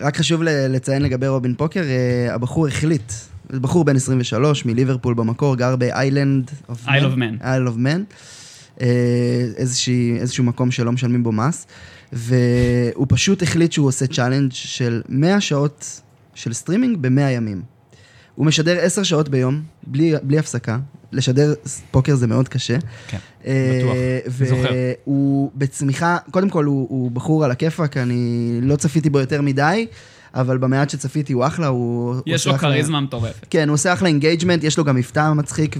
[0.00, 3.12] רק חשוב לציין לגבי רובין פוקר, אה, הבחור החליט,
[3.50, 7.44] בחור בן 23 מליברפול במקור, גר באיילנד אוף Isle of Man.
[7.44, 8.02] אייל אוף מן.
[10.20, 11.66] איזשהו מקום שלא משלמים בו מס,
[12.12, 16.00] והוא פשוט החליט שהוא עושה challenge של 100 שעות
[16.34, 17.62] של סטרימינג ב-100 ימים.
[18.34, 20.78] הוא משדר 10 שעות ביום, בלי, בלי הפסקה.
[21.12, 21.54] לשדר
[21.90, 22.76] פוקר זה מאוד קשה.
[23.08, 23.96] כן, אה, בטוח.
[24.40, 24.68] אני זוכר.
[25.06, 28.20] והוא בצמיחה, קודם כל הוא, הוא בחור על הכיפאק, אני
[28.62, 29.86] לא צפיתי בו יותר מדי,
[30.34, 32.14] אבל במעט שצפיתי הוא אחלה, הוא...
[32.26, 33.46] יש לו כריזמה מטורפת.
[33.50, 35.76] כן, הוא עושה אחלה engagement, יש לו גם מבטא מצחיק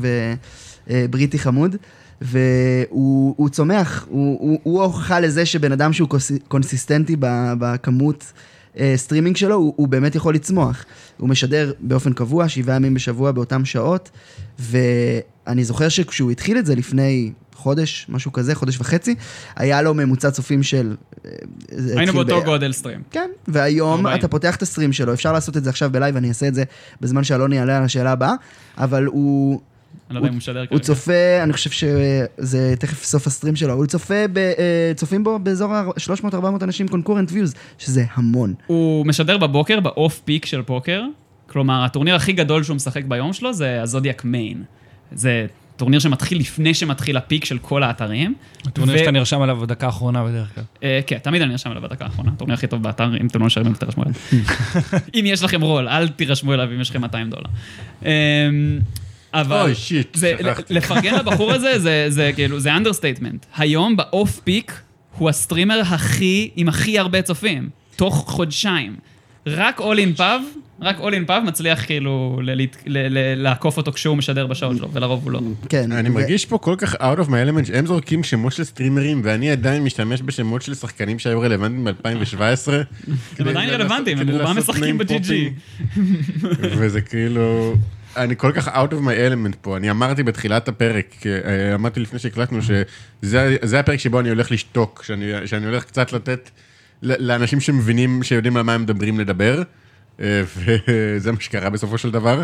[0.89, 1.77] ובריטי חמוד,
[2.20, 8.33] והוא הוא צומח, הוא, הוא, הוא ההוכחה לזה שבן אדם שהוא קוס- קונסיסטנטי ב- בכמות
[8.78, 10.85] אה, סטרימינג שלו, הוא, הוא באמת יכול לצמוח.
[11.19, 14.11] הוא משדר באופן קבוע, שבעה ימים בשבוע באותן שעות,
[14.59, 19.15] ואני זוכר שכשהוא התחיל את זה לפני חודש, משהו כזה, חודש וחצי,
[19.57, 20.97] היה לו ממוצע צופים של...
[21.24, 21.31] אה,
[21.97, 23.03] היינו באותו ב- גודל stream.
[23.11, 24.19] כן, והיום 40.
[24.19, 26.55] אתה פותח את ה stream שלו, אפשר לעשות את זה עכשיו בלייב, אני אעשה את
[26.55, 26.65] זה
[27.01, 28.35] בזמן שאלון יעלה על השאלה הבאה,
[28.78, 29.61] אבל הוא,
[30.10, 30.82] אני לא יודע אם הוא משדר הוא כרגע.
[30.82, 35.39] צופה, אני חושב שזה תכף סוף ה stream שלו, הוא צופה, ב, אה, צופים בו
[35.39, 38.55] באזור ה-300-400 אנשים concurrent views, שזה המון.
[38.66, 41.02] הוא משדר בבוקר, ב off peak של פוקר.
[41.47, 44.62] כלומר, הטורניר הכי גדול שהוא משחק ביום שלו זה ה Zodiac Main.
[45.12, 45.47] זה
[45.77, 48.35] טורניר שמתחיל לפני שמתחיל ה peak של כל האתרים.
[48.66, 50.64] הטורניר ו- שאתה נרשם עליו בדקה האחרונה בדרך כלל.
[50.82, 52.31] אה, כן, תמיד אני נרשם אליו בדקה האחרונה.
[52.35, 54.14] הטורניר הכי טוב באתר, אם אתם לא נרשמים, תירשמו אליו.
[55.20, 57.48] אם יש לכם רול, אל תירשמו אליו אם יש לכם 200 דולר.
[59.35, 59.61] אבל...
[59.63, 60.75] אוי, shit, זה, שכחתי.
[60.75, 63.47] לפרגן לבחור הזה, זה, זה כאילו, זה understatement.
[63.57, 64.81] היום ב off peak,
[65.19, 68.97] הוא ה streamer הכי, עם הכי הרבה צופים, תוך חודשיים.
[69.47, 70.23] רק All in Pub,
[70.81, 74.89] רק All in Pub מצליח כאילו ל- ל- ל- לעקוף אותו כשהוא משדר בשעות שלו,
[74.93, 75.41] ולרוב הוא לא.
[75.69, 75.93] כן.
[75.93, 79.21] אני ו- מרגיש פה כל כך out of my element, שהם זורקים שמות של סטרימרים,
[79.25, 82.73] ואני עדיין משתמש בשמות של שחקנים שהיו רלוונטיים ב-2017.
[83.39, 85.33] הם עדיין רלוונטיים, הם רובם משחקים ב-GG.
[86.61, 87.75] וזה כאילו...
[88.16, 92.18] אני כל כך out of my element פה, אני אמרתי בתחילת הפרק, אה, אמרתי לפני
[92.18, 96.51] שהקלטנו, שזה זה הפרק שבו אני הולך לשתוק, שאני, שאני הולך קצת לתת
[97.02, 99.62] לאנשים שמבינים, שיודעים על מה הם מדברים לדבר,
[100.20, 102.43] אה, וזה מה שקרה בסופו של דבר.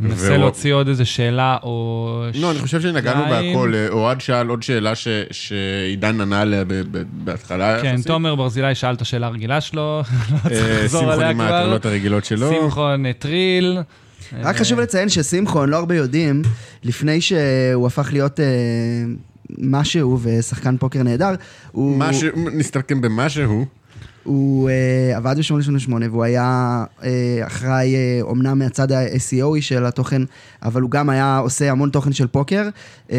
[0.00, 2.26] ננסה להוציא עוד איזה שאלה או...
[2.34, 3.24] לא, אני חושב שנגענו.
[3.30, 3.72] בהכל.
[3.74, 7.82] אה, אוהד שאל עוד שאלה ש- שעידן ענה עליה ב- ב- בהתחלה.
[7.82, 8.06] כן, יחסית.
[8.06, 10.02] תומר ברזילי שאל את השאלה הרגילה שלו,
[10.32, 11.44] לא צריך לחזור שמחון עליה עם כבר.
[11.54, 12.50] ההטרלות הרגילות שלו.
[12.62, 13.78] שמחון טריל.
[14.42, 16.42] רק חשוב לציין ששמחון, לא הרבה יודעים,
[16.84, 18.46] לפני שהוא הפך להיות אה,
[19.58, 21.34] משהו ושחקן פוקר נהדר,
[21.72, 21.96] הוא...
[21.98, 23.64] משהו, נסתכם במשהו.
[24.24, 27.04] הוא uh, עבד ב-888 והוא היה uh,
[27.46, 30.22] אחראי uh, אומנם מהצד ה-SEO של התוכן,
[30.62, 32.68] אבל הוא גם היה עושה המון תוכן של פוקר.
[33.08, 33.12] Uh,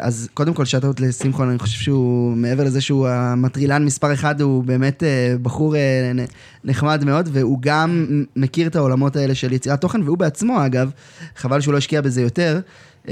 [0.00, 4.64] אז קודם כל שאטות לשמחון, אני חושב שהוא, מעבר לזה שהוא המטרילן מספר אחד, הוא
[4.64, 5.78] באמת uh, בחור uh,
[6.64, 8.06] נחמד מאוד, והוא גם
[8.36, 10.90] מכיר את העולמות האלה של יצירת תוכן, והוא בעצמו אגב,
[11.36, 12.60] חבל שהוא לא השקיע בזה יותר.
[13.06, 13.10] Uh,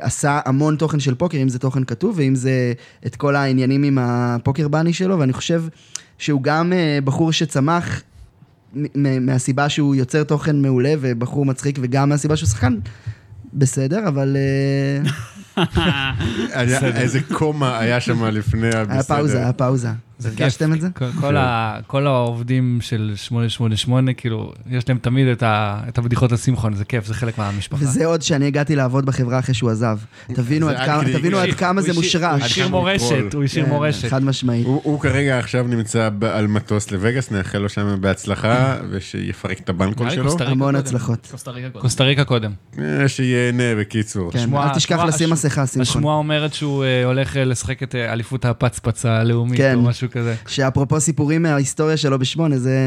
[0.00, 2.72] עשה המון תוכן של פוקר, אם זה תוכן כתוב, ואם זה
[3.06, 5.62] את כל העניינים עם הפוקר בני שלו, ואני חושב
[6.22, 8.02] שהוא גם uh, בחור שצמח
[9.20, 12.74] מהסיבה שהוא יוצר תוכן מעולה ובחור מצחיק, וגם מהסיבה שהוא שחקן
[13.54, 14.36] בסדר, אבל
[16.52, 18.92] היה- איזה קומה היה שם לפני הבסדר.
[18.92, 19.88] היה פאוזה, היה פאוזה.
[20.22, 20.76] זה הרגשתם כיף.
[20.76, 20.88] את זה?
[20.94, 26.32] כל- כל ה- כל העובדים של 888, כאילו, יש להם תמיד את ה- את הבדיחות
[26.32, 27.84] לשמחון, זה כיף, זה חלק מהמשפחה.
[27.84, 29.98] וזה עוד שאני הגעתי לעבוד בחברה אחרי שהוא עזב.
[30.34, 32.50] תבינו עד כמה- כדי- תבינו עד כמה זה הוא השאיר- הוא מושרש.
[32.50, 33.34] השאיר מורשת.
[33.34, 34.08] הוא השאיר כן, מורשת.
[34.08, 34.66] חד משמעית.
[34.66, 39.68] הוא הוא כרגע עכשיו נמצא ב- על מטוס לווגאס, נאחל לו שם בהצלחה, ושיפרק את
[39.68, 40.36] הבנקול שלו.
[40.40, 40.76] המון.
[40.76, 41.32] הצלחות.
[41.80, 42.52] קוסטה ריקה קודם.
[42.78, 44.32] אה, שיהנה בקיצור.
[44.32, 45.82] כן, אל תשכח לשים מסכה, שמחון.
[45.82, 49.74] השמועה אומרת שהוא אה, הולך אה, לשחק את אליפות הפצפץ הלאומית, כן.
[49.74, 50.34] או משהו כזה.
[50.46, 52.78] שאפרופו סיפורים מההיסטוריה שלו בשמונה, זה...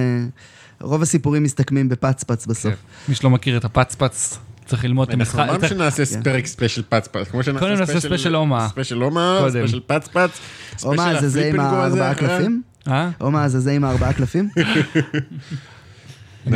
[0.81, 2.73] רוב הסיפורים מסתכמים בפצפץ בסוף.
[2.73, 2.80] כן.
[3.10, 5.39] מי שלא מכיר את הפצפץ, צריך ללמוד את אנחנו המשחק.
[5.49, 6.23] אמרנו צריך- שנעשה כן.
[6.23, 8.68] פרק special פצפץ, כמו שנעשה קודם נעשה special אומהה.
[8.69, 9.45] special אומהה.
[9.49, 10.39] special פצפץ.
[10.84, 12.15] אומהה, special זה זה עם הארבעה.
[12.15, 12.61] קלפים?
[12.88, 13.10] אה?
[13.22, 14.49] אומהה, זה זה עם הארבעה קלפים?
[14.57, 14.65] אני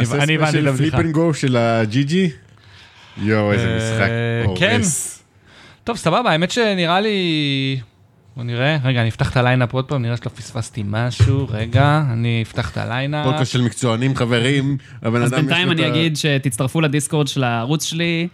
[0.02, 0.98] נעשה הבנתי את ספיישל הבדיחה.
[0.98, 2.30] פליפינגו של ה GG.
[3.18, 4.60] יואו, איזה אה, משחק.
[4.60, 4.82] כן.
[5.84, 7.80] טוב, סבבה, האמת שנראה לי...
[8.40, 12.03] בוא נראה, רגע, אני אפתח את ה lineup עוד פעם, נראה שלא פספסתי משהו, רגע,
[12.14, 13.26] אני אפתח את ה lineup.
[13.26, 14.78] פודקאסט של מקצוענים, חברים.
[15.02, 17.84] הבן אז אדם יש בינתיים לו אני את ה- אגיד שתצטרפו ל Discord של הערוץ
[17.84, 18.28] שלי,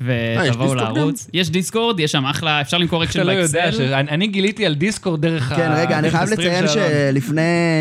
[0.00, 0.42] ותבואו
[0.74, 1.26] Discord לערוץ.
[1.34, 3.70] יש Discord, יש שם אחלה, אפשר למכור אקשן לא ב Excel.
[3.72, 5.56] שאני אני גיליתי על Discord דרך ה...
[5.56, 6.64] כן, רגע, אני חייב לציין.
[6.68, 7.40] שלפני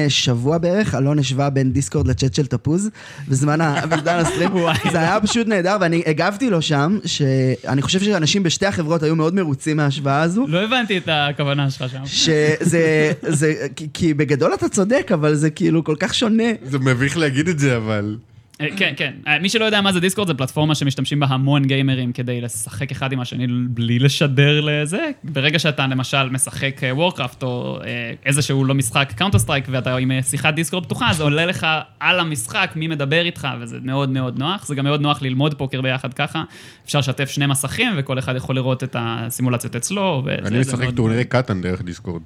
[0.09, 2.89] שבוע בערך, אלון השווה בין Discord לצ'אט של תפוז,
[3.27, 3.59] בזמן
[4.05, 4.49] ה stream.
[4.91, 9.35] זה היה פשוט נהדר, ואני הגבתי לו שם, שאני חושב שאנשים בשתי החברות היו מאוד
[9.35, 10.45] מרוצים מההשוואה הזו.
[10.47, 12.05] לא הבנתי את הכוונה שלך שם.
[12.05, 16.43] שזה, זה, כי- כי בגדול אתה צודק, אבל זה כאילו כל כך שונה.
[16.63, 18.15] זה מביך להגיד את זה, אבל...
[18.61, 19.13] אה, כן, כן.
[19.27, 22.91] אה, מי שלא יודע מה זה Discord, זה פלטפורמה שמשתמשים בה המון גיימרים כדי לשחק
[22.91, 25.11] אחד עם השני בלי לשדר לזה.
[25.23, 30.85] ברגע שאתה למשל משחק Warcraft או אה, איזשהו לא משחק Counter-Strike ואתה עם שיחת Discord
[30.85, 31.67] פתוחה, זה עולה לך
[31.99, 34.65] על המשחק מי מדבר איתך, וזה מאוד מאוד נוח.
[34.65, 36.43] זה גם מאוד נוח ללמוד פוקר ביחד ככה.
[36.85, 40.23] אפשר לשתף שני מסכים וכל אחד יכול לראות את הסימולציות אצלו.
[40.45, 42.21] אני משחק טורנירי Catan דרך Discord.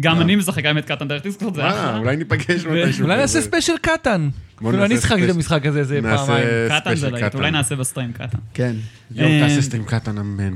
[0.00, 1.98] גם אני משחק האמת Catan דרך Discord, זה אחלה.
[1.98, 3.04] אולי ניפגש מתישהו.
[3.04, 3.40] אולי נעשה.
[3.40, 4.28] ספיישל Catan.
[4.56, 5.30] אפילו אני נעשה שיחקתי את.
[5.30, 6.46] המשחק הזה איזה פעמיים.
[6.68, 8.38] Catan זה ספיישל להיט, אולי נעשה ב stream Catan.
[8.54, 8.76] כן.
[9.14, 10.54] יואו, אה, תעשה stream Catan, אמן.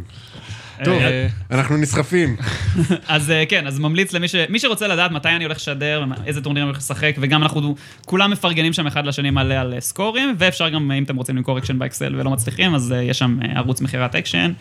[0.84, 2.36] טוב, אה, אנחנו נסחפים.
[3.08, 4.34] אז אה, כן, אז ממליץ למי ש...
[4.48, 7.74] מי שרוצה לדעת מתי אני הולך לשדר, איזה טורנירים אני הולך לשחק, וגם אנחנו
[8.06, 11.78] כולם מפרגנים שם אחד לשני מלא על סקורים, ואפשר גם, אם אתם רוצים למכור אקשן
[11.78, 14.52] ב Excel ולא מצליחים, אז יש שם ערוץ מכירת אקשן.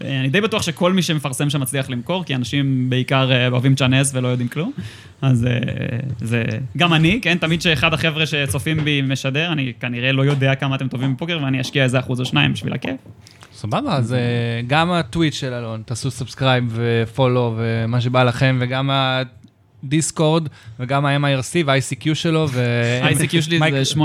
[0.00, 4.10] אני די בטוח שכל מי שמפרסם שם מצליח למכור, כי אנשים בעיקר אה, אוהבים צ'אנס
[4.14, 4.72] ולא יודעים כלום.
[5.22, 5.52] אז אה,
[6.20, 6.44] זה...
[6.76, 10.88] גם אני, כן, תמיד שאחד החבר'ה שצופים בי משדר, אני כנראה לא יודע כמה אתם
[10.88, 12.96] טובים בפוקר, ואני אשקיע איזה אחוז או שניים בשביל הכיף.
[13.52, 14.18] סבבה, אז אה,
[14.66, 18.90] גם הטוויט של אלון, תעשו subscribe ו follow ומה שבא לכם, וגם
[19.86, 20.48] הדיסקורד,
[20.80, 22.60] וגם ה-MIRC וה-ICQ שלו, ו...
[23.02, 23.96] ה-ICQ שלי זה 84543527.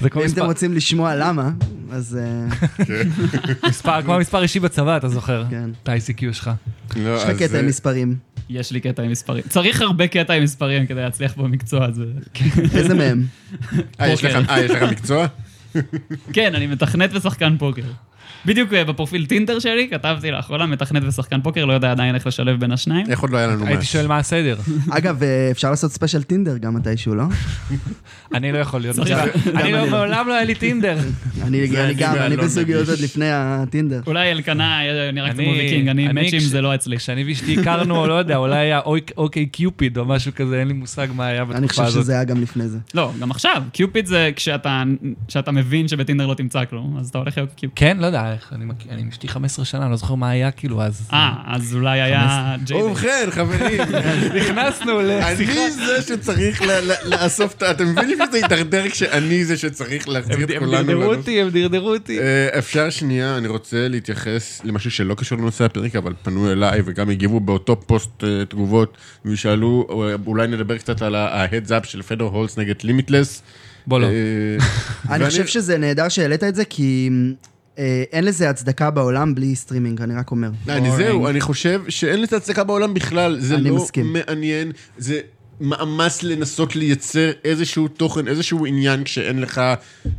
[0.00, 1.50] זה כמו אם אתם מספר- רוצים לשמוע למה,
[1.90, 2.46] אז אה,
[3.68, 5.44] מספר, כמו מספר אישי בצבא, אתה זוכר?
[5.50, 5.70] כן.
[5.82, 6.50] את ה-ICQ שלך.
[6.96, 8.16] לא, יש לך קטע אה, עם מספרים.
[8.50, 9.42] יש לי קטע עם מספרים.
[9.48, 12.04] צריך הרבה קטע עם מספרים כדי להצליח במקצוע הזה.
[12.78, 13.26] איזה מהם?
[14.00, 14.50] אה, יש לך-.
[14.50, 15.26] אה, יש לך מקצוע?
[16.32, 17.82] כן, אני מתכנת ושחקן פוקר.
[18.46, 22.60] בדיוק אה, בפרופיל Tinder שלי כתבתי לאחרונה מתכנת ושחקן פוקר, לא יודע עדיין איך לשלב
[22.60, 23.06] בין השניים.
[23.10, 23.88] איך עוד לא היה לנו הייתי מס?
[23.88, 24.56] שואל מה הסדר.
[24.90, 27.24] אגב, אה, אפשר לעשות ספיישל Tinder גם מתישהו, לא?
[28.34, 28.98] אני לא יכול להיות.
[28.98, 29.12] אני
[29.62, 29.90] אני לא, לא.
[29.90, 30.98] מעולם לא היה לי Tinder.
[31.42, 32.74] אני אני אני גם, אני נגיש.
[32.88, 34.00] עוד לפני ה Tinder.
[34.06, 34.80] אולי אלקנה
[35.12, 36.96] קצת אני- כמו ויקינג, אני אני מאצ'ים זה לא אצלי.
[36.96, 41.06] כשאני ואשתי הכרנו, לא יודע, אולי היה Ok- OkCupid או משהו כזה, אין לי מושג
[41.16, 42.02] מה היה אני בתקופה חושב הזאת.
[42.02, 42.78] שזה היה גם לפני זה.
[42.94, 44.82] לא, גם עכשיו, Cupid זה כשאתה
[45.28, 47.78] כשאתה מבין שבטינדר לא תמצא כלום, אז אתה הולך להיות קיופיד.
[47.78, 48.64] כן, לא יודע, איך, אני
[49.00, 51.08] עם אשתי 15 שנה, אני לא זוכר מה היה כאילו אז.
[51.12, 52.82] אה, אז אולי היה ג'יידי.
[52.82, 53.80] ובכן, חברים,
[54.38, 55.52] נכנסנו לשיחה.
[55.52, 56.62] אני זה שצריך
[57.04, 57.70] לאסוף את ה...
[57.70, 60.86] אתם מבינים שזה יידרדר כשאני זה שצריך להחזיר הם את הם כולנו?
[60.86, 61.16] דרדרו לנוס?
[61.16, 62.18] אותי, הם דרדרו אותי.
[62.18, 67.10] אה, אפשר שנייה, אני רוצה להתייחס למשהו שלא קשור לנושא הפרק, אבל פנו אליי וגם
[67.10, 71.16] הגיבו באותו פוסט אה, תגובות, ושאלו, אה, אולי נדבר קצת על
[71.68, 73.42] up של פדור הולץ נגד Limitless.
[73.86, 74.06] בוא לא.
[75.10, 77.10] אני חושב שזה נהדר שהעלית את זה, כי
[78.12, 80.50] אין לזה הצדקה בעולם בלי סטרימינג, אני רק אומר.
[80.68, 84.12] אני זהו, אני חושב שאין לזה הצדקה בעולם בכלל, זה לא מסכים.
[84.12, 85.20] מעניין, זה
[85.60, 89.60] מאמץ לנסות לייצר איזשהו תוכן, איזשהו עניין כשאין לך,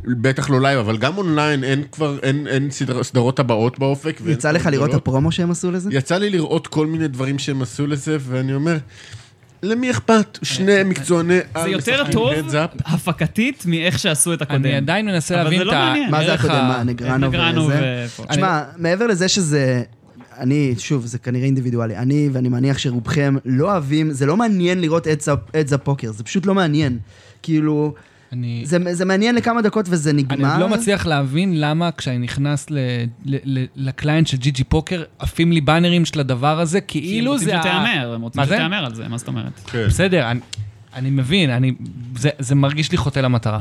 [0.04, 4.20] בטח לא live, אבל גם אונליין אין כבר, אין, אין סדר, סדרות הבאות באופק.
[4.26, 4.94] יצא לך לראות.
[4.94, 5.90] הפרומו שהם עשו לזה?
[5.92, 8.76] יצא לי לראות כל מיני דברים שהם עשו לזה, ואני אומר,
[9.62, 10.38] למי אכפת?
[10.42, 12.82] שני מקצועני זה על יותר משחקים טוב heads up.
[12.84, 14.64] הפקתית מאיך שעשו את הקודם.
[14.64, 15.84] אני עדיין מנסה אבל להבין זה את לא ה...
[15.84, 16.10] מעניין.
[16.10, 16.68] מה זה הקודם?
[16.68, 18.06] מה, נגרנו נגרנו וזה?
[18.06, 18.24] ופה.
[18.28, 19.82] תשמע, מעבר לזה שזה...
[20.38, 21.96] אני, שוב, זה כנראה אינדיבידואלי.
[21.96, 26.54] אני, ואני מניח שרובכם לא אוהבים, זה לא מעניין לראות אדס הפוקר, זה פשוט לא
[26.54, 26.98] מעניין.
[27.42, 27.94] כאילו,
[28.32, 28.62] אני...
[28.64, 30.50] זה, זה מעניין לכמה דקות וזה אני נגמר.
[30.52, 32.78] עוד לא מצליח להבין למה כשאני נכנס ל-
[33.24, 37.04] ל- ל- לקליינט של ג'י ג'י פוקר, עפים לי באנרים של הדבר הזה, כי הם
[37.04, 37.58] כאילו רוצים זה...
[37.58, 38.54] ה- שתהמר, הם רוצים מה זה?
[38.54, 39.52] שתהמר על זה, מה זאת אומרת?
[39.66, 39.86] כן.
[39.86, 40.40] בסדר, אני,
[40.94, 41.72] אני מבין, אני,
[42.16, 43.60] זה, זה מרגיש לי חוטא למטרה.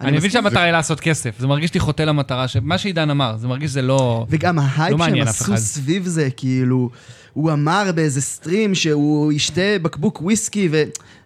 [0.00, 0.30] אני, מבין.
[0.30, 3.82] שהמטרה היא לעשות כסף, זה מרגיש לי חוטא למטרה, שמה שעידן אמר, זה מרגיש שזה
[3.82, 4.26] לא...
[4.30, 5.56] וגם ההייפ לא שהם עשו.
[5.56, 6.90] סביב זה, כאילו,
[7.32, 10.68] הוא אמר באיזה stream שהוא ישתה בקבוק וויסקי,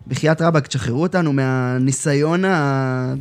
[0.07, 3.15] ובחייאת רבאק, תשחררו אותנו מהניסיון ה...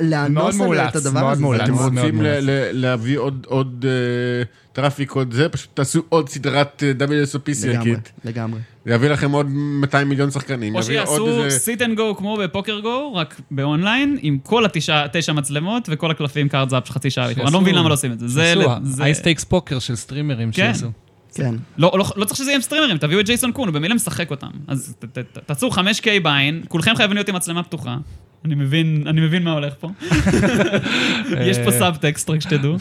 [0.00, 1.42] לאנוס מאולץ, עליה את הדבר מאוד הזה.
[1.42, 1.58] מאולץ.
[1.58, 5.70] זה אתם מאוד רוצים מאוד ל- ל- להביא עוד- עוד אה, traffic, עוד זה, פשוט
[5.74, 7.08] תעשו עוד סדרת אה, WSOP
[7.38, 8.08] לגמרי, circuit.
[8.24, 8.60] לגמרי.
[8.86, 10.74] זה יביא לכם עוד 200 מיליון שחקנים.
[10.76, 15.88] או שיעשו sit and go כמו ב PokerGO, רק באונליין, עם כל התשע תשע מצלמות
[15.92, 17.30] וכל הקלפים cards up של חצי שעה.
[17.30, 18.28] אני לא מבין למה לא עושים את זה.
[18.28, 18.54] זה...
[19.04, 20.72] high stakes פוקר של סטרימרים כן.
[20.74, 20.86] שעשו.
[21.34, 21.54] כן.
[21.78, 24.30] לא, לא, לא צריך שזה יהיה עם סטרימרים, תביאו את ג'ייסון קון, הוא במילא משחק
[24.30, 24.50] אותם.
[24.68, 27.96] אז ת- ת- ת- תעשו 5K buy-in, כולכם חייבים להיות עם מצלמה פתוחה.
[28.44, 29.90] אני מבין, אני מבין מה הולך פה.
[31.50, 32.76] יש פה סאבטקסט, רק שתדעו.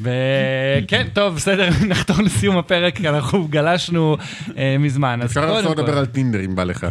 [0.00, 4.16] וכן, טוב, בסדר, נחתור לסיום הפרק, כי אנחנו גלשנו
[4.56, 5.20] אה, מזמן.
[5.22, 6.86] אז אפשר קודם לחזור לדבר על טינדר אם בא לך.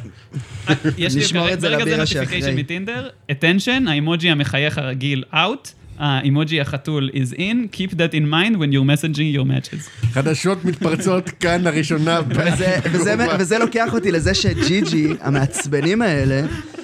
[0.97, 2.55] יש לי ברגע זה נוטיפיקיישן.
[2.55, 5.69] מטינדר, attention, האימוג'י המחייך הרגיל out,
[5.99, 9.89] האימוג'י החתול is in, keep that in mind when you're messaging your matches.
[10.13, 12.19] חדשות מתפרצות כאן לראשונה.
[12.29, 16.41] וזה, וזה, וזה לוקח אותי לזה שג'י ג'י, המעצבנים האלה,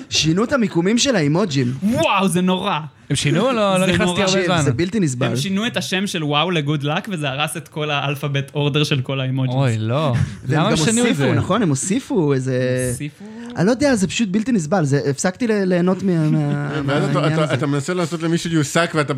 [0.10, 1.74] שינו את המיקומים של האימוג'ים.
[1.84, 2.80] וואו, זה נורא.
[3.10, 3.78] הם שינו או לא?
[3.78, 4.22] לא נכנסתי.
[4.22, 4.62] הרבה זמן.
[4.62, 5.28] זה בלתי נסבל.
[5.28, 8.46] הם שינו את השם של wow ל good luck, וזה הרס את כל ה alphabetic
[8.56, 9.58] order של כל האימוג'ים.
[9.58, 10.14] אוי, לא.
[10.50, 11.32] למה גם הם שינו את זה?
[11.34, 11.62] נכון?
[11.62, 12.88] הם הוסיפו איזה...
[12.92, 13.26] הוסיפו?
[13.58, 14.86] אני לא יודע, זה פשוט בלתי נסבל.
[14.86, 17.54] זה- הפסקתי ליהנות מה- מה- ואז אתה- מהעניין אתה- הזה.
[17.54, 19.14] אתה מנסה לעשות למישהו you suck ואתה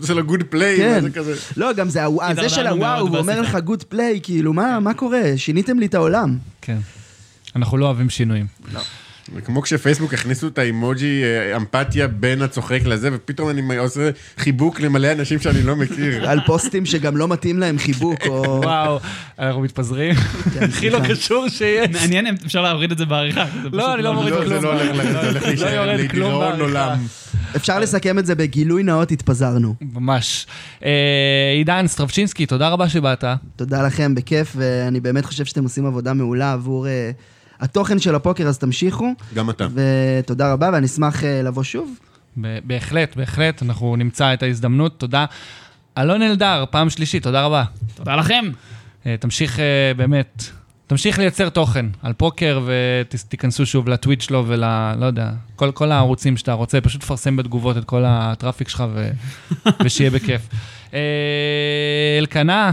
[0.00, 0.98] עושה לו good play, כן.
[0.98, 1.34] וזה כזה.
[1.56, 2.00] לא, גם זה
[2.48, 3.40] של הוואו, הוא אומר.
[3.40, 5.22] לך good play, כאילו, מה מה קורה?
[5.36, 6.38] שיניתם לי את העולם.
[6.60, 6.78] כן.
[7.56, 8.46] אנחנו לא אוהבים שינויים.
[8.72, 8.78] זה
[9.44, 15.12] כמו כשפייסבוק הכניסו את האימוג'י אה, אמפתיה בין הצוחק לזה, ופתאום אני עושה חיבוק למלא
[15.12, 16.30] אנשים שאני לא מכיר.
[16.30, 18.60] על פוסטים שגם לא מתאים להם חיבוק, או...
[18.64, 19.00] וואו,
[19.38, 20.14] אנחנו מתפזרים.
[20.14, 20.98] כן, הכי לא.
[21.08, 21.90] קשור שיש.
[21.92, 23.46] מעניין אם אפשר להוריד את זה בעריכה.
[23.46, 24.64] פשוט אני לא מוריד לא, זה כלום.
[24.64, 26.62] לא הולך זה הולך להישאר יורד כלום לדיראון בעריכה.
[26.64, 26.98] עולם.
[27.56, 29.74] אפשר לסכם את זה בגילוי נאות, התפזרנו.
[29.80, 30.46] ממש.
[30.84, 33.24] אה, עידן סטרבצ'ינסקי, תודה רבה שבאת.
[33.56, 37.10] תודה לכם, בכיף, ואני באמת חושב שאתם עושים עבודה מעולה עבור אה,
[37.60, 39.14] התוכן של הפוקר, אז תמשיכו.
[39.34, 39.66] גם אתה.
[39.74, 41.98] ותודה רבה, ואני אשמח אה, לבוא שוב.
[42.40, 45.24] ב- בהחלט, בהחלט, אנחנו נמצא את ההזדמנות, תודה.
[45.98, 47.64] אלון אלדר, פעם שלישית, תודה רבה.
[47.94, 48.44] תודה לכם.
[49.06, 50.44] אה, תמשיך אה, באמת,
[50.86, 54.64] תמשיך לייצר תוכן על פוקר ותיכנסו שוב לטוויט שלו ול...
[54.96, 59.10] לא יודע, כל, כל הערוצים שאתה רוצה, פשוט תפרסם בתגובות את כל הטראפיק שלך ו...
[59.84, 60.42] ושיהיה בכיף.
[60.94, 60.98] אה,
[62.18, 62.72] אלקנה.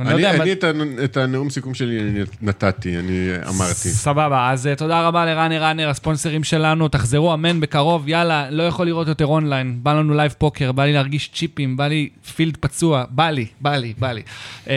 [0.00, 1.98] אני לא יודע, אני את הנ- את הנאום סיכום שלי
[2.42, 3.74] נתתי, אני אמרתי.
[3.88, 8.62] סבבה, אז uh, תודה רבה ל Runner Runner, הספונסרים שלנו, תחזרו אמן בקרוב, יאללה, לא
[8.62, 12.56] יכול לראות יותר אונליין, בא לנו live פוקר, בא לי להרגיש צ'יפים, בא לי field
[12.56, 14.22] פצוע, בא לי, בא לי, בא לי.
[14.68, 14.74] אה,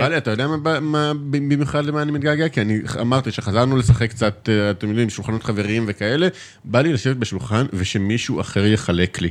[0.00, 2.48] בא לי, אתה יודע מה- מה- במיוחד למה אני מתגעגע?
[2.48, 6.28] כי אני אמרתי שחזרנו לשחק קצת, אה, אתם יודעים, שולחנות חברים וכאלה,
[6.64, 9.30] בא לי לשבת בשולחן ושמישהו אחר יחלק לי.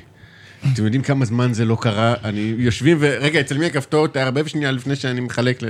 [0.73, 2.13] אתם יודעים כמה זמן זה לא קרה?
[2.23, 4.07] אני יושבים ורגע, אצל מי הכפתור?
[4.07, 5.65] תערבב שנייה לפני שאני מחלק ל...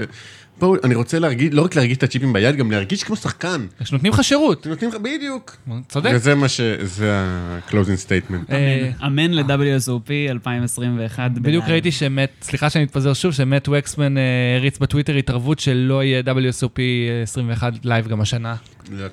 [0.60, 3.65] בואו, אני רוצה להרגיש, לא רק להרגיש את הצ'יפים ביד, גם להרגיש כמו שחקן.
[3.84, 4.68] שנותנים לך שירות.
[4.68, 5.57] נותנים לך, בדיוק.
[5.88, 6.11] צודק.
[6.14, 6.61] וזה מה ש...
[6.84, 8.52] זה ה-closing statement.
[8.52, 11.31] אה, אמן ל-WSOP 2021.
[11.31, 11.65] בדיוק.
[11.68, 14.23] ראיתי שמט, סליחה שאני מתפזר שוב, שמט וקסמן אה,
[14.57, 16.80] הריץ בטוויטר התערבות שלא יהיה WSOP
[17.23, 18.56] 21 live גם השנה.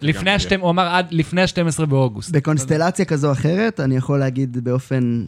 [0.03, 2.31] לפני השתים, הוא אמר עד לפני ה-12 באוגוסט.
[2.31, 5.25] בקונסטלציה כזו או אחרת, אני יכול להגיד באופן,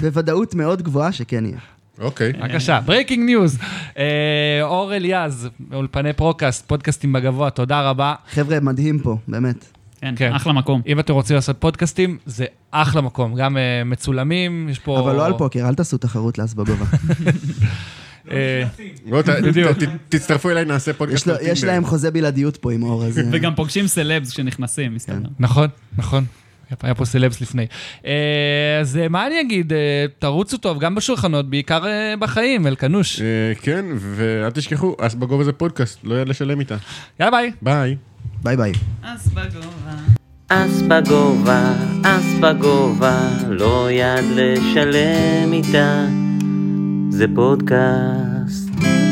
[0.00, 1.58] בוודאות מאוד גבוהה שכן יהיה.
[1.98, 2.32] אוקיי.
[2.32, 3.58] בבקשה, breaking news.
[4.62, 8.14] אור אליעז, אולפני פרוקאסט, פודקאסטים בגבוה, תודה רבה.
[8.30, 9.74] חבר'ה, מדהים פה, באמת.
[10.04, 10.32] כן, כן.
[10.32, 10.82] אחלה מקום.
[10.86, 13.34] אם אתם רוצים לעשות פודקאסטים, זה אחלה מקום.
[13.34, 15.00] גם אה, מצולמים, יש פה...
[15.00, 16.84] אבל לא על פוקר, אל תעשו תחרות לאס בגובה.
[18.30, 18.64] אה,
[20.08, 21.28] תצטרפו אליי, נעשה פודקאסט.
[21.42, 23.18] יש להם חוזה בלעדיות פה עם אור, אז...
[23.18, 25.28] אה, וגם פוגשים סלבס כשנכנסים, מסתבר.
[25.38, 25.68] נכון,
[25.98, 26.24] נכון.
[26.82, 27.66] היה פה- סלבס לפני.
[28.06, 28.12] אה,
[28.80, 29.72] אז אה, מה אני אגיד?
[29.72, 29.78] אה,
[30.18, 31.82] תרוצו טוב, גם בשולחנות, בעיקר
[32.18, 33.20] בחיים, אלקנוש.
[33.62, 36.76] כן, ואל תשכחו, אס בגובה זה פודקאסט, לא יד לשלם איתה.
[37.20, 37.52] יאללה ביי.
[37.62, 37.96] ביי.
[38.42, 38.72] ביי ביי.
[39.02, 39.94] אס בגובה.
[40.48, 41.72] אס בגובה,
[42.04, 43.18] אס בגובה,
[43.48, 46.06] לא יד לשלם איתה,
[47.10, 49.03] זה פודקאסט.